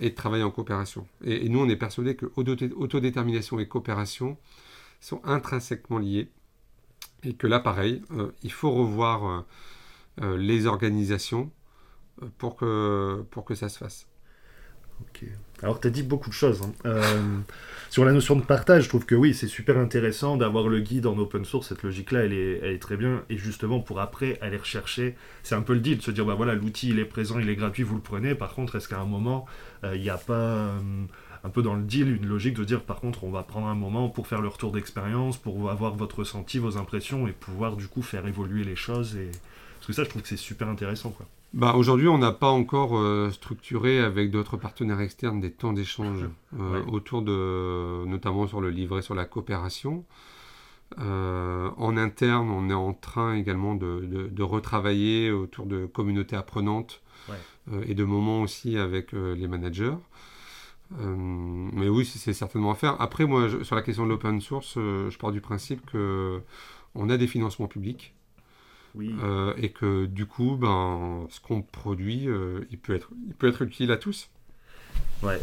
et 0.00 0.10
de 0.10 0.14
travail 0.14 0.42
en 0.42 0.50
coopération. 0.50 1.06
Et, 1.22 1.48
nous, 1.50 1.58
on 1.58 1.68
est 1.68 1.76
persuadé 1.76 2.16
que 2.16 2.26
autodétermination 2.34 3.58
et 3.58 3.68
coopération 3.68 4.38
sont 5.00 5.20
intrinsèquement 5.24 5.98
liés. 5.98 6.30
Et 7.24 7.34
que 7.34 7.46
là, 7.46 7.60
pareil, 7.60 8.00
il 8.42 8.52
faut 8.52 8.70
revoir 8.70 9.44
les 10.22 10.66
organisations 10.66 11.50
pour 12.38 12.56
que, 12.56 13.24
pour 13.30 13.44
que 13.44 13.54
ça 13.54 13.68
se 13.68 13.78
fasse. 13.78 14.06
Ok. 15.00 15.24
Alors, 15.62 15.80
tu 15.80 15.88
as 15.88 15.90
dit 15.90 16.02
beaucoup 16.02 16.28
de 16.28 16.34
choses. 16.34 16.62
Hein. 16.62 16.72
Euh, 16.86 17.38
sur 17.90 18.04
la 18.04 18.12
notion 18.12 18.36
de 18.36 18.42
partage, 18.42 18.84
je 18.84 18.88
trouve 18.88 19.06
que 19.06 19.14
oui, 19.14 19.34
c'est 19.34 19.46
super 19.46 19.78
intéressant 19.78 20.36
d'avoir 20.36 20.68
le 20.68 20.80
guide 20.80 21.06
en 21.06 21.16
open 21.18 21.44
source. 21.44 21.68
Cette 21.68 21.82
logique-là, 21.82 22.24
elle 22.24 22.32
est, 22.32 22.78
très 22.78 22.96
bien. 22.96 23.22
Et 23.30 23.36
justement, 23.36 23.80
pour 23.80 24.00
après 24.00 24.38
aller 24.40 24.56
rechercher, 24.56 25.16
c'est 25.42 25.54
un 25.54 25.62
peu 25.62 25.74
le 25.74 25.80
deal 25.80 25.98
de 25.98 26.02
se 26.02 26.10
dire 26.10 26.24
bah 26.24 26.34
voilà, 26.34 26.54
l'outil, 26.54 26.90
il 26.90 26.98
est 26.98 27.04
présent, 27.04 27.38
il 27.38 27.48
est 27.48 27.56
gratuit, 27.56 27.82
vous 27.82 27.94
le 27.94 28.00
prenez. 28.00 28.34
Par 28.34 28.54
contre, 28.54 28.76
est-ce 28.76 28.88
qu'à 28.88 29.00
un 29.00 29.06
moment, 29.06 29.46
euh, 29.84 29.96
il 29.96 30.02
n'y 30.02 30.10
a 30.10 30.18
pas. 30.18 30.34
Euh, 30.34 30.80
un 31.44 31.50
peu 31.50 31.62
dans 31.62 31.74
le 31.74 31.84
deal, 31.84 32.08
une 32.16 32.26
logique 32.26 32.54
de 32.54 32.64
dire 32.64 32.82
par 32.82 32.98
contre 32.98 33.22
on 33.22 33.30
va 33.30 33.44
prendre 33.44 33.68
un 33.68 33.76
moment 33.76 34.08
pour 34.08 34.26
faire 34.26 34.40
le 34.40 34.48
retour 34.48 34.72
d'expérience, 34.72 35.36
pour 35.36 35.70
avoir 35.70 35.94
votre 35.94 36.18
ressenti, 36.18 36.58
vos 36.58 36.76
impressions 36.76 37.28
et 37.28 37.32
pouvoir 37.32 37.76
du 37.76 37.86
coup 37.86 38.02
faire 38.02 38.26
évoluer 38.26 38.64
les 38.64 38.74
choses. 38.74 39.16
Parce 39.76 39.86
que 39.86 39.92
ça 39.92 40.02
je 40.02 40.08
trouve 40.08 40.22
que 40.22 40.28
c'est 40.28 40.36
super 40.36 40.68
intéressant. 40.68 41.10
Quoi. 41.10 41.24
Bah, 41.56 41.72
Aujourd'hui, 41.74 42.06
on 42.06 42.18
n'a 42.18 42.32
pas 42.32 42.50
encore 42.50 42.98
euh, 42.98 43.30
structuré 43.30 44.00
avec 44.00 44.30
d'autres 44.30 44.58
partenaires 44.58 45.00
externes 45.00 45.40
des 45.40 45.50
temps 45.50 45.72
d'échange 45.72 46.26
euh, 46.60 46.84
autour 46.84 47.22
de, 47.22 48.04
notamment 48.04 48.46
sur 48.46 48.60
le 48.60 48.68
livret, 48.68 49.00
sur 49.00 49.14
la 49.14 49.24
coopération. 49.24 50.04
Euh, 50.98 51.70
en 51.78 51.96
interne, 51.96 52.50
on 52.50 52.68
est 52.68 52.74
en 52.74 52.92
train 52.92 53.36
également 53.36 53.74
de, 53.74 54.28
de, 54.30 54.42
retravailler 54.42 55.30
autour 55.30 55.64
de 55.64 55.86
communautés 55.86 56.36
apprenantes 56.36 57.00
et 57.86 57.94
de 57.94 58.04
moments 58.04 58.42
aussi 58.42 58.76
avec 58.76 59.12
les 59.12 59.48
managers. 59.48 59.96
mais 60.90 61.88
oui, 61.88 62.04
c'est 62.04 62.34
certainement 62.34 62.72
à 62.72 62.74
faire. 62.74 63.00
Après, 63.00 63.24
moi, 63.24 63.48
sur 63.64 63.76
la 63.76 63.82
question 63.82 64.04
de 64.04 64.10
l'open 64.10 64.42
source, 64.42 64.74
je 64.74 65.16
pars 65.16 65.32
du 65.32 65.40
principe 65.40 65.90
que 65.90 66.42
on 66.94 67.08
a 67.08 67.16
des 67.16 67.26
financements 67.26 67.66
publics 67.66 68.14
euh, 69.00 69.52
et 69.56 69.70
que 69.70 70.06
du 70.06 70.26
coup, 70.26 70.56
ben, 70.56 71.26
ce 71.30 71.40
qu'on 71.40 71.62
produit, 71.62 72.28
euh, 72.28 72.60
il, 72.70 72.78
peut 72.78 72.94
être, 72.94 73.10
il 73.26 73.34
peut 73.34 73.48
être 73.48 73.62
utile 73.62 73.90
à 73.92 73.96
tous. 73.96 74.28
Ouais. 75.22 75.40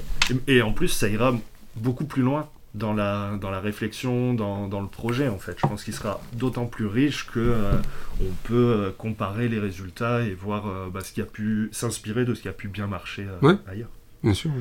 Et, 0.48 0.62
en 0.62 0.74
plus, 0.74 0.88
ça 0.88 1.08
ira 1.08 1.36
beaucoup 1.76 2.06
plus 2.06 2.22
loin 2.22 2.50
dans 2.74 2.94
la, 2.94 3.38
dans 3.40 3.52
la 3.52 3.60
réflexion, 3.60 4.34
dans, 4.34 4.68
dans 4.68 4.82
le 4.82 4.88
projet, 4.88 5.28
en 5.28 5.38
fait. 5.38 5.58
Je 5.58 5.68
pense 5.68 5.84
qu'il 5.84 5.94
sera 5.94 6.22
d'autant 6.34 6.66
plus 6.66 6.88
riche 6.88 7.28
que 7.28 7.40
euh, 7.40 7.74
on 8.22 8.32
peut 8.44 8.94
comparer 8.98 9.48
les 9.48 9.60
résultats 9.60 10.22
et 10.22 10.34
voir 10.34 10.90
bah, 10.92 11.02
ce 11.02 11.14
qui 11.14 11.22
a 11.22 11.26
pu 11.26 11.70
s'inspirer 11.72 12.26
de 12.26 12.34
ce 12.34 12.42
qui 12.42 12.48
a 12.48 12.54
pu 12.54 12.68
bien 12.68 12.88
marcher 12.88 13.28
ailleurs. 13.68 13.92
Bien 14.24 14.34
sûr. 14.34 14.52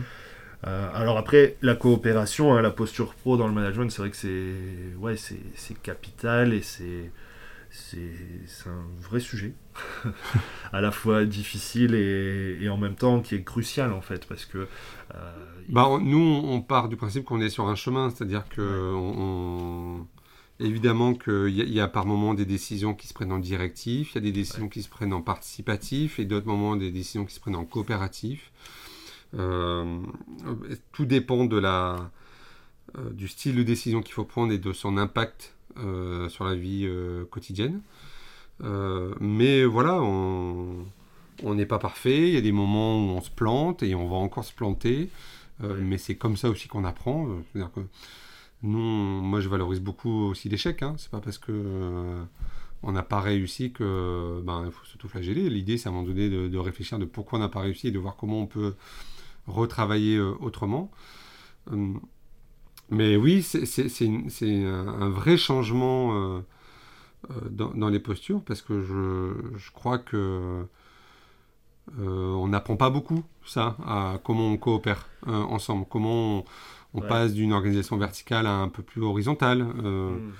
alors 0.64 1.16
après, 1.16 1.56
la 1.62 1.74
coopération, 1.74 2.54
hein, 2.54 2.60
la 2.60 2.70
posture 2.70 3.14
pro 3.14 3.36
dans 3.38 3.48
le 3.48 3.54
management, 3.54 3.90
c'est 3.90 4.02
vrai 4.02 4.10
que 4.10 4.16
c'est 4.16 4.96
ouais, 4.98 5.16
c'est 5.16 5.82
capital 5.82 6.52
et 6.52 6.62
c'est 6.62 7.10
c'est 7.72 8.68
un 8.68 8.84
vrai 9.00 9.18
sujet, 9.18 9.54
à 10.72 10.80
la 10.80 10.90
fois 10.90 11.24
difficile 11.24 11.94
et, 11.94 12.68
en 12.68 12.76
même 12.76 12.94
temps 12.94 13.20
qui 13.20 13.34
est 13.34 13.42
crucial 13.42 13.92
en 13.92 14.02
fait, 14.02 14.26
parce 14.26 14.44
que... 14.44 14.68
Euh, 15.14 15.32
bah, 15.68 15.88
nous, 16.00 16.18
on 16.18 16.60
part 16.60 16.88
du 16.88 16.96
principe 16.96 17.24
qu'on 17.24 17.40
est 17.40 17.48
sur 17.48 17.66
un 17.68 17.74
chemin, 17.74 18.10
c'est-à-dire 18.10 18.44
que... 18.48 18.94
évidemment 20.60 21.14
qu'il 21.14 21.48
y, 21.48 21.72
y, 21.72 21.80
a 21.80 21.88
par 21.88 22.04
moments 22.04 22.34
des 22.34 22.46
décisions 22.46 22.94
qui 22.94 23.08
se 23.08 23.14
prennent 23.14 23.32
en 23.32 23.38
directif, 23.38 24.12
il 24.12 24.14
y 24.16 24.18
a 24.18 24.20
des 24.20 24.32
décisions 24.32 24.68
qui 24.68 24.82
se 24.82 24.90
prennent 24.90 25.14
en 25.14 25.22
participatif, 25.22 26.18
et 26.18 26.26
d'autres 26.26 26.46
moments 26.46 26.76
des 26.76 26.90
décisions 26.90 27.24
qui 27.24 27.34
se 27.34 27.40
prennent 27.40 27.56
en 27.56 27.64
coopératif. 27.64 28.52
Euh, 29.34 30.00
tout 30.92 31.06
dépend 31.06 31.46
de 31.46 31.56
la, 31.56 32.10
euh, 32.98 33.10
du 33.10 33.28
style 33.28 33.56
de 33.56 33.62
décision 33.62 34.02
qu'il 34.02 34.12
faut 34.12 34.24
prendre 34.24 34.52
et 34.52 34.58
de 34.58 34.72
son 34.74 34.98
impact 34.98 35.54
sur 36.28 36.44
la 36.44 36.54
vie 36.54 36.84
euh, 36.86 37.24
quotidienne. 37.26 37.80
Euh, 38.62 39.14
mais 39.20 39.64
voilà, 39.64 40.00
on 40.02 40.84
n'est 41.42 41.66
pas 41.66 41.78
parfait, 41.78 42.28
il 42.28 42.34
y 42.34 42.36
a 42.36 42.40
des 42.40 42.52
moments 42.52 42.96
où 42.96 43.10
on 43.16 43.20
se 43.20 43.30
plante 43.30 43.82
et 43.82 43.94
on 43.94 44.08
va 44.08 44.16
encore 44.16 44.44
se 44.44 44.52
planter, 44.52 45.08
mais 45.60 45.98
c'est 45.98 46.16
comme 46.16 46.36
ça 46.36 46.48
aussi 46.48 46.68
qu'on 46.68 46.84
apprend. 46.84 47.26
C'est-à-dire 47.52 47.72
que 47.72 47.80
nous, 48.62 48.78
moi 48.78 49.40
je 49.40 49.48
valorise 49.48 49.80
beaucoup 49.80 50.26
aussi 50.26 50.48
l'échec, 50.48 50.82
hein. 50.82 50.94
c'est 50.98 51.10
pas 51.10 51.20
parce 51.20 51.38
que 51.38 52.22
on 52.84 52.92
n'a 52.92 53.02
pas 53.02 53.20
réussi 53.20 53.72
que 53.72 54.40
ben, 54.44 54.64
il 54.66 54.72
faut 54.72 54.84
se 54.84 54.98
tout 54.98 55.08
flageller. 55.08 55.48
L'idée, 55.48 55.78
c'est 55.78 55.88
à 55.88 55.90
un 55.90 55.94
moment 55.94 56.06
donné 56.06 56.28
de, 56.28 56.58
réfléchir 56.58 56.98
de 56.98 57.04
pourquoi 57.04 57.38
on 57.38 57.42
n'a 57.42 57.48
pas 57.48 57.60
réussi 57.60 57.88
et 57.88 57.90
de 57.92 57.98
voir 57.98 58.16
comment 58.16 58.40
on 58.40 58.46
peut 58.46 58.74
retravailler 59.46 60.20
autrement. 60.20 60.90
Mais 62.92 63.16
oui, 63.16 63.42
c'est 63.42 64.64
un 64.66 65.08
vrai 65.08 65.38
changement 65.38 66.14
euh, 66.14 66.40
euh, 67.30 67.34
dans, 67.50 67.88
les 67.88 67.98
postures 67.98 68.42
parce 68.42 68.60
que 68.60 68.82
je, 68.82 69.70
crois 69.72 69.98
que 69.98 70.64
euh, 71.98 72.32
on 72.34 72.48
n'apprend 72.48 72.76
pas 72.76 72.90
beaucoup 72.90 73.24
ça, 73.46 73.76
à 73.86 74.20
comment 74.22 74.48
on 74.48 74.56
coopère 74.58 75.08
ensemble, 75.26 75.86
comment 75.88 76.44
on, 76.92 77.00
passe 77.00 77.32
d'une 77.32 77.54
organisation 77.54 77.96
verticale 77.96 78.46
à 78.46 78.56
un 78.56 78.68
peu 78.68 78.82
plus 78.82 79.02
horizontale. 79.02 79.62
Hmm. 79.62 80.32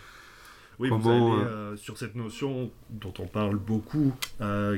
Oui, 0.79 0.91
vous 0.91 1.11
allez 1.11 1.77
sur 1.77 1.97
cette 1.97 2.17
notion 2.17 2.71
dont 2.91 3.15
on 3.19 3.27
parle 3.27 3.57
beaucoup, 3.57 4.13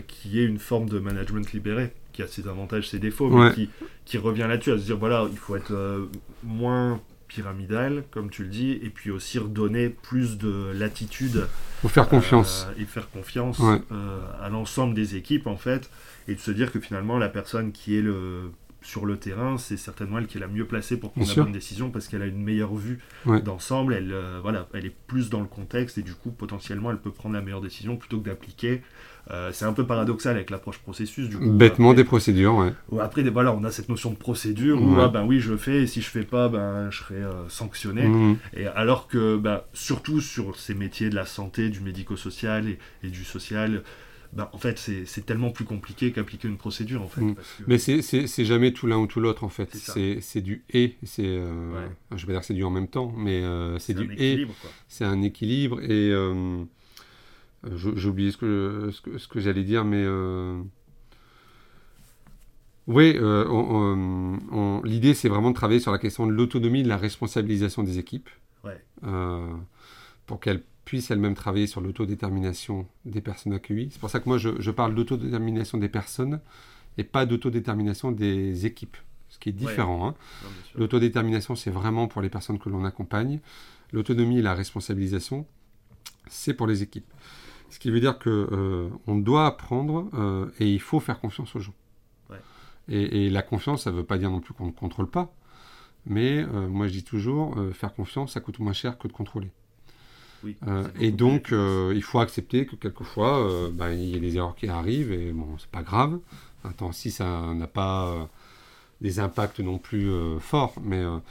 qui 0.06 0.38
est 0.38 0.44
une 0.44 0.60
forme 0.60 0.88
de 0.88 1.00
management 1.00 1.52
libéré, 1.52 1.92
qui 2.12 2.22
a 2.22 2.28
ses 2.28 2.46
avantages, 2.46 2.88
ses 2.88 3.00
défauts, 3.00 3.30
mais 3.30 3.52
qui, 3.52 3.68
qui 4.04 4.16
revient 4.16 4.46
là-dessus, 4.48 4.70
à 4.70 4.78
se 4.78 4.84
dire, 4.84 4.96
voilà, 4.96 5.26
il 5.28 5.38
faut 5.38 5.56
être 5.56 6.08
moins 6.44 7.00
pyramidal, 7.28 8.04
comme 8.10 8.30
tu 8.30 8.42
le 8.42 8.48
dis, 8.48 8.72
et 8.82 8.90
puis 8.90 9.10
aussi 9.10 9.38
redonner 9.38 9.88
plus 9.88 10.38
de 10.38 10.72
latitude. 10.74 11.46
Pour 11.80 11.90
faire 11.90 12.08
confiance. 12.08 12.66
Euh, 12.70 12.82
et 12.82 12.84
faire 12.84 13.10
confiance 13.10 13.60
euh, 13.60 14.20
à 14.40 14.48
l'ensemble 14.48 14.94
des 14.94 15.16
équipes, 15.16 15.46
en 15.46 15.56
fait, 15.56 15.90
et 16.28 16.34
de 16.34 16.40
se 16.40 16.50
dire 16.50 16.72
que 16.72 16.80
finalement, 16.80 17.18
la 17.18 17.28
personne 17.28 17.72
qui 17.72 17.96
est 17.96 18.02
le, 18.02 18.50
sur 18.84 19.06
le 19.06 19.16
terrain, 19.16 19.58
c'est 19.58 19.76
certainement 19.76 20.18
elle 20.18 20.26
qui 20.26 20.36
est 20.36 20.40
la 20.40 20.46
mieux 20.46 20.66
placée 20.66 20.96
pour 20.96 21.12
prendre 21.12 21.26
la 21.26 21.42
bonne 21.42 21.52
décision 21.52 21.90
parce 21.90 22.06
qu'elle 22.06 22.22
a 22.22 22.26
une 22.26 22.42
meilleure 22.42 22.74
vue 22.74 23.00
d'ensemble, 23.42 23.94
elle, 23.94 24.12
euh, 24.12 24.38
voilà, 24.42 24.68
elle 24.74 24.86
est 24.86 24.94
plus 25.06 25.30
dans 25.30 25.40
le 25.40 25.46
contexte 25.46 25.98
et 25.98 26.02
du 26.02 26.14
coup, 26.14 26.30
potentiellement, 26.30 26.90
elle 26.90 26.98
peut 26.98 27.10
prendre 27.10 27.34
la 27.34 27.40
meilleure 27.40 27.62
décision 27.62 27.96
plutôt 27.96 28.20
que 28.20 28.28
d'appliquer 28.28 28.82
euh, 29.30 29.50
c'est 29.52 29.64
un 29.64 29.72
peu 29.72 29.86
paradoxal 29.86 30.36
avec 30.36 30.50
l'approche 30.50 30.78
processus. 30.78 31.28
Du 31.28 31.38
coup, 31.38 31.50
Bêtement 31.50 31.94
des 31.94 32.04
procédures, 32.04 32.56
ouais. 32.56 32.72
Après, 33.00 33.22
voilà, 33.22 33.52
on 33.52 33.64
a 33.64 33.70
cette 33.70 33.88
notion 33.88 34.10
de 34.10 34.16
procédure 34.16 34.82
où, 34.82 34.96
ah, 35.00 35.08
ben 35.08 35.24
oui, 35.24 35.40
je 35.40 35.56
fais, 35.56 35.82
et 35.82 35.86
si 35.86 36.02
je 36.02 36.08
fais 36.08 36.24
pas, 36.24 36.48
ben, 36.48 36.90
je 36.90 36.98
serai 36.98 37.14
euh, 37.14 37.48
sanctionné. 37.48 38.06
Mhm. 38.06 38.36
Et 38.54 38.66
alors 38.66 39.08
que, 39.08 39.36
ben, 39.36 39.62
surtout 39.72 40.20
sur 40.20 40.56
ces 40.56 40.74
métiers 40.74 41.08
de 41.08 41.14
la 41.14 41.24
santé, 41.24 41.70
du 41.70 41.80
médico-social 41.80 42.66
et, 43.02 43.08
du 43.08 43.24
social, 43.24 43.82
ben, 44.34 44.48
en 44.52 44.58
fait, 44.58 44.78
c'est 44.78 45.26
tellement 45.26 45.50
plus 45.50 45.64
compliqué 45.64 46.12
qu'appliquer 46.12 46.48
une 46.48 46.56
procédure, 46.56 47.02
en 47.02 47.08
fait. 47.08 47.20
Mhm. 47.20 47.36
Mais 47.66 47.78
c'est 47.78 48.44
jamais 48.44 48.72
tout 48.72 48.86
l'un 48.86 48.98
ou 48.98 49.06
tout 49.06 49.20
l'autre, 49.20 49.44
en 49.44 49.48
fait. 49.48 49.74
C'est 49.74 50.40
du 50.40 50.64
et. 50.70 50.96
C'est, 51.04 51.22
euh, 51.24 51.88
Je 52.10 52.16
vais 52.16 52.26
pas 52.26 52.32
dire 52.32 52.40
que 52.40 52.46
c'est 52.46 52.54
du 52.54 52.64
en 52.64 52.70
même 52.70 52.88
temps, 52.88 53.12
mais 53.16 53.42
c'est 53.78 53.94
du 53.94 54.12
et. 54.18 54.46
C'est 54.88 55.04
un 55.04 55.22
équilibre. 55.22 55.80
Et 55.82 56.12
euh, 57.66 57.96
j'ai 57.96 58.08
oublié 58.08 58.30
ce 58.30 58.36
que, 58.36 58.90
ce 58.92 59.28
que, 59.28 59.40
j'allais 59.40 59.64
dire, 59.64 59.84
mais... 59.84 60.04
Euh, 60.04 60.60
oui, 62.86 63.14
euh, 63.16 64.80
l'idée, 64.84 65.14
c'est 65.14 65.28
vraiment 65.28 65.50
de 65.50 65.54
travailler 65.54 65.80
sur 65.80 65.92
la 65.92 65.98
question 65.98 66.26
de 66.26 66.32
l'autonomie, 66.32 66.82
de 66.82 66.88
la 66.88 66.98
responsabilisation 66.98 67.82
des 67.82 67.98
équipes, 67.98 68.28
pour 70.26 70.40
qu'elles 70.40 70.62
puissent 70.84 71.10
elles-mêmes 71.10 71.34
travailler 71.34 71.66
sur 71.66 71.80
l'autodétermination 71.80 72.86
des 73.04 73.20
personnes 73.20 73.52
accueillies. 73.52 73.88
C'est 73.90 74.00
pour 74.00 74.10
ça 74.10 74.20
que 74.20 74.28
moi, 74.28 74.38
je, 74.38 74.70
parle 74.70 74.94
d'autodétermination 74.94 75.78
des 75.78 75.88
personnes 75.88 76.40
et 76.98 77.04
pas 77.04 77.26
d'autodétermination 77.26 78.12
des 78.12 78.66
équipes, 78.66 78.96
ce 79.28 79.38
qui 79.38 79.48
est 79.48 79.52
différent. 79.52 80.08
Hein. 80.08 80.14
L'autodétermination, 80.76 81.56
c'est 81.56 81.70
vraiment 81.70 82.06
pour 82.06 82.22
les 82.22 82.28
personnes 82.28 82.58
que 82.58 82.68
l'on 82.68 82.84
accompagne. 82.84 83.40
L'autonomie 83.92 84.38
et 84.38 84.42
la 84.42 84.54
responsabilisation, 84.54 85.46
c'est 86.28 86.54
pour 86.54 86.66
les 86.66 86.82
équipes. 86.82 87.10
Ce 87.70 87.78
qui 87.78 87.90
veut 87.90 88.00
dire 88.00 88.18
que 88.18 88.48
euh, 88.52 88.88
on 89.06 89.16
doit 89.16 89.46
apprendre 89.46 90.08
euh, 90.14 90.50
et 90.60 90.70
il 90.70 90.80
faut 90.80 91.00
faire 91.00 91.20
confiance 91.20 91.56
aux 91.56 91.60
gens. 91.60 91.74
Et, 92.86 93.30
la 93.30 93.40
confiance, 93.40 93.84
ça 93.84 93.90
ne 93.90 93.96
veut 93.96 94.04
pas 94.04 94.18
dire 94.18 94.30
non 94.30 94.40
plus 94.40 94.52
qu'on 94.52 94.66
ne 94.66 94.70
contrôle 94.70 95.08
pas. 95.08 95.34
Mais 96.04 96.42
euh, 96.42 96.68
moi, 96.68 96.86
je 96.86 96.92
dis 96.92 97.02
toujours, 97.02 97.56
faire 97.72 97.94
confiance, 97.94 98.34
ça 98.34 98.40
coûte 98.40 98.58
moins 98.58 98.74
cher 98.74 98.98
que 98.98 99.08
de 99.08 99.14
contrôler. 99.14 99.50
Et 101.00 101.10
donc, 101.10 101.48
il 101.50 102.02
faut 102.02 102.20
accepter 102.20 102.66
que 102.66 102.76
quelquefois, 102.76 103.70
ben, 103.72 103.92
il 103.92 104.10
y 104.10 104.16
a 104.16 104.18
des 104.18 104.36
erreurs 104.36 104.56
qui 104.56 104.68
arrivent 104.68 105.12
et 105.12 105.32
bon, 105.32 105.56
c'est 105.58 105.70
pas 105.70 105.82
grave. 105.82 106.18
Attends, 106.64 106.92
si 106.92 107.10
ça 107.10 107.52
n'a 107.54 107.66
pas 107.66 108.28
des 109.00 109.20
impacts 109.20 109.60
non 109.60 109.78
plus 109.78 110.10
forts, 110.40 110.74
mais 110.82 111.00
il 111.00 111.06
mm. 111.06 111.22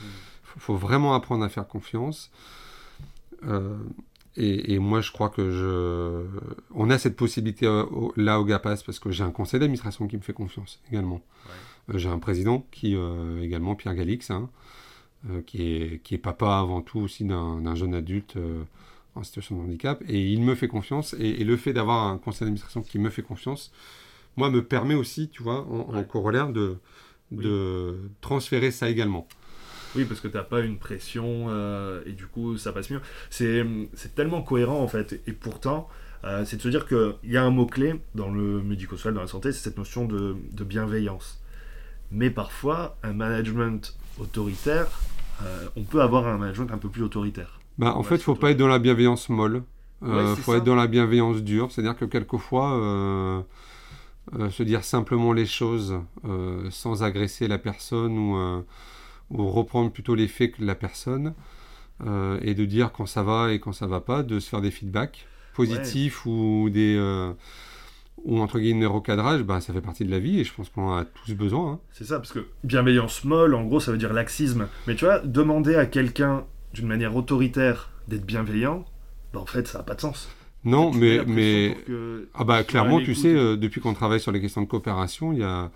faut, 0.44 0.76
vraiment 0.76 1.16
apprendre 1.16 1.44
à 1.44 1.50
faire 1.50 1.68
confiance. 1.68 2.32
Et, 4.36 4.80
moi, 4.80 5.02
je 5.02 5.12
crois 5.12 5.30
que 5.30 5.52
je... 5.52 6.26
on 6.74 6.90
a 6.90 6.98
cette 6.98 7.16
possibilité 7.16 7.68
euh, 7.68 7.86
là 8.16 8.40
au 8.40 8.46
GAPAS 8.46 8.82
parce 8.84 8.98
que 8.98 9.12
j'ai 9.12 9.24
un 9.24 9.32
conseil 9.32 9.60
d'administration 9.60 10.08
qui 10.08 10.18
me 10.18 10.22
fait 10.22 10.34
confiance 10.34 10.82
également. 10.90 11.22
Euh, 11.90 12.00
j'ai 12.00 12.10
un 12.10 12.18
président 12.18 12.66
qui, 12.72 12.96
euh, 12.96 13.44
également, 13.44 13.76
Pierre 13.76 13.94
Galix, 13.94 14.32
hein, 14.32 14.50
qui, 15.46 15.74
est, 15.74 16.02
qui 16.04 16.16
est 16.16 16.20
papa 16.20 16.58
avant 16.58 16.82
tout 16.82 17.00
aussi 17.00 17.26
d'un 17.26 17.76
jeune 17.76 17.94
adulte 17.94 18.38
en 19.16 19.24
situation 19.24 19.58
de 19.58 19.64
handicap. 19.64 20.04
Et 20.08 20.32
il 20.32 20.42
me 20.42 20.56
fait 20.56 20.68
confiance. 20.68 21.16
Et, 21.20 21.44
le 21.44 21.58
fait 21.58 21.74
d'avoir 21.74 22.08
un 22.08 22.18
conseil 22.18 22.42
d'administration 22.42 22.82
qui 22.82 23.00
me 23.00 23.10
fait 23.10 23.22
confiance, 23.22 23.72
moi, 24.36 24.50
me 24.50 24.64
permet 24.64 24.96
aussi, 24.96 25.30
tu 25.30 25.44
vois, 25.44 25.68
en, 25.68 26.04
corollaire, 26.04 26.50
de, 26.50 26.78
de 27.32 27.98
transférer 28.22 28.72
ça 28.72 28.90
également. 28.90 29.28
Oui, 29.96 30.06
parce 30.06 30.20
que 30.20 30.28
tu 30.28 30.36
n'as 30.36 30.44
pas 30.44 30.62
une 30.62 30.78
pression 30.78 31.46
euh, 31.50 32.02
et 32.06 32.14
du 32.14 32.26
coup 32.26 32.58
ça 32.58 32.72
passe 32.72 32.90
mieux. 32.90 33.02
C'est 33.30 34.16
tellement 34.16 34.42
cohérent 34.42 34.82
en 34.82 34.88
fait. 34.88 35.22
Et 35.28 35.34
pourtant, 35.34 35.88
euh, 36.24 36.46
c'est 36.46 36.58
de 36.58 36.62
se 36.62 36.70
dire 36.70 36.88
qu'il 36.88 37.32
y 37.32 37.38
a 37.38 37.44
un 37.44 37.52
mot-clé 37.52 38.02
dans 38.16 38.30
le 38.30 38.62
médico-social, 38.64 39.14
dans 39.14 39.22
la 39.22 39.28
santé, 39.28 39.52
c'est 39.52 39.64
cette 39.64 39.78
notion 39.78 40.06
de, 40.06 40.36
bienveillance. 40.64 41.42
Mais 42.12 42.30
parfois, 42.30 42.98
un 43.04 43.14
management 43.14 43.96
autoritaire, 44.20 44.88
euh, 45.44 45.68
on 45.76 45.84
peut 45.84 46.02
avoir 46.02 46.28
un 46.28 46.38
management 46.38 46.72
un 46.72 46.78
peu 46.78 46.90
plus 46.90 47.04
autoritaire. 47.04 47.60
Bah, 47.78 47.96
en 47.96 48.04
fait, 48.04 48.16
il 48.16 48.20
ne 48.20 48.24
faut 48.24 48.36
pas 48.36 48.52
être 48.52 48.58
dans 48.58 48.68
la 48.68 48.80
bienveillance 48.80 49.30
molle. 49.30 49.64
Il 50.06 50.36
faut 50.36 50.54
être 50.54 50.66
dans 50.66 50.76
la 50.76 50.88
bienveillance 50.88 51.38
dure. 51.38 51.72
C'est-à-dire 51.72 51.96
que 51.96 52.06
quelquefois, 52.06 53.46
se 54.50 54.64
dire 54.64 54.84
simplement 54.84 55.34
les 55.34 55.46
choses 55.46 56.00
sans 56.70 57.04
agresser 57.04 57.48
la 57.48 57.58
personne 57.58 58.18
ou 58.18 58.64
ou 59.34 59.50
reprendre 59.50 59.92
plutôt 59.92 60.16
les 60.16 60.28
faits 60.28 60.54
que 60.54 60.64
la 60.64 60.76
personne, 60.76 61.34
euh, 62.06 62.40
et 62.42 62.54
de 62.54 62.66
dire 62.66 62.92
quand 62.92 63.06
ça 63.06 63.24
va 63.24 63.52
et 63.52 63.60
quand 63.60 63.74
ça 63.74 63.88
va 63.88 64.02
pas, 64.02 64.24
de 64.24 64.40
se 64.40 64.50
faire 64.50 64.62
des 64.62 64.72
feedbacks 64.72 65.28
positifs 65.56 66.26
ou 66.26 66.70
des 66.72 66.96
euh, 66.98 67.32
ou 68.24 68.40
entre 68.40 68.60
guillemets 68.60 68.86
recadrage, 68.86 69.44
bah, 69.44 69.62
ça 69.62 69.74
fait 69.74 69.82
partie 69.82 70.06
de 70.06 70.12
la 70.12 70.20
vie 70.20 70.40
et 70.40 70.44
je 70.44 70.54
pense 70.54 70.70
qu'on 70.70 70.90
en 70.90 70.98
a 70.98 71.06
tous 71.06 71.34
besoin. 71.34 71.74
Hein. 71.74 71.80
C'est 71.92 72.06
ça, 72.06 72.18
parce 72.18 72.32
que 72.32 72.48
bienveillance 72.64 73.24
molle, 73.26 73.54
en 73.54 73.64
gros, 73.64 73.80
ça 73.80 73.92
veut 73.92 73.98
dire 73.98 74.14
laxisme. 74.14 74.68
Mais 74.88 74.96
tu 74.96 75.06
vois, 75.06 75.20
demander 75.20 75.76
à 75.76 75.86
quelqu'un 75.86 76.46
d'une 76.74 76.88
manière 76.88 77.16
autoritaire 77.16 77.90
d'être 78.08 78.26
bienveillant, 78.26 78.86
bah, 79.34 79.40
en 79.40 79.46
fait, 79.46 79.68
ça 79.68 79.80
n'a 79.80 79.84
pas 79.84 79.96
de 79.96 80.02
sens. 80.02 80.30
Non, 80.66 80.92
mais, 80.94 81.24
mais... 81.26 81.76
Ah 82.34 82.44
bah 82.44 82.64
clairement, 82.64 83.00
tu 83.02 83.16
sais, 83.16 83.34
euh, 83.34 83.58
depuis 83.58 83.82
qu'on 83.82 83.94
travaille 83.94 84.20
sur 84.20 84.32
les 84.32 84.40
questions 84.40 84.62
de 84.62 84.68
coopération, 84.68 85.34
il 85.34 85.40
y 85.40 85.44
a, 85.44 85.72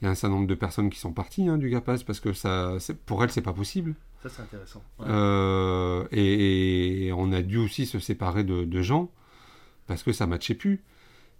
il 0.00 0.04
y 0.04 0.08
a 0.08 0.10
un 0.10 0.14
certain 0.14 0.34
nombre 0.34 0.46
de 0.46 0.54
personnes 0.54 0.90
qui 0.90 0.98
sont 0.98 1.12
parties 1.12 1.48
hein, 1.48 1.58
du 1.58 1.70
GAPAS 1.70 1.98
parce 2.06 2.20
que 2.20 2.32
ça, 2.32 2.76
pour 3.06 3.24
elles, 3.24 3.30
c'est 3.30 3.42
pas 3.42 3.52
possible. 3.52 3.94
Ça, 4.22 4.28
c'est 4.28 4.42
intéressant. 4.42 4.82
Euh, 5.00 6.06
et, 6.12 7.10
on 7.16 7.32
a 7.32 7.42
dû 7.42 7.56
aussi 7.56 7.86
se 7.86 7.98
séparer 7.98 8.44
de, 8.44 8.82
gens 8.82 9.10
parce 9.86 10.02
que 10.02 10.12
ça 10.12 10.26
matchait 10.26 10.54
plus. 10.54 10.82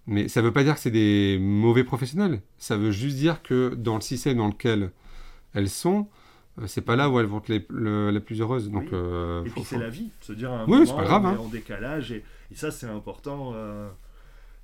Mais 0.06 0.28
ça 0.28 0.40
veut 0.40 0.52
pas 0.52 0.64
dire 0.64 0.74
que 0.74 0.80
c'est 0.80 0.90
des 0.90 1.38
mauvais 1.38 1.84
professionnels. 1.84 2.40
Ça 2.56 2.76
veut 2.76 2.92
juste 2.92 3.16
dire 3.16 3.42
que 3.42 3.74
dans 3.74 3.96
le 3.96 4.00
système 4.00 4.38
dans 4.38 4.48
lequel 4.48 4.90
elles 5.52 5.68
sont, 5.68 6.08
c'est 6.66 6.82
pas 6.82 6.96
là 6.96 7.08
où 7.08 7.20
elles 7.20 7.26
vont 7.26 7.38
être 7.38 7.48
les, 7.48 8.20
plus 8.20 8.40
heureuses. 8.40 8.70
Donc, 8.70 8.92
euh, 8.92 9.44
et 9.44 9.50
puis 9.50 9.64
c'est 9.64 9.78
la 9.78 9.88
vie, 9.88 10.10
se 10.20 10.32
dire 10.32 10.52
un 10.52 10.64
oui, 10.66 10.80
moment, 10.80 10.96
pas 10.96 11.04
grave, 11.04 11.24
on 11.24 11.30
est 11.30 11.34
hein. 11.34 11.38
en 11.38 11.48
décalage 11.48 12.12
et, 12.12 12.24
ça 12.54 12.70
c'est 12.70 12.86
important 12.86 13.54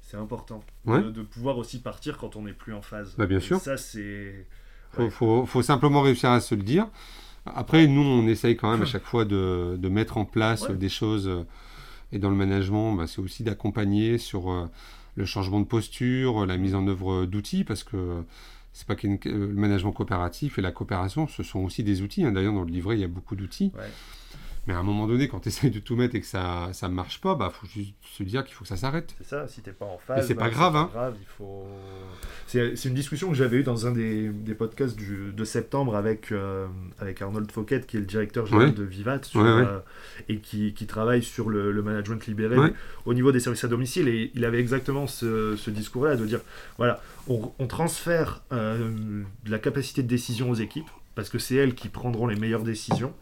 c'est 0.01 0.17
important 0.19 0.63
de, 0.87 1.23
pouvoir 1.23 1.59
aussi 1.59 1.81
partir 1.81 2.19
quand 2.19 2.37
on 2.37 2.43
n'est 2.43 2.53
plus 2.53 2.75
en 2.75 2.83
phase. 2.83 3.15
Bah, 3.17 3.27
bien 3.27 3.41
sûr. 3.41 3.59
Ça, 3.59 3.77
c'est. 3.77 4.47
Faut, 5.11 5.45
faut, 5.45 5.63
simplement 5.63 6.03
réussir 6.03 6.31
à 6.31 6.41
se 6.41 6.55
le 6.55 6.63
dire. 6.63 6.87
Après, 7.47 7.87
nous, 7.87 8.03
on 8.03 8.27
essaye 8.29 8.57
quand 8.57 8.71
même 8.71 8.83
à 8.83 8.87
chaque 8.87 9.05
fois 9.05 9.25
de, 9.25 9.77
de 9.77 9.89
mettre 9.89 10.19
en 10.19 10.25
place 10.25 10.71
des 10.71 10.89
choses. 10.89 11.45
Et 12.13 12.19
dans 12.19 12.31
le 12.31 12.37
management, 12.37 12.95
bah, 12.95 13.07
c'est 13.09 13.21
aussi 13.21 13.43
d'accompagner 13.43 14.19
sur 14.19 14.51
euh, 14.51 14.71
le 15.17 15.25
changement 15.25 15.59
de 15.59 15.67
posture, 15.67 16.47
la 16.47 16.57
mise 16.59 16.77
en 16.77 16.87
œuvre 16.87 17.27
d'outils, 17.27 17.65
parce 17.65 17.83
que 17.83 18.23
c'est 18.75 18.89
pas 18.89 18.97
que 18.97 19.07
le 19.07 19.55
management 19.55 19.93
coopératif 19.93 20.59
et 20.59 20.61
la 20.61 20.73
coopération, 20.73 21.29
ce 21.29 21.45
sont 21.45 21.61
aussi 21.61 21.85
des 21.85 22.03
outils. 22.03 22.25
Hein. 22.25 22.33
D'ailleurs, 22.33 22.53
dans 22.53 22.65
le 22.65 22.71
livret, 22.71 22.97
il 22.97 23.01
y 23.01 23.05
a 23.05 23.09
beaucoup 23.09 23.37
d'outils. 23.37 23.73
Mais 24.67 24.73
à 24.73 24.79
un 24.79 24.83
moment 24.83 25.07
donné, 25.07 25.29
quand 25.29 25.41
tu 25.41 25.49
essayes 25.49 25.71
de 25.71 25.79
tout 25.79 25.95
mettre 25.95 26.15
et 26.15 26.21
que 26.21 26.27
ça 26.27 26.71
ne 26.83 26.89
marche 26.89 27.21
pas, 27.21 27.35
bah 27.35 27.53
faut 27.53 27.67
juste 27.67 27.95
se 28.03 28.23
dire 28.23 28.45
qu'il 28.45 28.55
faut 28.55 28.65
que 28.65 28.69
ça 28.69 28.77
s'arrête. 28.77 29.15
C'est 29.19 29.27
ça, 29.27 29.47
si 29.47 29.61
t'es 29.61 29.73
pas 29.73 29.85
en 29.85 29.99
phase. 29.99 30.25
Et 30.25 30.27
c'est 30.27 30.35
pas 30.35 30.45
bah, 30.45 30.51
grave, 30.51 30.77
hein. 30.77 30.91
grave, 30.93 31.15
il 31.21 31.27
faut. 31.27 31.67
C'est 32.47 32.85
une 32.85 32.95
discussion 32.95 33.29
que 33.29 33.35
j'avais 33.35 33.59
eue 33.59 33.63
dans 33.63 33.87
un 33.87 33.91
des, 33.91 34.29
des 34.29 34.55
podcasts 34.55 34.97
du, 34.97 35.33
de 35.33 35.45
septembre 35.45 35.97
avec, 35.97 36.33
euh, 36.33 36.67
avec 36.99 37.21
Arnold 37.21 37.51
Fouquet, 37.51 37.83
qui 37.87 37.97
est 37.97 38.01
le 38.01 38.07
directeur 38.07 38.47
général 38.47 38.75
de 38.75 38.85
Vivat, 38.85 39.21
euh, 39.37 39.81
et 40.29 40.39
qui, 40.39 40.73
qui, 40.73 40.87
travaille 40.87 41.23
sur 41.23 41.51
le, 41.51 41.73
le 41.73 41.83
management 41.83 42.25
libéré 42.27 42.57
au 43.05 43.15
niveau 43.15 43.33
des 43.33 43.41
services 43.41 43.65
à 43.65 43.69
domicile. 43.69 44.09
Et 44.09 44.31
il 44.35 44.45
avait 44.45 44.61
exactement 44.61 45.07
ce, 45.07 45.57
ce 45.57 45.71
discours-là, 45.71 46.17
de 46.17 46.25
dire 46.25 46.41
voilà, 46.79 47.01
on, 47.29 47.53
on 47.59 47.67
transfère 47.67 48.43
euh, 48.53 49.23
la 49.47 49.59
capacité 49.59 50.03
de 50.03 50.09
décision 50.09 50.51
aux 50.51 50.55
équipes, 50.55 50.91
parce 51.15 51.29
que 51.29 51.39
c'est 51.39 51.57
elles 51.57 51.75
qui 51.75 51.89
prendront 51.89 52.27
les 52.27 52.37
meilleures 52.37 52.65
décisions. 52.65 53.13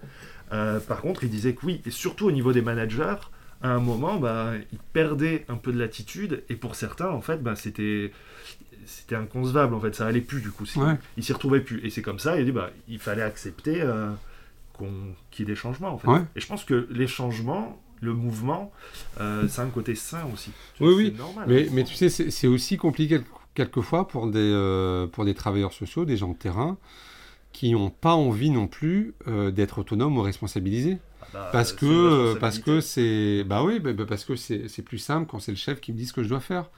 Euh, 0.53 0.81
par 0.81 1.01
contre, 1.01 1.25
il 1.25 1.31
disait 1.31 1.55
que 1.55 1.65
oui, 1.67 1.81
et 1.87 1.91
surtout 1.91 2.27
au 2.27 2.33
niveau 2.33 2.53
des 2.53 2.63
managers, 2.63 3.17
à 3.63 3.71
un 3.71 3.81
moment, 3.81 4.17
bah, 4.17 4.53
ils 4.73 4.79
perdaient 4.79 5.45
un 5.49 5.57
peu 5.57 5.73
de 5.73 5.79
l'attitude, 5.79 6.43
et 6.49 6.57
pour 6.57 6.75
certains, 6.75 7.09
en 7.09 7.21
fait, 7.21 7.43
bah, 7.43 7.57
c'était 7.57 8.13
c'était 8.85 9.15
inconcevable, 9.15 9.75
en 9.75 9.81
fait, 9.81 9.95
ça 9.95 10.07
allait 10.07 10.21
plus 10.21 10.41
du 10.41 10.51
coup, 10.51 10.65
ouais. 10.77 10.95
ils 11.17 11.23
s'y 11.23 11.33
retrouvaient 11.33 11.61
plus. 11.61 11.81
Et 11.87 11.91
c'est 11.91 12.03
comme 12.03 12.19
ça, 12.19 12.39
il 12.39 12.45
dit, 12.45 12.53
bah, 12.53 12.71
il 12.89 12.99
fallait 12.99 13.23
accepter 13.23 13.81
euh, 13.81 14.11
qu'il 15.31 15.41
y 15.41 15.43
ait 15.43 15.53
des 15.53 15.55
changements, 15.55 15.95
en 15.95 15.99
fait. 15.99 16.09
Et 16.35 16.41
je 16.41 16.47
pense 16.47 16.65
que 16.65 16.89
les 16.91 17.07
changements, 17.07 17.81
le 18.01 18.13
mouvement, 18.13 18.73
euh, 19.21 19.47
ça 19.47 19.63
a 19.63 19.65
un 19.65 19.71
côté 19.71 19.95
sain 19.95 20.27
aussi. 20.35 20.51
Oui, 20.81 20.95
oui, 20.95 21.17
mais, 21.47 21.69
mais 21.73 21.85
tu 21.85 21.95
sais, 21.95 22.09
c'est 22.09 22.47
aussi 22.49 22.77
compliqué 22.77 23.21
quelquefois 23.55 24.09
pour 24.09 24.27
des, 24.27 25.07
pour 25.13 25.25
des 25.25 25.35
travailleurs 25.35 25.73
sociaux, 25.73 26.05
des 26.05 26.17
gens 26.17 26.31
de 26.31 26.37
terrain, 26.37 26.77
qui 27.53 27.73
n'ont 27.73 27.91
pas 27.91 28.15
envie 28.15 28.51
non 28.51 28.67
plus 28.67 29.15
euh, 29.29 29.51
d'être 29.51 29.79
autonomes 29.79 30.17
ou 30.17 30.23
responsabilisés. 30.23 30.99
Ah 31.21 31.27
bah, 31.33 31.49
parce, 31.53 31.73
que, 31.73 32.35
parce 32.39 32.59
que 32.59 32.81
c'est 32.81 33.45
bah 33.45 33.63
oui 33.63 33.79
bah, 33.79 33.93
bah, 33.93 34.05
parce 34.09 34.25
que 34.25 34.37
c'est 34.37 34.83
plus 34.83 34.99
simple 34.99 35.29
quand 35.31 35.39
c'est 35.39 35.53
le 35.53 35.57
chef 35.57 35.81
qui 35.81 35.93
me 35.93 35.99
dit 35.99 36.07
ce 36.07 36.13
que 36.13 36.23
je 36.23 36.29
dois 36.29 36.41
faire. 36.41 36.71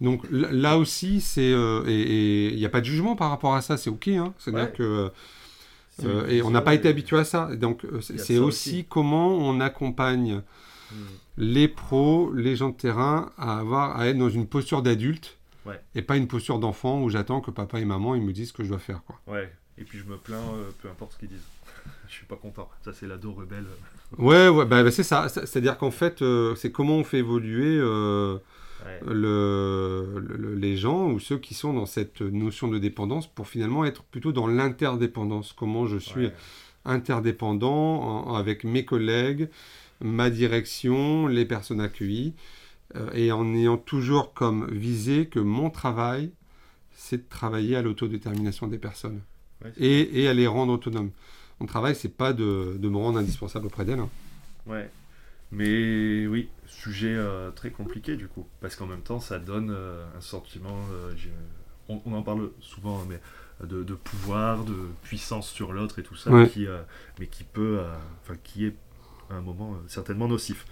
Donc 0.00 0.26
là 0.30 0.76
aussi 0.76 1.20
c'est 1.20 1.52
euh, 1.52 1.84
et 1.86 2.48
il 2.48 2.56
n'y 2.56 2.66
a 2.66 2.68
pas 2.68 2.80
de 2.80 2.86
jugement 2.86 3.14
par 3.16 3.30
rapport 3.30 3.54
à 3.54 3.62
ça 3.62 3.76
c'est 3.76 3.90
ok 3.90 4.08
hein. 4.08 4.34
c'est 4.38 4.54
à 4.54 4.58
dire 4.58 4.72
que 4.72 5.10
euh, 6.04 6.26
et 6.26 6.42
on 6.42 6.50
n'a 6.50 6.62
pas 6.62 6.74
été 6.74 6.88
habitué 6.88 7.16
à 7.16 7.24
ça 7.24 7.54
donc 7.54 7.86
c'est 8.00 8.38
aussi, 8.38 8.86
comment 8.88 9.28
on 9.28 9.60
accompagne 9.60 10.42
hmm. 10.90 10.96
les 11.36 11.68
pros 11.68 12.32
les 12.32 12.56
gens 12.56 12.70
de 12.70 12.74
terrain 12.74 13.30
à 13.38 13.60
avoir 13.60 13.96
à 13.96 14.08
être 14.08 14.18
dans 14.18 14.28
une 14.28 14.48
posture 14.48 14.82
d'adulte 14.82 15.38
et 15.94 16.02
pas 16.02 16.16
une 16.16 16.26
posture 16.26 16.58
d'enfant 16.58 17.00
où 17.00 17.08
j'attends 17.08 17.40
que 17.40 17.52
papa 17.52 17.78
et 17.78 17.84
maman 17.84 18.16
ils 18.16 18.22
me 18.22 18.32
disent 18.32 18.48
ce 18.48 18.52
que 18.52 18.64
je 18.64 18.70
dois 18.70 18.80
faire 18.80 19.02
quoi. 19.04 19.20
Ouais 19.28 19.48
et 19.78 19.84
puis 19.84 19.98
je 19.98 20.04
me 20.04 20.16
plains, 20.16 20.36
euh, 20.36 20.70
peu 20.80 20.88
importe 20.88 21.14
ce 21.14 21.18
qu'ils 21.18 21.28
disent. 21.28 21.46
je 22.08 22.12
suis 22.12 22.26
pas 22.26 22.36
content. 22.36 22.68
Ça, 22.84 22.92
c'est 22.92 23.06
l'ado 23.06 23.32
rebelle. 23.32 23.66
ouais, 24.18 24.48
ouais, 24.48 24.64
bah, 24.64 24.82
bah 24.82 24.90
c'est 24.90 25.02
ça. 25.02 25.28
C'est-à-dire 25.28 25.78
qu'en 25.78 25.90
fait, 25.90 26.22
euh, 26.22 26.54
c'est 26.54 26.70
comment 26.70 26.96
on 26.96 27.04
fait 27.04 27.18
évoluer 27.18 27.76
euh, 27.78 28.38
le, 29.06 30.56
les 30.56 30.76
gens 30.76 31.10
ou 31.10 31.18
ceux 31.18 31.38
qui 31.38 31.54
sont 31.54 31.72
dans 31.72 31.86
cette 31.86 32.20
notion 32.20 32.68
de 32.68 32.78
dépendance 32.78 33.26
pour 33.26 33.48
finalement 33.48 33.84
être 33.84 34.04
plutôt 34.04 34.32
dans 34.32 34.46
l'interdépendance. 34.46 35.52
Comment 35.52 35.86
je 35.86 35.98
suis 35.98 36.30
interdépendant 36.84 38.34
avec 38.34 38.62
mes 38.62 38.84
collègues, 38.84 39.48
ma 40.00 40.28
direction, 40.30 41.26
les 41.26 41.46
personnes 41.46 41.80
accueillies, 41.80 42.34
et 43.14 43.32
en 43.32 43.54
ayant 43.54 43.78
toujours 43.78 44.34
comme 44.34 44.70
visée 44.70 45.26
que 45.26 45.40
mon 45.40 45.70
travail, 45.70 46.30
c'est 46.92 47.16
de 47.16 47.28
travailler 47.28 47.74
à 47.76 47.82
l'autodétermination 47.82 48.66
des 48.66 48.78
personnes 48.78 49.22
et, 49.78 50.22
et, 50.22 50.28
à 50.28 50.34
les 50.34 50.46
rendre 50.46 50.72
autonomes. 50.72 51.10
Mon 51.60 51.66
travail, 51.66 51.94
c'est 51.94 52.14
pas 52.14 52.32
de, 52.32 52.76
de, 52.78 52.88
me 52.88 52.96
rendre 52.96 53.18
indispensable 53.18 53.66
auprès 53.66 53.84
d'elles. 53.84 54.00
Hein. 54.00 54.10
Ouais. 54.66 54.90
Mais 55.52 56.26
oui, 56.26 56.48
sujet 56.66 57.14
euh, 57.14 57.50
très 57.50 57.70
compliqué 57.70 58.16
du 58.16 58.26
coup, 58.26 58.46
parce 58.60 58.76
qu'en 58.76 58.86
même 58.86 59.02
temps, 59.02 59.20
ça 59.20 59.38
donne 59.38 59.70
euh, 59.70 60.04
un 60.16 60.20
sentiment, 60.20 60.78
euh, 60.92 61.14
on, 61.88 62.12
en 62.12 62.22
parle 62.22 62.50
souvent, 62.60 63.00
hein, 63.00 63.06
mais 63.08 63.20
de, 63.66 63.82
de, 63.84 63.94
pouvoir, 63.94 64.64
de 64.64 64.74
puissance 65.02 65.48
sur 65.48 65.72
l'autre 65.72 66.00
et 66.00 66.02
tout 66.02 66.16
ça, 66.16 66.30
qui, 66.46 66.66
mais 67.20 67.28
qui 67.28 67.44
peut, 67.44 67.78
enfin, 68.22 68.34
qui 68.42 68.66
est 68.66 68.74
à 69.30 69.34
un 69.34 69.40
moment 69.40 69.76
certainement 69.86 70.26
nocif. 70.26 70.66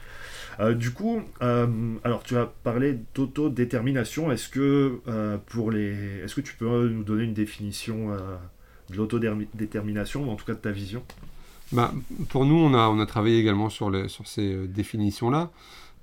du 0.75 0.91
coup, 0.91 1.23
alors 1.41 2.25
tu 2.25 2.37
as 2.37 2.47
parlé 2.47 2.99
d'autodétermination. 3.15 4.33
Est-ce 4.33 4.49
que 4.49 5.01
pour 5.47 5.71
les, 5.71 6.19
est-ce 6.25 6.35
que 6.35 6.41
tu 6.41 6.55
peux 6.55 6.89
nous 6.89 7.05
donner 7.05 7.23
une 7.23 7.35
définition 7.35 8.17
de 8.93 8.97
l'autodétermination, 8.97 10.29
ou 10.29 10.31
en 10.31 10.37
tout 10.37 10.45
cas 10.45 10.55
de 10.55 10.59
ta 10.59 10.71
vision 10.71 11.03
bah, 11.73 11.93
Pour 12.29 12.45
nous, 12.45 12.57
on 12.57 12.75
a, 12.75 12.89
on 12.89 13.01
a 13.01 13.07
travaillé 13.07 13.39
également 13.39 13.69
sur, 13.69 13.91
les, 13.91 14.09
sur 14.09 14.27
ces 14.27 14.53
euh, 14.53 14.67
définitions-là. 14.67 15.51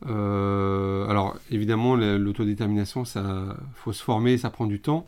Euh, 0.08 1.08
alors, 1.10 1.38
évidemment, 1.52 1.96
l'autodétermination, 1.96 3.06
ça 3.06 3.58
faut 3.76 3.94
se 3.94 4.04
former, 4.04 4.38
ça 4.38 4.50
prend 4.50 4.66
du 4.66 4.80
temps. 4.80 5.08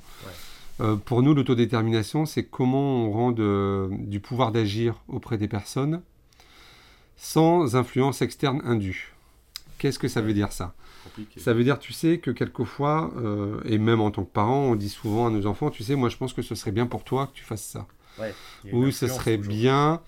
Euh, 0.82 0.96
pour 0.96 1.22
nous, 1.22 1.34
l'autodétermination, 1.34 2.26
c'est 2.26 2.44
comment 2.44 3.06
on 3.06 3.12
rend 3.12 3.32
du 3.32 4.20
pouvoir 4.20 4.52
d'agir 4.52 4.96
auprès 5.08 5.38
des 5.38 5.48
personnes 5.48 6.02
sans 7.16 7.76
influence 7.76 8.22
externe 8.22 8.62
indue. 8.66 9.14
Qu'est-ce 9.78 10.00
que 10.00 10.08
ça 10.08 10.22
veut 10.22 10.34
dire 10.34 10.52
ça? 10.52 10.74
Ça 11.38 11.54
veut 11.54 11.64
dire, 11.64 11.80
tu 11.80 11.94
sais, 11.94 12.20
que 12.20 12.32
quelquefois, 12.32 13.12
euh, 13.18 13.60
et 13.66 13.78
même 13.78 14.02
en 14.02 14.12
tant 14.12 14.24
que 14.24 14.32
parent, 14.32 14.60
on 14.60 14.76
dit 14.76 14.90
souvent 14.90 15.28
à 15.28 15.30
nos 15.30 15.46
enfants, 15.46 15.70
tu 15.70 15.84
sais, 15.84 15.96
moi 15.96 16.10
je 16.10 16.18
pense 16.18 16.34
que 16.34 16.42
ce 16.42 16.56
serait 16.56 16.72
bien 16.72 16.88
pour 16.88 17.04
toi 17.04 17.28
que 17.28 17.34
tu 17.34 17.44
fasses 17.44 17.64
ça. 17.64 17.88
Ou 18.72 18.92
ce 18.92 19.08
serait 19.08 19.38
bien 19.38 20.02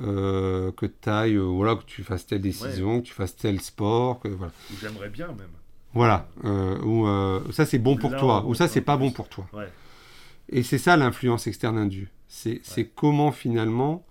euh, 0.00 0.70
que 0.72 0.86
tu 0.86 1.08
ailles, 1.08 1.36
euh, 1.36 1.42
voilà, 1.42 1.74
que 1.74 1.84
tu 1.84 2.04
fasses 2.04 2.26
telle 2.26 2.40
décision, 2.40 3.00
que 3.00 3.06
tu 3.06 3.12
fasses 3.12 3.36
tel 3.36 3.60
sport. 3.60 4.20
Que, 4.20 4.28
voilà. 4.28 4.52
J'aimerais 4.80 5.08
bien 5.08 5.28
même. 5.28 5.48
Voilà. 5.94 6.28
ou 6.84 7.06
ça 7.52 7.66
c'est 7.66 7.78
bon 7.78 7.96
pour 7.96 8.16
toi, 8.16 8.44
ou 8.46 8.54
ça 8.54 8.68
c'est 8.68 8.82
pas 8.82 8.96
bon 8.96 9.10
pour 9.10 9.28
toi. 9.28 9.48
Et 10.50 10.62
c'est 10.62 10.78
ça 10.78 10.96
l'influence 10.96 11.46
externe 11.46 11.78
indue. 11.78 12.10
C'est 12.28 12.90
comment 12.94 13.32
finalement 13.32 14.04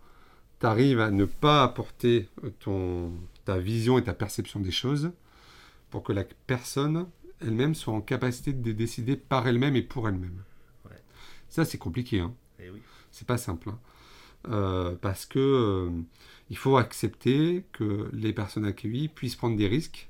tu 0.59 0.65
arrives 0.65 0.99
à 0.99 1.11
ne 1.11 1.25
pas 1.25 1.63
apporter 1.63 2.29
ton, 2.59 3.11
ta 3.45 3.59
vision 3.59 3.99
et 3.99 4.03
ta 4.03 4.13
perception 4.13 4.59
des 4.59 4.71
choses 4.71 5.11
pour 5.89 6.03
que 6.03 6.13
la 6.13 6.23
personne 6.45 7.07
elle-même 7.39 7.75
soit 7.75 7.93
en 7.93 8.01
capacité 8.01 8.53
de 8.53 8.71
décider 8.71 9.15
par 9.15 9.47
elle-même 9.47 9.75
et 9.75 9.81
pour 9.81 10.07
elle-même. 10.07 10.43
Ça, 11.49 11.65
c'est 11.65 11.77
compliqué. 11.77 12.19
Hein. 12.19 12.33
Eh 12.59 12.69
oui. 12.69 12.81
C'est 13.11 13.27
pas 13.27 13.37
simple. 13.37 13.69
Hein. 13.69 13.79
Euh, 14.49 14.95
parce 15.01 15.25
que 15.25 15.39
euh, 15.39 15.89
il 16.49 16.57
faut 16.57 16.77
accepter 16.77 17.65
que 17.73 18.09
les 18.13 18.33
personnes 18.33 18.65
accueillies 18.65 19.07
puissent 19.07 19.35
prendre 19.35 19.57
des 19.57 19.67
risques 19.67 20.09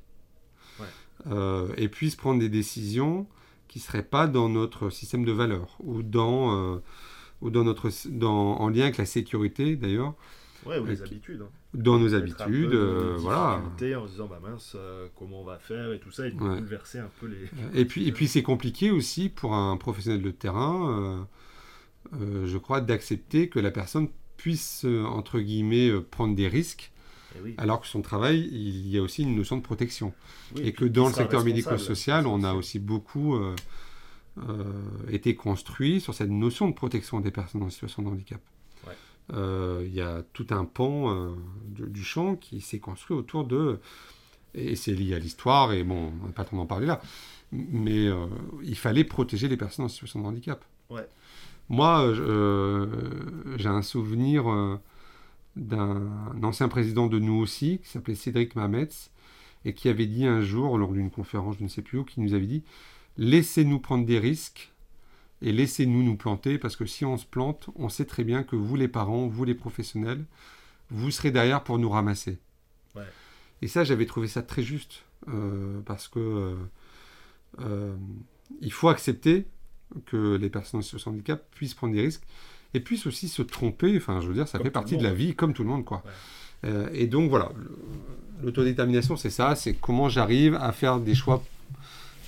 euh, 1.27 1.73
et 1.77 1.89
puissent 1.89 2.15
prendre 2.15 2.39
des 2.39 2.49
décisions 2.49 3.27
qui 3.67 3.79
ne 3.79 3.83
seraient 3.83 4.03
pas 4.03 4.27
dans 4.27 4.49
notre 4.49 4.89
système 4.89 5.25
de 5.25 5.31
valeurs 5.31 5.77
ou 5.79 6.03
dans, 6.03 6.81
ou 7.41 7.49
dans 7.49 7.63
notre, 7.63 7.89
dans, 8.09 8.57
en 8.57 8.69
lien 8.69 8.83
avec 8.83 8.97
la 8.97 9.05
sécurité 9.05 9.75
d'ailleurs. 9.75 10.15
Ouais, 10.65 10.79
ou 10.79 10.85
les 10.85 11.01
habitudes. 11.01 11.41
Hein. 11.41 11.49
Dans 11.73 11.99
nos 11.99 12.15
habitudes, 12.15 12.73
voilà. 12.73 13.61
En 13.61 14.07
se 14.07 14.11
disant, 14.11 14.27
bah 14.27 14.39
mince, 14.41 14.75
comment 15.15 15.41
on 15.41 15.45
va 15.45 15.59
faire 15.59 15.91
et 15.91 15.99
tout 15.99 16.11
ça, 16.11 16.27
et 16.27 16.31
de 16.31 16.37
bouleverser 16.37 16.99
un 16.99 17.09
peu 17.19 17.27
les. 17.27 17.79
Et 17.79 17.85
puis, 17.85 18.07
et 18.07 18.11
puis 18.11 18.27
c'est 18.27 18.43
compliqué 18.43 18.89
aussi 18.89 19.29
pour 19.29 19.53
un 19.53 19.75
professionnel 19.77 20.21
de 20.21 20.31
terrain, 20.31 21.27
je 22.13 22.57
crois, 22.57 22.81
d'accepter 22.81 23.49
que 23.49 23.59
la 23.59 23.71
personne 23.71 24.07
puisse, 24.37 24.85
entre 24.85 25.39
guillemets, 25.39 25.91
prendre 26.09 26.35
des 26.35 26.47
risques 26.47 26.91
eh 27.45 27.53
Alors 27.57 27.81
que 27.81 27.87
son 27.87 28.01
travail, 28.01 28.47
il 28.51 28.87
y 28.87 28.97
a 28.97 29.01
aussi 29.01 29.23
une 29.23 29.35
notion 29.35 29.57
de 29.57 29.61
protection. 29.61 30.13
et, 30.61 30.71
que 30.73 30.85
dans 30.85 31.07
le 31.07 31.13
secteur 31.13 31.43
médico-social, 31.43 32.27
on 32.27 32.43
a 32.43 32.53
aussi 32.53 32.79
beaucoup 32.79 33.35
euh, 33.35 33.55
euh, 34.49 34.63
été 35.09 35.35
construit 35.35 36.01
sur 36.01 36.13
cette 36.13 36.29
notion 36.29 36.67
de 36.69 36.73
protection 36.73 37.19
des 37.19 37.31
personnes 37.31 37.63
en 37.63 37.69
situation 37.69 38.03
de 38.03 38.09
handicap. 38.09 38.41
Euh, 39.33 39.83
il 39.85 39.93
y 39.93 40.01
a 40.01 40.23
tout 40.33 40.47
un 40.51 40.65
pan 40.65 41.35
du 41.71 42.03
champ 42.03 42.35
qui 42.35 42.61
s'est 42.61 42.79
construit 42.79 43.15
autour 43.15 43.45
de... 43.45 43.79
Et 44.53 44.75
c'est 44.75 44.93
lié 44.93 45.13
à 45.13 45.19
l'histoire, 45.19 45.73
et 45.73 45.83
bon, 45.83 46.11
on 46.21 46.27
n'a 46.27 46.33
pas 46.33 46.43
temps 46.43 46.57
d'en 46.57 46.65
parler 46.65 46.87
là, 46.87 47.01
mais 47.51 48.07
il 48.63 48.77
fallait 48.77 49.03
protéger 49.03 49.47
les 49.47 49.57
personnes 49.57 49.85
en 49.85 49.89
situation 49.89 50.21
de 50.21 50.25
handicap. 50.25 50.65
Moi, 51.69 52.13
j'ai 53.57 53.67
un 53.67 53.81
souvenir 53.81 54.79
d'un 55.55 56.43
ancien 56.43 56.69
président 56.69 57.07
de 57.07 57.19
nous 57.19 57.35
aussi, 57.35 57.79
qui 57.83 57.89
s'appelait 57.89 58.15
Cédric 58.15 58.55
Mametz, 58.55 59.11
et 59.65 59.73
qui 59.73 59.89
avait 59.89 60.05
dit 60.05 60.25
un 60.25 60.41
jour, 60.41 60.77
lors 60.77 60.93
d'une 60.93 61.11
conférence, 61.11 61.57
je 61.59 61.63
ne 61.63 61.67
sais 61.67 61.81
plus 61.81 61.99
où, 61.99 62.03
qui 62.03 62.21
nous 62.21 62.33
avait 62.33 62.45
dit 62.45 62.63
Laissez-nous 63.17 63.79
prendre 63.79 64.05
des 64.05 64.19
risques 64.19 64.71
et 65.41 65.51
laissez-nous 65.51 66.03
nous 66.03 66.15
planter, 66.15 66.57
parce 66.57 66.75
que 66.75 66.85
si 66.85 67.05
on 67.05 67.17
se 67.17 67.25
plante, 67.25 67.69
on 67.75 67.89
sait 67.89 68.05
très 68.05 68.23
bien 68.23 68.43
que 68.43 68.55
vous, 68.55 68.75
les 68.75 68.87
parents, 68.87 69.27
vous, 69.27 69.43
les 69.45 69.53
professionnels, 69.53 70.23
vous 70.89 71.11
serez 71.11 71.31
derrière 71.31 71.63
pour 71.63 71.77
nous 71.77 71.89
ramasser. 71.89 72.39
Et 73.61 73.67
ça, 73.67 73.83
j'avais 73.83 74.05
trouvé 74.05 74.27
ça 74.27 74.43
très 74.43 74.61
juste, 74.61 75.03
euh, 75.29 75.79
parce 75.85 76.07
que 76.07 76.19
euh, 76.19 76.55
euh, 77.59 77.95
il 78.61 78.71
faut 78.71 78.89
accepter 78.89 79.47
que 80.05 80.35
les 80.35 80.49
personnes 80.49 80.79
en 80.79 80.83
situation 80.83 81.11
de 81.11 81.15
handicap 81.15 81.43
puissent 81.51 81.73
prendre 81.73 81.93
des 81.93 82.01
risques 82.01 82.23
et 82.75 82.79
puisse 82.79 83.07
aussi 83.07 83.27
se 83.27 83.41
tromper. 83.41 83.97
Enfin, 83.97 84.21
je 84.21 84.27
veux 84.27 84.35
dire, 84.35 84.47
ça 84.47 84.59
fait 84.59 84.69
partie 84.69 84.97
de 84.97 85.03
la 85.03 85.13
vie, 85.13 85.33
comme 85.33 85.53
tout 85.53 85.63
le 85.63 85.69
monde, 85.69 85.85
quoi. 85.85 86.03
Et 86.93 87.07
donc 87.07 87.29
voilà, 87.29 87.51
l'autodétermination, 88.43 89.15
c'est 89.15 89.29
ça, 89.29 89.55
c'est 89.55 89.73
comment 89.73 90.09
j'arrive 90.09 90.55
à 90.55 90.71
faire 90.71 90.99
des 90.99 91.15
choix 91.15 91.43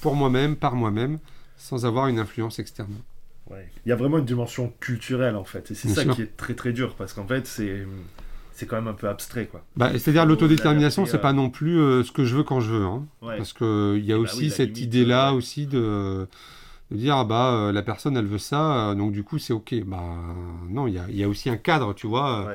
pour 0.01 0.15
moi-même, 0.15 0.55
par 0.55 0.75
moi-même, 0.75 1.19
sans 1.59 1.85
avoir 1.85 2.07
une 2.07 2.17
influence 2.17 2.57
externe. 2.57 2.95
Ouais. 3.51 3.67
Il 3.85 3.89
y 3.89 3.91
a 3.91 3.95
vraiment 3.95 4.17
une 4.17 4.25
dimension 4.25 4.73
culturelle 4.79 5.35
en 5.35 5.43
fait, 5.43 5.69
et 5.71 5.75
c'est 5.75 5.89
ça 5.89 6.05
qui 6.05 6.23
est 6.23 6.37
très 6.37 6.55
très 6.55 6.71
dur 6.71 6.95
parce 6.95 7.13
qu'en 7.13 7.27
fait 7.27 7.45
c'est 7.45 7.85
c'est 8.53 8.65
quand 8.65 8.75
même 8.75 8.87
un 8.87 8.93
peu 8.93 9.07
abstrait 9.07 9.45
quoi. 9.45 9.63
Bah, 9.75 9.91
c'est-à-dire 9.93 10.25
l'autodétermination, 10.25 11.05
c'est 11.05 11.19
pas 11.19 11.33
non 11.33 11.49
plus 11.49 11.79
euh, 11.79 12.03
ce 12.03 12.11
que 12.11 12.25
je 12.25 12.35
veux 12.35 12.43
quand 12.43 12.59
je 12.59 12.71
veux, 12.71 12.85
hein. 12.85 13.05
parce 13.21 13.53
que 13.53 13.95
il 13.97 14.05
y 14.05 14.13
a 14.13 14.15
bah 14.15 14.21
aussi 14.21 14.49
cette 14.49 14.79
idée 14.79 15.05
là 15.05 15.33
aussi 15.33 15.65
de 15.65 16.27
de 16.91 16.97
dire 16.97 17.15
ah 17.15 17.25
bah 17.25 17.53
euh, 17.53 17.71
la 17.71 17.81
personne 17.81 18.17
elle 18.17 18.25
veut 18.25 18.37
ça, 18.37 18.89
euh, 18.89 18.95
donc 18.95 19.11
du 19.11 19.23
coup 19.23 19.39
c'est 19.39 19.53
ok. 19.53 19.75
Bah 19.85 20.03
non, 20.69 20.87
il 20.87 20.93
y 20.93 20.99
a, 20.99 21.09
y 21.09 21.23
a, 21.23 21.27
aussi 21.27 21.49
un 21.49 21.57
cadre, 21.57 21.93
tu 21.93 22.07
vois. 22.07 22.53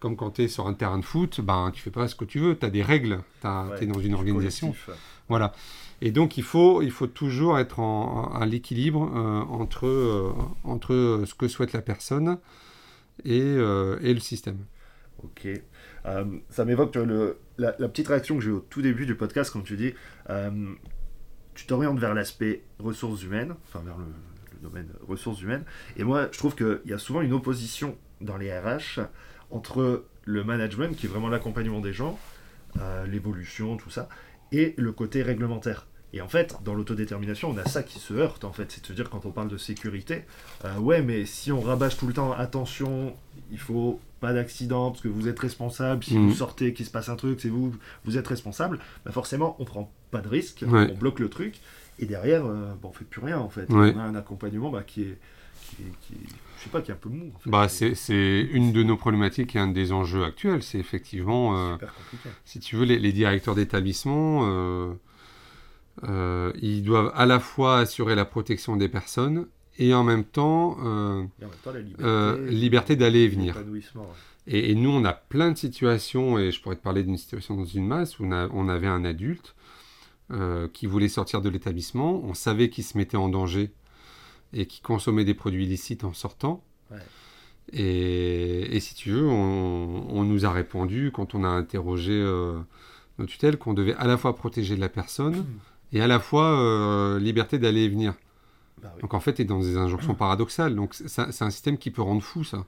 Comme 0.00 0.14
quand 0.14 0.30
tu 0.30 0.44
es 0.44 0.48
sur 0.48 0.68
un 0.68 0.74
terrain 0.74 0.98
de 0.98 1.04
foot, 1.04 1.40
bah, 1.40 1.72
tu 1.74 1.82
fais 1.82 1.90
pas 1.90 2.06
ce 2.06 2.14
que 2.14 2.24
tu 2.24 2.38
veux, 2.38 2.56
tu 2.56 2.64
as 2.64 2.70
des 2.70 2.82
règles, 2.82 3.18
tu 3.42 3.48
es 3.82 3.86
dans 3.86 3.98
une 3.98 4.14
organisation. 4.14 4.72
Voilà. 5.28 5.52
Et 6.00 6.12
donc 6.12 6.36
il 6.38 6.44
faut, 6.44 6.82
il 6.82 6.90
faut 6.90 7.06
toujours 7.06 7.58
être 7.58 7.80
en, 7.80 8.32
à 8.32 8.46
l'équilibre 8.46 9.00
entre, 9.50 10.32
entre 10.62 11.22
ce 11.26 11.34
que 11.34 11.48
souhaite 11.48 11.72
la 11.72 11.82
personne 11.82 12.38
et, 13.24 13.38
et 13.38 14.14
le 14.14 14.20
système. 14.20 14.58
Ok. 15.24 15.48
ça 16.50 16.64
m'évoque 16.64 16.96
la, 17.58 17.72
petite 17.72 18.06
réaction 18.06 18.36
que 18.36 18.44
j'ai 18.44 18.50
eu 18.50 18.52
au 18.52 18.60
tout 18.60 18.80
début 18.80 19.06
du 19.06 19.16
podcast 19.16 19.50
quand 19.52 19.62
tu 19.62 19.76
dis 19.76 19.92
tu 21.58 21.66
t'orientes 21.66 21.98
vers 21.98 22.14
l'aspect 22.14 22.62
ressources 22.78 23.24
humaines, 23.24 23.56
enfin 23.66 23.82
vers 23.84 23.98
le, 23.98 24.04
domaine 24.62 24.88
ressources 25.08 25.42
humaines. 25.42 25.64
Et 25.96 26.04
moi, 26.04 26.28
je 26.30 26.38
trouve 26.38 26.54
qu'il 26.54 26.80
y 26.84 26.92
a 26.92 26.98
souvent 26.98 27.20
une 27.20 27.32
opposition 27.32 27.96
dans 28.20 28.36
les 28.36 28.56
RH 28.56 29.00
entre 29.50 30.04
le 30.24 30.44
management, 30.44 30.96
qui 30.96 31.06
est 31.06 31.08
vraiment 31.08 31.28
l'accompagnement 31.28 31.80
des 31.80 31.92
gens, 31.92 32.16
euh, 32.80 33.06
l'évolution, 33.06 33.76
tout 33.76 33.90
ça, 33.90 34.08
et 34.52 34.74
le 34.76 34.92
côté 34.92 35.22
réglementaire. 35.22 35.86
Et 36.12 36.22
en 36.22 36.28
fait, 36.28 36.56
dans 36.64 36.74
l'autodétermination, 36.74 37.50
on 37.50 37.58
a 37.58 37.66
ça 37.66 37.82
qui 37.82 37.98
se 37.98 38.14
heurte, 38.14 38.44
en 38.44 38.52
fait. 38.52 38.70
C'est-à-dire, 38.70 39.10
quand 39.10 39.26
on 39.26 39.30
parle 39.30 39.48
de 39.48 39.58
sécurité, 39.58 40.24
euh, 40.64 40.78
ouais, 40.78 41.02
mais 41.02 41.26
si 41.26 41.52
on 41.52 41.60
rabâche 41.60 41.98
tout 41.98 42.06
le 42.06 42.14
temps, 42.14 42.32
attention, 42.32 43.14
il 43.50 43.58
faut 43.58 44.00
pas 44.20 44.32
d'accident, 44.32 44.90
parce 44.90 45.02
que 45.02 45.08
vous 45.08 45.28
êtes 45.28 45.38
responsable, 45.38 46.02
si 46.02 46.14
vous 46.14 46.28
mhm. 46.28 46.34
sortez, 46.34 46.72
qu'il 46.72 46.86
se 46.86 46.90
passe 46.90 47.10
un 47.10 47.16
truc, 47.16 47.40
c'est 47.40 47.50
vous, 47.50 47.74
vous 48.04 48.16
êtes 48.16 48.26
responsable, 48.26 48.78
bah 49.04 49.12
forcément, 49.12 49.54
on 49.58 49.64
prend 49.64 49.92
pas 50.10 50.20
de 50.20 50.28
risque, 50.28 50.64
on 50.66 50.94
bloque 50.94 51.20
le 51.20 51.28
truc, 51.28 51.60
et 51.98 52.06
derrière, 52.06 52.46
euh, 52.46 52.72
bah, 52.82 52.88
on 52.88 52.92
fait 52.92 53.04
plus 53.04 53.20
rien, 53.20 53.38
en 53.38 53.50
fait. 53.50 53.66
On 53.68 53.80
a 53.80 54.02
un 54.02 54.14
accompagnement 54.14 54.70
bah, 54.70 54.82
qui 54.86 55.02
est... 55.02 55.18
Qui 55.76 56.14
je 56.58 56.64
sais 56.64 56.70
pas, 56.70 56.82
qui 56.82 56.90
est 56.90 56.94
un 56.94 56.98
peu 56.98 57.08
mou. 57.08 57.32
bah, 57.46 57.68
c'est 57.68 58.48
une 58.52 58.72
de 58.72 58.82
nos 58.82 58.96
problématiques 58.96 59.56
et 59.56 59.58
un 59.58 59.68
des 59.68 59.92
enjeux 59.92 60.24
actuels. 60.24 60.62
C'est 60.62 60.78
effectivement, 60.78 61.56
euh, 61.56 61.76
si 62.44 62.58
tu 62.60 62.76
veux, 62.76 62.84
les, 62.84 62.98
les 62.98 63.12
directeurs 63.12 63.54
d'établissement, 63.54 64.96
euh, 66.04 66.52
ils 66.60 66.82
doivent 66.82 67.12
à 67.14 67.26
la 67.26 67.40
fois 67.40 67.78
assurer 67.78 68.14
la 68.14 68.24
protection 68.24 68.76
des 68.76 68.88
personnes 68.88 69.46
et 69.78 69.94
en 69.94 70.04
même 70.04 70.24
temps, 70.24 70.76
euh, 70.84 71.24
la 71.66 71.80
liberté, 72.50 72.94
euh, 72.94 72.96
d'aller 72.96 73.20
et 73.20 73.28
venir. 73.28 73.56
Et, 74.46 74.74
nous, 74.74 74.90
on 74.90 75.04
a 75.04 75.12
plein 75.12 75.52
de 75.52 75.56
situations, 75.56 76.38
et 76.38 76.50
je 76.50 76.60
pourrais 76.62 76.76
te 76.76 76.82
parler 76.82 77.04
d'une 77.04 77.18
situation 77.18 77.54
dans 77.54 77.66
une 77.66 77.86
masse 77.86 78.18
où 78.18 78.24
on, 78.24 78.68
avait 78.68 78.86
un 78.86 79.04
adulte 79.04 79.54
qui 80.72 80.86
voulait 80.86 81.08
sortir 81.08 81.42
de 81.42 81.48
l'établissement, 81.48 82.22
on 82.24 82.34
savait 82.34 82.70
qu'il 82.70 82.82
se 82.82 82.96
mettait 82.98 83.16
en 83.16 83.28
danger 83.28 83.70
et 84.52 84.66
qui 84.66 84.80
consommait 84.80 85.24
des 85.24 85.34
produits 85.34 85.64
illicites 85.64 86.04
en 86.04 86.12
sortant. 86.12 86.62
Et, 87.72 88.78
si 88.80 88.94
tu 88.94 89.10
veux, 89.10 89.26
on, 89.26 90.24
nous 90.24 90.46
a 90.46 90.50
répondu 90.50 91.10
quand 91.12 91.34
on 91.34 91.44
a 91.44 91.48
interrogé 91.48 92.12
nos 93.18 93.26
tutelles 93.26 93.58
qu'on 93.58 93.74
devait 93.74 93.94
à 93.96 94.06
la 94.06 94.16
fois 94.16 94.34
protéger 94.34 94.76
la 94.76 94.88
personne. 94.88 95.36
Hmm 95.36 95.58
et 95.92 96.00
à 96.00 96.06
la 96.06 96.20
fois 96.20 96.60
euh, 96.60 97.18
liberté 97.18 97.58
d'aller 97.58 97.84
et 97.84 97.88
venir. 97.88 98.14
Bah 98.82 98.94
donc 99.00 99.14
en 99.14 99.20
fait, 99.20 99.34
tu 99.34 99.42
es 99.42 99.44
dans 99.44 99.60
des 99.60 99.76
injonctions 99.76 100.14
paradoxales. 100.14 100.74
Donc 100.74 100.94
c'est 100.94 101.42
un 101.42 101.50
système 101.50 101.78
qui 101.78 101.90
peut 101.90 102.02
rendre 102.02 102.22
fou 102.22 102.44
ça. 102.44 102.64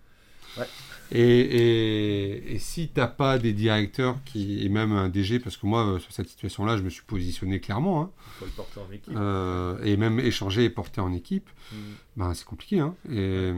Et, 1.13 2.55
et, 2.55 2.59
si 2.59 2.89
tu 2.89 3.01
n'as 3.01 3.09
pas 3.09 3.39
des 3.39 3.53
directeurs 3.53 4.17
qui, 4.25 4.65
et 4.65 4.69
même 4.69 4.93
un 4.93 5.09
DG, 5.09 5.41
parce 5.41 5.57
que 5.57 5.67
moi, 5.67 5.87
euh, 5.87 5.99
sur 5.99 6.13
cette 6.13 6.29
situation-là, 6.29 6.77
je 6.77 6.83
me 6.83 6.91
suis 6.91 7.03
positionné 7.03 7.61
clairement. 7.61 8.03
Hein, 8.03 8.11
faut 8.39 8.45
le 8.45 8.51
porter 8.53 8.81
en 8.81 8.93
équipe. 8.93 9.15
Euh, 9.17 9.83
et 9.83 9.97
même 9.97 10.21
échanger 10.21 10.65
et 10.65 10.71
porter 10.71 11.01
en 11.01 11.13
équipe, 11.13 11.49
mm. 11.73 11.77
ben, 12.17 12.35
c'est 12.35 12.47
compliqué. 12.47 12.81
Hein, 12.81 12.95
et, 13.11 13.53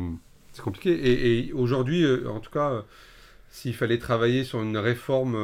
c'est 0.52 0.62
compliqué. 0.62 1.46
Et, 1.46 1.52
aujourd'hui, 1.52 2.06
en 2.26 2.40
tout 2.40 2.50
cas, 2.50 2.84
s'il 3.50 3.74
fallait 3.74 3.98
travailler 3.98 4.44
sur 4.44 4.62
une 4.62 4.78
réforme 4.78 5.36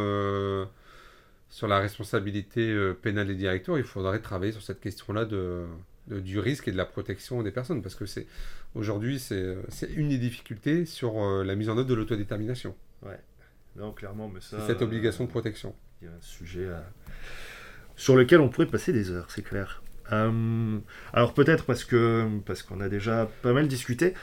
sur 1.50 1.66
la 1.66 1.78
responsabilité 1.78 2.60
euh, 2.60 2.94
pénale 2.94 3.28
des 3.28 3.34
directeurs, 3.34 3.78
il 3.78 3.84
faudrait 3.84 4.20
travailler 4.20 4.52
sur 4.52 4.62
cette 4.62 4.80
question-là 4.80 5.24
de, 5.24 5.66
du 6.08 6.38
risque 6.38 6.68
et 6.68 6.72
de 6.72 6.76
la 6.76 6.84
protection 6.84 7.42
des 7.42 7.50
personnes, 7.50 7.82
parce 7.82 7.94
que 7.94 8.06
c'est 8.06 8.26
aujourd'hui 8.74 9.18
c'est 9.18 9.56
une 9.94 10.08
des 10.08 10.18
difficultés 10.18 10.84
sur 10.84 11.22
euh, 11.22 11.44
la 11.44 11.54
mise 11.54 11.68
en 11.68 11.76
œuvre 11.76 11.88
de 11.88 11.94
l'autodétermination. 11.94 12.74
Ouais, 13.02 13.18
non 13.76 13.92
clairement, 13.92 14.30
mais 14.32 14.40
ça. 14.40 14.58
Cette 14.66 14.82
obligation 14.82 15.24
de 15.24 15.30
protection. 15.30 15.74
Il 16.00 16.06
y 16.06 16.08
a 16.08 16.14
un 16.14 16.20
sujet 16.20 16.68
sur 17.96 18.16
lequel 18.16 18.40
on 18.40 18.48
pourrait 18.48 18.66
passer 18.66 18.92
des 18.92 19.10
heures, 19.10 19.30
c'est 19.30 19.42
clair. 19.42 19.82
alors 20.10 21.34
peut-être 21.34 21.64
parce 21.64 21.84
que 21.84 22.26
parce 22.46 22.62
qu'on 22.62 22.80
a 22.80 22.88
déjà 22.88 23.28
pas 23.42 23.52
mal 23.52 23.68
discuté. 23.68 24.14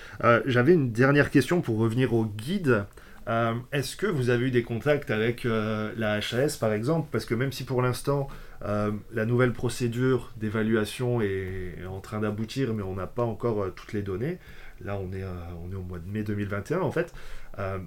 J'avais 0.45 0.73
une 0.73 0.91
dernière 0.91 1.29
question 1.29 1.61
pour 1.61 1.77
revenir 1.77 2.13
au 2.13 2.25
guide. 2.25 2.85
Euh, 3.27 3.55
est-ce 3.71 3.95
que 3.95 4.05
vous 4.05 4.29
avez 4.29 4.47
eu 4.47 4.51
des 4.51 4.63
contacts 4.63 5.09
avec 5.09 5.45
euh, 5.45 5.91
la 5.97 6.17
HAS 6.17 6.57
par 6.59 6.73
exemple? 6.73 7.09
Parce 7.11 7.25
que 7.25 7.33
même 7.33 7.51
si 7.51 7.63
pour 7.63 7.81
l'instant 7.81 8.27
euh, 8.65 8.91
la 9.13 9.25
nouvelle 9.25 9.53
procédure 9.53 10.33
d'évaluation 10.37 11.21
est 11.21 11.85
en 11.87 11.99
train 11.99 12.19
d'aboutir, 12.19 12.73
mais 12.73 12.83
on 12.83 12.95
n'a 12.95 13.07
pas 13.07 13.23
encore 13.23 13.73
toutes 13.75 13.93
les 13.93 14.01
données, 14.01 14.39
là 14.81 14.97
on 14.97 15.13
est, 15.13 15.23
on 15.63 15.71
est 15.71 15.75
au 15.75 15.83
mois 15.83 15.99
de 15.99 16.09
mai 16.09 16.23
2021 16.23 16.81
en 16.81 16.91
fait. 16.91 17.13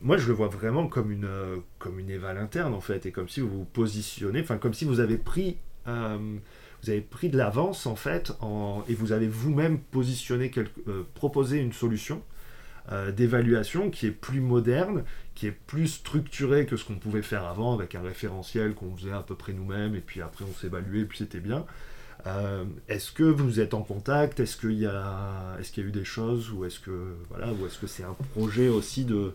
moi 0.03 0.16
je 0.16 0.29
le 0.29 0.35
vois 0.35 0.49
vraiment 0.49 0.87
comme 0.87 1.11
une, 1.11 1.29
comme 1.79 1.99
une 1.99 2.11
éval 2.11 2.39
interne 2.39 2.74
en 2.74 2.81
fait, 2.81 3.07
et 3.07 3.12
comme 3.12 3.29
si 3.29 3.41
vous 3.41 3.51
vous 3.51 3.64
positionnez, 3.64 4.41
enfin 4.41 4.59
comme 4.59 4.74
si 4.74 4.85
vous 4.85 5.01
avez 5.01 5.18
pris 5.18 5.59
vous 6.83 6.91
avez 6.91 7.01
pris 7.01 7.29
de 7.29 7.37
l'avance 7.37 7.87
en 7.87 7.97
fait 7.97 8.33
et 8.89 8.95
vous 8.95 9.12
avez 9.12 9.29
vous-même 9.29 9.79
positionné, 9.79 10.51
euh, 10.89 11.03
proposé 11.14 11.59
une 11.59 11.72
solution 11.72 12.22
euh, 12.93 13.12
d'évaluation 13.12 13.91
qui 13.91 14.07
est 14.07 14.12
plus 14.12 14.41
moderne, 14.41 15.05
qui 15.34 15.47
est 15.47 15.53
plus 15.53 15.89
structurée 15.89 16.66
que 16.66 16.76
ce 16.76 16.84
qu'on 16.84 16.97
pouvait 16.97 17.22
faire 17.22 17.45
avant 17.45 17.74
avec 17.74 17.95
un 17.95 18.03
référentiel 18.03 18.74
qu'on 18.74 18.97
faisait 18.97 19.12
à 19.12 19.20
peu 19.20 19.34
près 19.34 19.53
nous-mêmes 19.53 19.95
et 19.95 20.01
puis 20.01 20.22
après 20.22 20.45
on 20.45 20.53
s'évaluait 20.55 21.01
et 21.01 21.05
puis 21.05 21.18
c'était 21.18 21.41
bien. 21.41 21.64
Euh, 22.26 22.64
est-ce 22.89 23.12
que 23.12 23.22
vous 23.22 23.61
êtes 23.61 23.74
en 23.74 23.82
contact? 23.82 24.41
Est-ce 24.41 24.57
qu'il 24.57 24.78
y 24.78 24.86
a, 24.86 25.57
est-ce 25.61 25.70
qu'il 25.70 25.84
y 25.84 25.86
a 25.86 25.89
eu 25.89 25.93
des 25.93 26.05
choses 26.05 26.51
ou 26.51 26.64
est-ce 26.64 26.80
que 26.80 27.14
voilà, 27.30 27.49
que 27.80 27.86
c'est 27.86 28.05
un 28.05 28.16
projet 28.34 28.68
aussi 28.68 29.05
de 29.05 29.32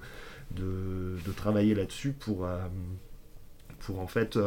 de, 0.51 1.17
travailler 1.35 1.73
là-dessus 1.73 2.11
pour 2.11 2.47
pour 3.79 3.99
en 3.99 4.07
fait 4.07 4.37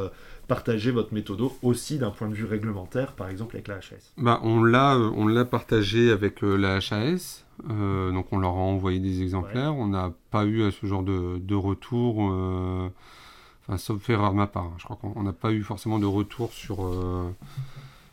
partager 0.48 0.90
votre 0.90 1.12
méthode 1.12 1.40
aussi 1.62 1.98
d'un 1.98 2.10
point 2.10 2.28
de 2.28 2.34
vue 2.34 2.44
réglementaire, 2.44 3.12
par 3.12 3.28
exemple 3.28 3.56
avec 3.56 3.68
la 3.68 3.76
HAS 3.76 4.12
bah, 4.16 4.40
On 4.42 4.62
l'a 4.62 4.94
euh, 4.94 5.10
on 5.14 5.26
l'a 5.26 5.44
partagé 5.44 6.10
avec 6.10 6.42
euh, 6.44 6.56
la 6.56 6.76
HAS, 6.76 7.44
euh, 7.70 8.12
donc 8.12 8.26
on 8.32 8.38
leur 8.38 8.52
a 8.52 8.60
envoyé 8.60 8.98
des 9.00 9.22
exemplaires. 9.22 9.74
On 9.74 9.88
n'a 9.88 10.12
pas 10.30 10.46
eu 10.46 10.70
ce 10.70 10.86
genre 10.86 11.02
de, 11.02 11.38
de 11.38 11.54
retour, 11.54 12.18
enfin, 12.18 13.78
sauf 13.78 14.08
erreur 14.10 14.32
de 14.32 14.36
ma 14.36 14.46
part. 14.46 14.64
Hein. 14.64 14.74
Je 14.78 14.84
crois 14.84 14.96
qu'on 14.96 15.22
n'a 15.22 15.32
pas 15.32 15.52
eu 15.52 15.62
forcément 15.62 15.98
de 15.98 16.06
retour 16.06 16.52
sur, 16.52 16.90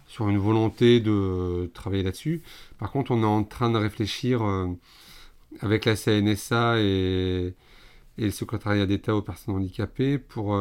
sur 0.07 0.29
une 0.29 0.37
volonté 0.37 0.99
de 0.99 1.69
travailler 1.73 2.03
là-dessus. 2.03 2.41
Par 2.77 2.91
contre, 2.91 3.11
on 3.11 3.21
est 3.21 3.25
en 3.25 3.43
train 3.43 3.69
de 3.69 3.77
réfléchir 3.77 4.41
avec 5.61 5.85
la 5.85 5.95
CNSA 5.95 6.79
et, 6.79 7.53
et 8.17 8.25
le 8.25 8.31
secrétariat 8.31 8.85
d'État 8.85 9.15
aux 9.15 9.21
personnes 9.21 9.55
handicapées 9.55 10.17
pour 10.17 10.57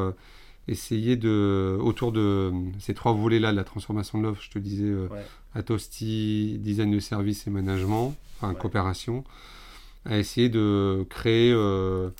essayer 0.69 1.17
de, 1.17 1.77
autour 1.81 2.13
de 2.13 2.53
ces 2.79 2.95
trois 2.95 3.13
volets-là, 3.13 3.53
de 3.53 3.57
la 3.57 3.65
transformation 3.65 4.19
de 4.19 4.25
l'offre, 4.25 4.43
je 4.43 4.51
te 4.51 4.59
disais, 4.59 4.85
euh, 4.85 5.09
Atosti, 5.55 6.59
design 6.59 6.91
de 6.91 7.01
service 7.01 7.47
et 7.47 7.51
management, 7.51 8.15
enfin 8.43 8.55
coopération, 8.55 9.25
à 10.05 10.19
essayer 10.19 10.49
de 10.49 11.07
créer 11.09 11.53
euh, 11.53 12.11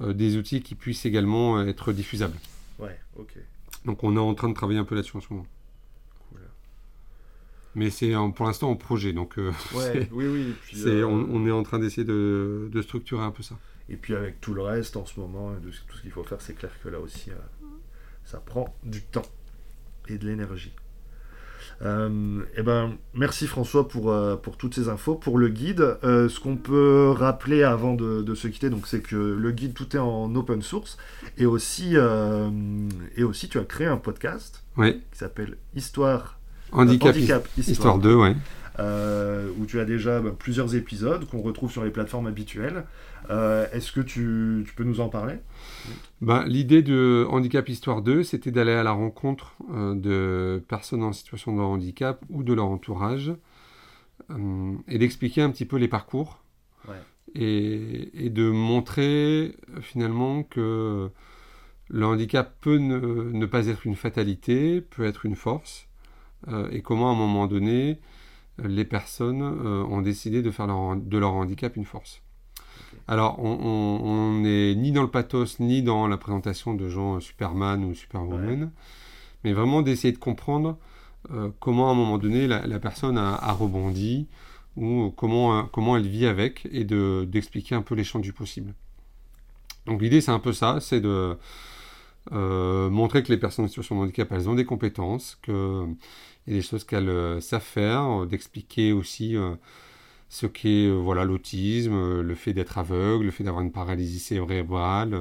euh, 0.00 0.12
des 0.12 0.36
outils 0.36 0.62
qui 0.62 0.74
puissent 0.74 1.04
également 1.04 1.62
être 1.62 1.92
diffusables. 1.92 2.36
Ouais, 2.78 2.98
ok. 3.16 3.34
Donc 3.84 4.02
on 4.04 4.16
est 4.16 4.20
en 4.20 4.34
train 4.34 4.48
de 4.48 4.54
travailler 4.54 4.78
un 4.78 4.84
peu 4.84 4.94
là-dessus 4.94 5.16
en 5.16 5.20
ce 5.20 5.32
moment. 5.32 5.46
Cool. 6.30 6.40
Mais 7.74 7.90
c'est 7.90 8.12
pour 8.34 8.46
l'instant 8.46 8.70
en 8.70 8.76
projet, 8.76 9.12
donc 9.12 9.36
ouais, 9.36 10.08
oui, 10.12 10.26
oui. 10.26 10.54
Puis, 10.62 10.84
on, 11.04 11.46
est 11.46 11.50
en 11.52 11.62
train 11.62 11.78
d'essayer 11.78 12.04
de, 12.04 12.68
de, 12.70 12.82
structurer 12.82 13.22
un 13.22 13.30
peu 13.30 13.42
ça. 13.42 13.56
Et 13.88 13.96
puis 13.96 14.14
avec 14.14 14.40
tout 14.40 14.54
le 14.54 14.62
reste 14.62 14.96
en 14.96 15.04
ce 15.04 15.18
moment, 15.20 15.52
de, 15.52 15.70
tout 15.70 15.96
ce 15.96 16.02
qu'il 16.02 16.10
faut 16.10 16.24
faire, 16.24 16.40
c'est 16.40 16.54
clair 16.54 16.72
que 16.82 16.88
là 16.88 17.00
aussi, 17.00 17.30
ça 18.24 18.38
prend 18.38 18.74
du 18.82 19.02
temps 19.02 19.26
et 20.08 20.18
de 20.18 20.26
l'énergie. 20.26 20.72
Euh, 21.82 22.40
eh 22.56 22.62
ben, 22.62 22.96
merci 23.14 23.46
François 23.46 23.88
pour, 23.88 24.10
euh, 24.10 24.36
pour 24.36 24.56
toutes 24.56 24.74
ces 24.74 24.88
infos. 24.88 25.14
Pour 25.14 25.38
le 25.38 25.48
guide, 25.48 25.96
euh, 26.04 26.28
ce 26.28 26.38
qu'on 26.38 26.56
peut 26.56 27.10
rappeler 27.10 27.62
avant 27.62 27.94
de, 27.94 28.34
se 28.34 28.48
quitter, 28.48 28.70
donc, 28.70 28.86
c'est 28.86 29.00
que 29.00 29.16
le 29.16 29.50
guide, 29.50 29.74
tout 29.74 29.96
est 29.96 30.00
en 30.00 30.34
open 30.34 30.62
source. 30.62 30.98
Et 31.38 31.46
aussi, 31.46 31.96
et 33.16 33.22
aussi 33.22 33.48
tu 33.48 33.58
as 33.58 33.64
créé 33.64 33.86
un 33.86 33.96
podcast 33.96 34.62
qui 34.76 35.00
s'appelle 35.12 35.56
Histoire 35.74 36.38
Handicap, 36.72 37.16
Histoire, 37.58 37.98
2, 37.98 38.14
ouais. 38.14 38.36
Où 38.78 39.66
tu 39.66 39.80
as 39.80 39.84
déjà 39.84 40.20
bah, 40.20 40.30
plusieurs 40.38 40.74
épisodes 40.74 41.26
qu'on 41.26 41.42
retrouve 41.42 41.70
sur 41.70 41.84
les 41.84 41.90
plateformes 41.90 42.26
habituelles. 42.26 42.84
Est-ce 43.28 43.92
que 43.92 44.00
tu, 44.00 44.64
tu 44.66 44.74
peux 44.74 44.84
nous 44.84 45.00
en 45.00 45.08
parler? 45.08 45.36
Bah, 46.20 46.44
L'idée 46.46 46.82
de 46.82 47.26
Handicap 47.30 47.68
Histoire 47.68 48.02
2, 48.02 48.22
c'était 48.22 48.50
d'aller 48.50 48.72
à 48.72 48.82
la 48.82 48.92
rencontre 48.92 49.54
euh, 49.72 49.94
de 49.94 50.62
personnes 50.68 51.02
en 51.02 51.12
situation 51.12 51.56
de 51.56 51.62
handicap 51.62 52.22
ou 52.28 52.42
de 52.42 52.52
leur 52.52 52.66
entourage 52.66 53.32
euh, 54.30 54.72
et 54.86 54.98
d'expliquer 54.98 55.42
un 55.42 55.50
petit 55.50 55.64
peu 55.64 55.76
les 55.76 55.88
parcours. 55.88 56.42
Et, 57.36 58.28
de 58.30 58.50
montrer 58.50 59.54
euh, 59.76 59.80
finalement 59.80 60.42
que 60.42 61.08
le 61.88 62.06
handicap 62.06 62.56
peut 62.60 62.78
ne, 62.78 63.46
pas 63.46 63.68
être 63.68 63.86
une 63.86 63.94
fatalité, 63.94 64.80
peut 64.80 65.04
être 65.04 65.26
une 65.26 65.36
force 65.36 65.86
et 66.72 66.80
comment 66.80 67.10
à 67.10 67.12
un 67.12 67.16
moment 67.16 67.46
donné 67.46 68.00
les 68.64 68.84
personnes 68.84 69.42
ont 69.42 70.02
décidé 70.02 70.42
de 70.42 70.50
faire 70.50 70.66
de 70.96 71.18
leur 71.18 71.32
handicap 71.32 71.76
une 71.76 71.84
force. 71.84 72.22
Alors, 73.08 73.38
on 73.40 74.40
n'est 74.40 74.74
ni 74.74 74.92
dans 74.92 75.02
le 75.02 75.10
pathos, 75.10 75.58
ni 75.60 75.82
dans 75.82 76.06
la 76.06 76.16
présentation 76.16 76.74
de 76.74 76.88
gens 76.88 77.16
euh, 77.16 77.20
Superman 77.20 77.84
ou 77.84 77.94
Superwoman, 77.94 78.70
mais 79.44 79.52
vraiment 79.52 79.82
d'essayer 79.82 80.12
de 80.12 80.18
comprendre 80.18 80.78
euh, 81.32 81.50
comment 81.60 81.88
à 81.88 81.92
un 81.92 81.94
moment 81.94 82.18
donné 82.18 82.46
la, 82.46 82.78
personne 82.78 83.18
a, 83.18 83.52
rebondi 83.52 84.26
ou 84.76 85.12
comment, 85.16 85.58
euh, 85.58 85.62
comment 85.72 85.96
elle 85.96 86.06
vit 86.06 86.26
avec 86.26 86.68
et 86.72 86.84
d'expliquer 86.84 87.74
un 87.74 87.82
peu 87.82 87.94
les 87.94 88.04
champs 88.04 88.20
du 88.20 88.32
possible. 88.32 88.74
Donc 89.86 90.00
l'idée 90.00 90.20
c'est 90.20 90.30
un 90.30 90.38
peu 90.38 90.52
ça, 90.52 90.78
c'est 90.80 91.00
de 91.00 91.36
montrer 92.30 93.22
que 93.22 93.32
les 93.32 93.38
personnes 93.38 93.64
en 93.64 93.68
situation 93.68 93.96
de 93.96 94.02
handicap 94.02 94.30
elles 94.32 94.48
ont 94.48 94.54
des 94.54 94.64
compétences, 94.64 95.38
qu'il 95.42 95.54
y 95.54 96.52
a 96.52 96.54
des 96.54 96.62
choses 96.62 96.84
qu'elles 96.84 97.42
savent 97.42 97.62
faire, 97.62 98.26
d'expliquer 98.26 98.92
aussi 98.92 99.36
ce 100.30 100.46
qu'est 100.46 100.86
euh, 100.86 100.94
voilà 100.94 101.24
l'autisme, 101.24 101.92
euh, 101.92 102.22
le 102.22 102.34
fait 102.34 102.54
d'être 102.54 102.78
aveugle, 102.78 103.26
le 103.26 103.30
fait 103.30 103.44
d'avoir 103.44 103.62
une 103.62 103.72
paralysie 103.72 104.20
cérébrale, 104.20 105.12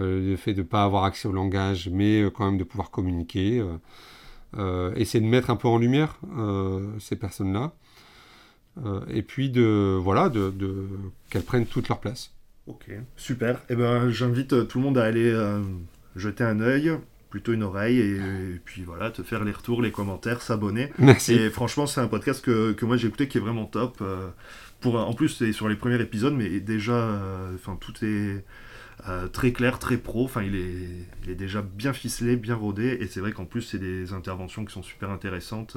euh, 0.00 0.30
le 0.30 0.36
fait 0.36 0.54
de 0.54 0.62
ne 0.62 0.66
pas 0.66 0.82
avoir 0.82 1.04
accès 1.04 1.28
au 1.28 1.32
langage, 1.32 1.88
mais 1.90 2.24
quand 2.34 2.46
même 2.46 2.58
de 2.58 2.64
pouvoir 2.64 2.90
communiquer. 2.90 3.62
essayer 4.96 5.22
de 5.22 5.28
mettre 5.28 5.50
un 5.50 5.56
peu 5.56 5.68
en 5.68 5.78
lumière 5.78 6.18
ces 6.98 7.16
personnes-là. 7.16 7.72
et 9.08 9.22
puis 9.22 9.50
de 9.50 9.98
voilà 10.02 10.28
de, 10.28 10.52
qu'elles 11.30 11.42
prennent 11.42 11.66
toute 11.66 11.88
leur 11.88 12.00
place. 12.00 12.32
Ok, 12.66 12.90
super. 13.16 13.62
Eh 13.70 13.76
ben, 13.76 14.10
j'invite 14.10 14.66
tout 14.68 14.78
le 14.78 14.84
monde 14.84 14.98
à 14.98 15.04
aller 15.04 15.32
jeter 16.16 16.44
un 16.44 16.60
œil 16.60 16.98
plutôt 17.30 17.52
une 17.52 17.64
oreille 17.64 17.98
et, 17.98 18.60
puis 18.64 18.82
voilà, 18.82 19.10
te 19.10 19.22
faire 19.22 19.44
les 19.44 19.52
retours, 19.52 19.82
les 19.82 19.90
commentaires, 19.92 20.42
s'abonner. 20.42 20.90
Merci. 20.98 21.34
Et 21.34 21.50
franchement, 21.50 21.86
c'est 21.86 22.00
un 22.00 22.08
podcast 22.08 22.42
que, 22.44 22.72
que 22.72 22.84
moi 22.86 22.96
j'ai 22.96 23.08
écouté 23.08 23.28
qui 23.28 23.38
est 23.38 23.40
vraiment 23.40 23.66
top. 23.66 23.98
Euh, 24.00 24.28
pour, 24.80 24.96
en 24.96 25.12
plus, 25.12 25.28
c'est 25.28 25.52
sur 25.52 25.68
les 25.68 25.76
premiers 25.76 26.00
épisodes, 26.00 26.34
mais 26.34 26.60
déjà, 26.60 26.94
euh, 26.94 27.54
enfin 27.54 27.76
tout 27.80 27.92
est 28.02 28.44
euh, 29.08 29.28
très 29.28 29.52
clair, 29.52 29.78
très 29.78 29.98
pro. 29.98 30.24
Enfin, 30.24 30.42
il 30.42 30.54
est, 30.54 30.88
il 31.24 31.30
est 31.30 31.34
déjà 31.34 31.62
bien 31.62 31.92
ficelé, 31.92 32.36
bien 32.36 32.54
rodé. 32.54 32.96
Et 33.00 33.06
c'est 33.06 33.20
vrai 33.20 33.32
qu'en 33.32 33.44
plus, 33.44 33.62
c'est 33.62 33.78
des 33.78 34.12
interventions 34.12 34.64
qui 34.64 34.72
sont 34.72 34.82
super 34.82 35.10
intéressantes 35.10 35.76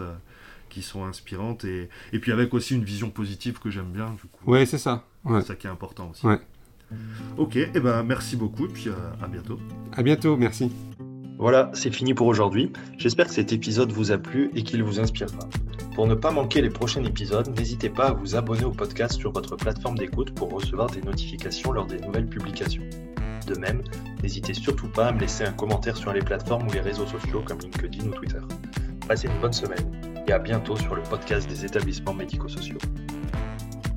qui 0.70 0.84
sont 0.84 1.04
inspirantes 1.04 1.66
et, 1.66 1.90
et, 2.14 2.20
puis 2.20 2.32
avec 2.32 2.54
aussi 2.54 2.76
une 2.76 2.84
vision 2.84 3.10
positive 3.10 3.58
que 3.58 3.72
j'aime 3.72 3.92
bien 3.92 4.12
du 4.12 4.30
coup. 4.30 4.52
Ouais, 4.52 4.68
c'est 4.68 4.78
ça. 4.78 5.04
C'est 5.28 5.42
ça 5.42 5.56
qui 5.56 5.66
est 5.66 5.70
important 5.70 6.12
aussi. 6.12 6.28
Ouais. 6.28 6.40
Ok, 7.38 7.56
et 7.56 7.70
eh 7.74 7.80
ben 7.80 8.04
merci 8.04 8.36
beaucoup 8.36 8.66
et 8.66 8.70
puis 8.70 8.90
à 9.22 9.28
bientôt. 9.28 9.60
À 9.94 10.04
bientôt, 10.04 10.36
merci. 10.38 10.72
Voilà, 11.40 11.72
c'est 11.74 11.92
fini 11.92 12.14
pour 12.14 12.28
aujourd'hui. 12.28 12.74
J'espère 12.98 13.28
que 13.28 13.34
cet 13.34 13.54
épisode 13.54 13.94
vous 13.94 14.12
a 14.12 14.18
plu 14.18 14.52
et 14.56 14.64
qu'il 14.64 14.84
vous 14.84 15.00
inspirera. 15.00 15.40
Pour 15.96 16.06
ne 16.06 16.14
pas 16.14 16.32
manquer 16.32 16.62
les 16.62 16.70
prochains 16.70 17.04
épisodes, 17.06 17.48
n'hésitez 17.58 17.90
pas 17.90 18.10
à 18.10 18.14
vous 18.14 18.36
abonner 18.36 18.66
au 18.66 18.72
podcast 18.72 19.18
sur 19.18 19.32
votre 19.32 19.56
plateforme 19.56 19.98
d'écoute 19.98 20.36
pour 20.36 20.52
recevoir 20.52 20.90
des 20.90 21.02
notifications 21.02 21.72
lors 21.72 21.86
des 21.86 21.98
nouvelles 22.00 22.28
publications. 22.28 22.84
De 23.48 23.58
même, 23.58 23.82
n'hésitez 24.22 24.54
surtout 24.54 24.90
pas 24.90 25.08
à 25.08 25.12
me 25.14 25.22
laisser 25.22 25.46
un 25.46 25.54
commentaire 25.54 25.96
sur 25.96 26.12
les 26.12 26.22
plateformes 26.22 26.68
ou 26.68 26.72
les 26.72 26.82
réseaux 26.82 27.08
sociaux 27.08 27.42
comme 27.46 27.60
LinkedIn 27.60 28.08
ou 28.08 28.12
Twitter. 28.12 28.42
Passez 29.08 29.28
une 29.28 29.40
bonne 29.40 29.54
semaine 29.54 30.24
et 30.28 30.34
à 30.34 30.40
bientôt 30.40 30.76
sur 30.76 30.94
le 30.94 31.04
podcast 31.04 31.50
des 31.50 31.64
établissements 31.64 32.14
médico-sociaux. 32.14 32.78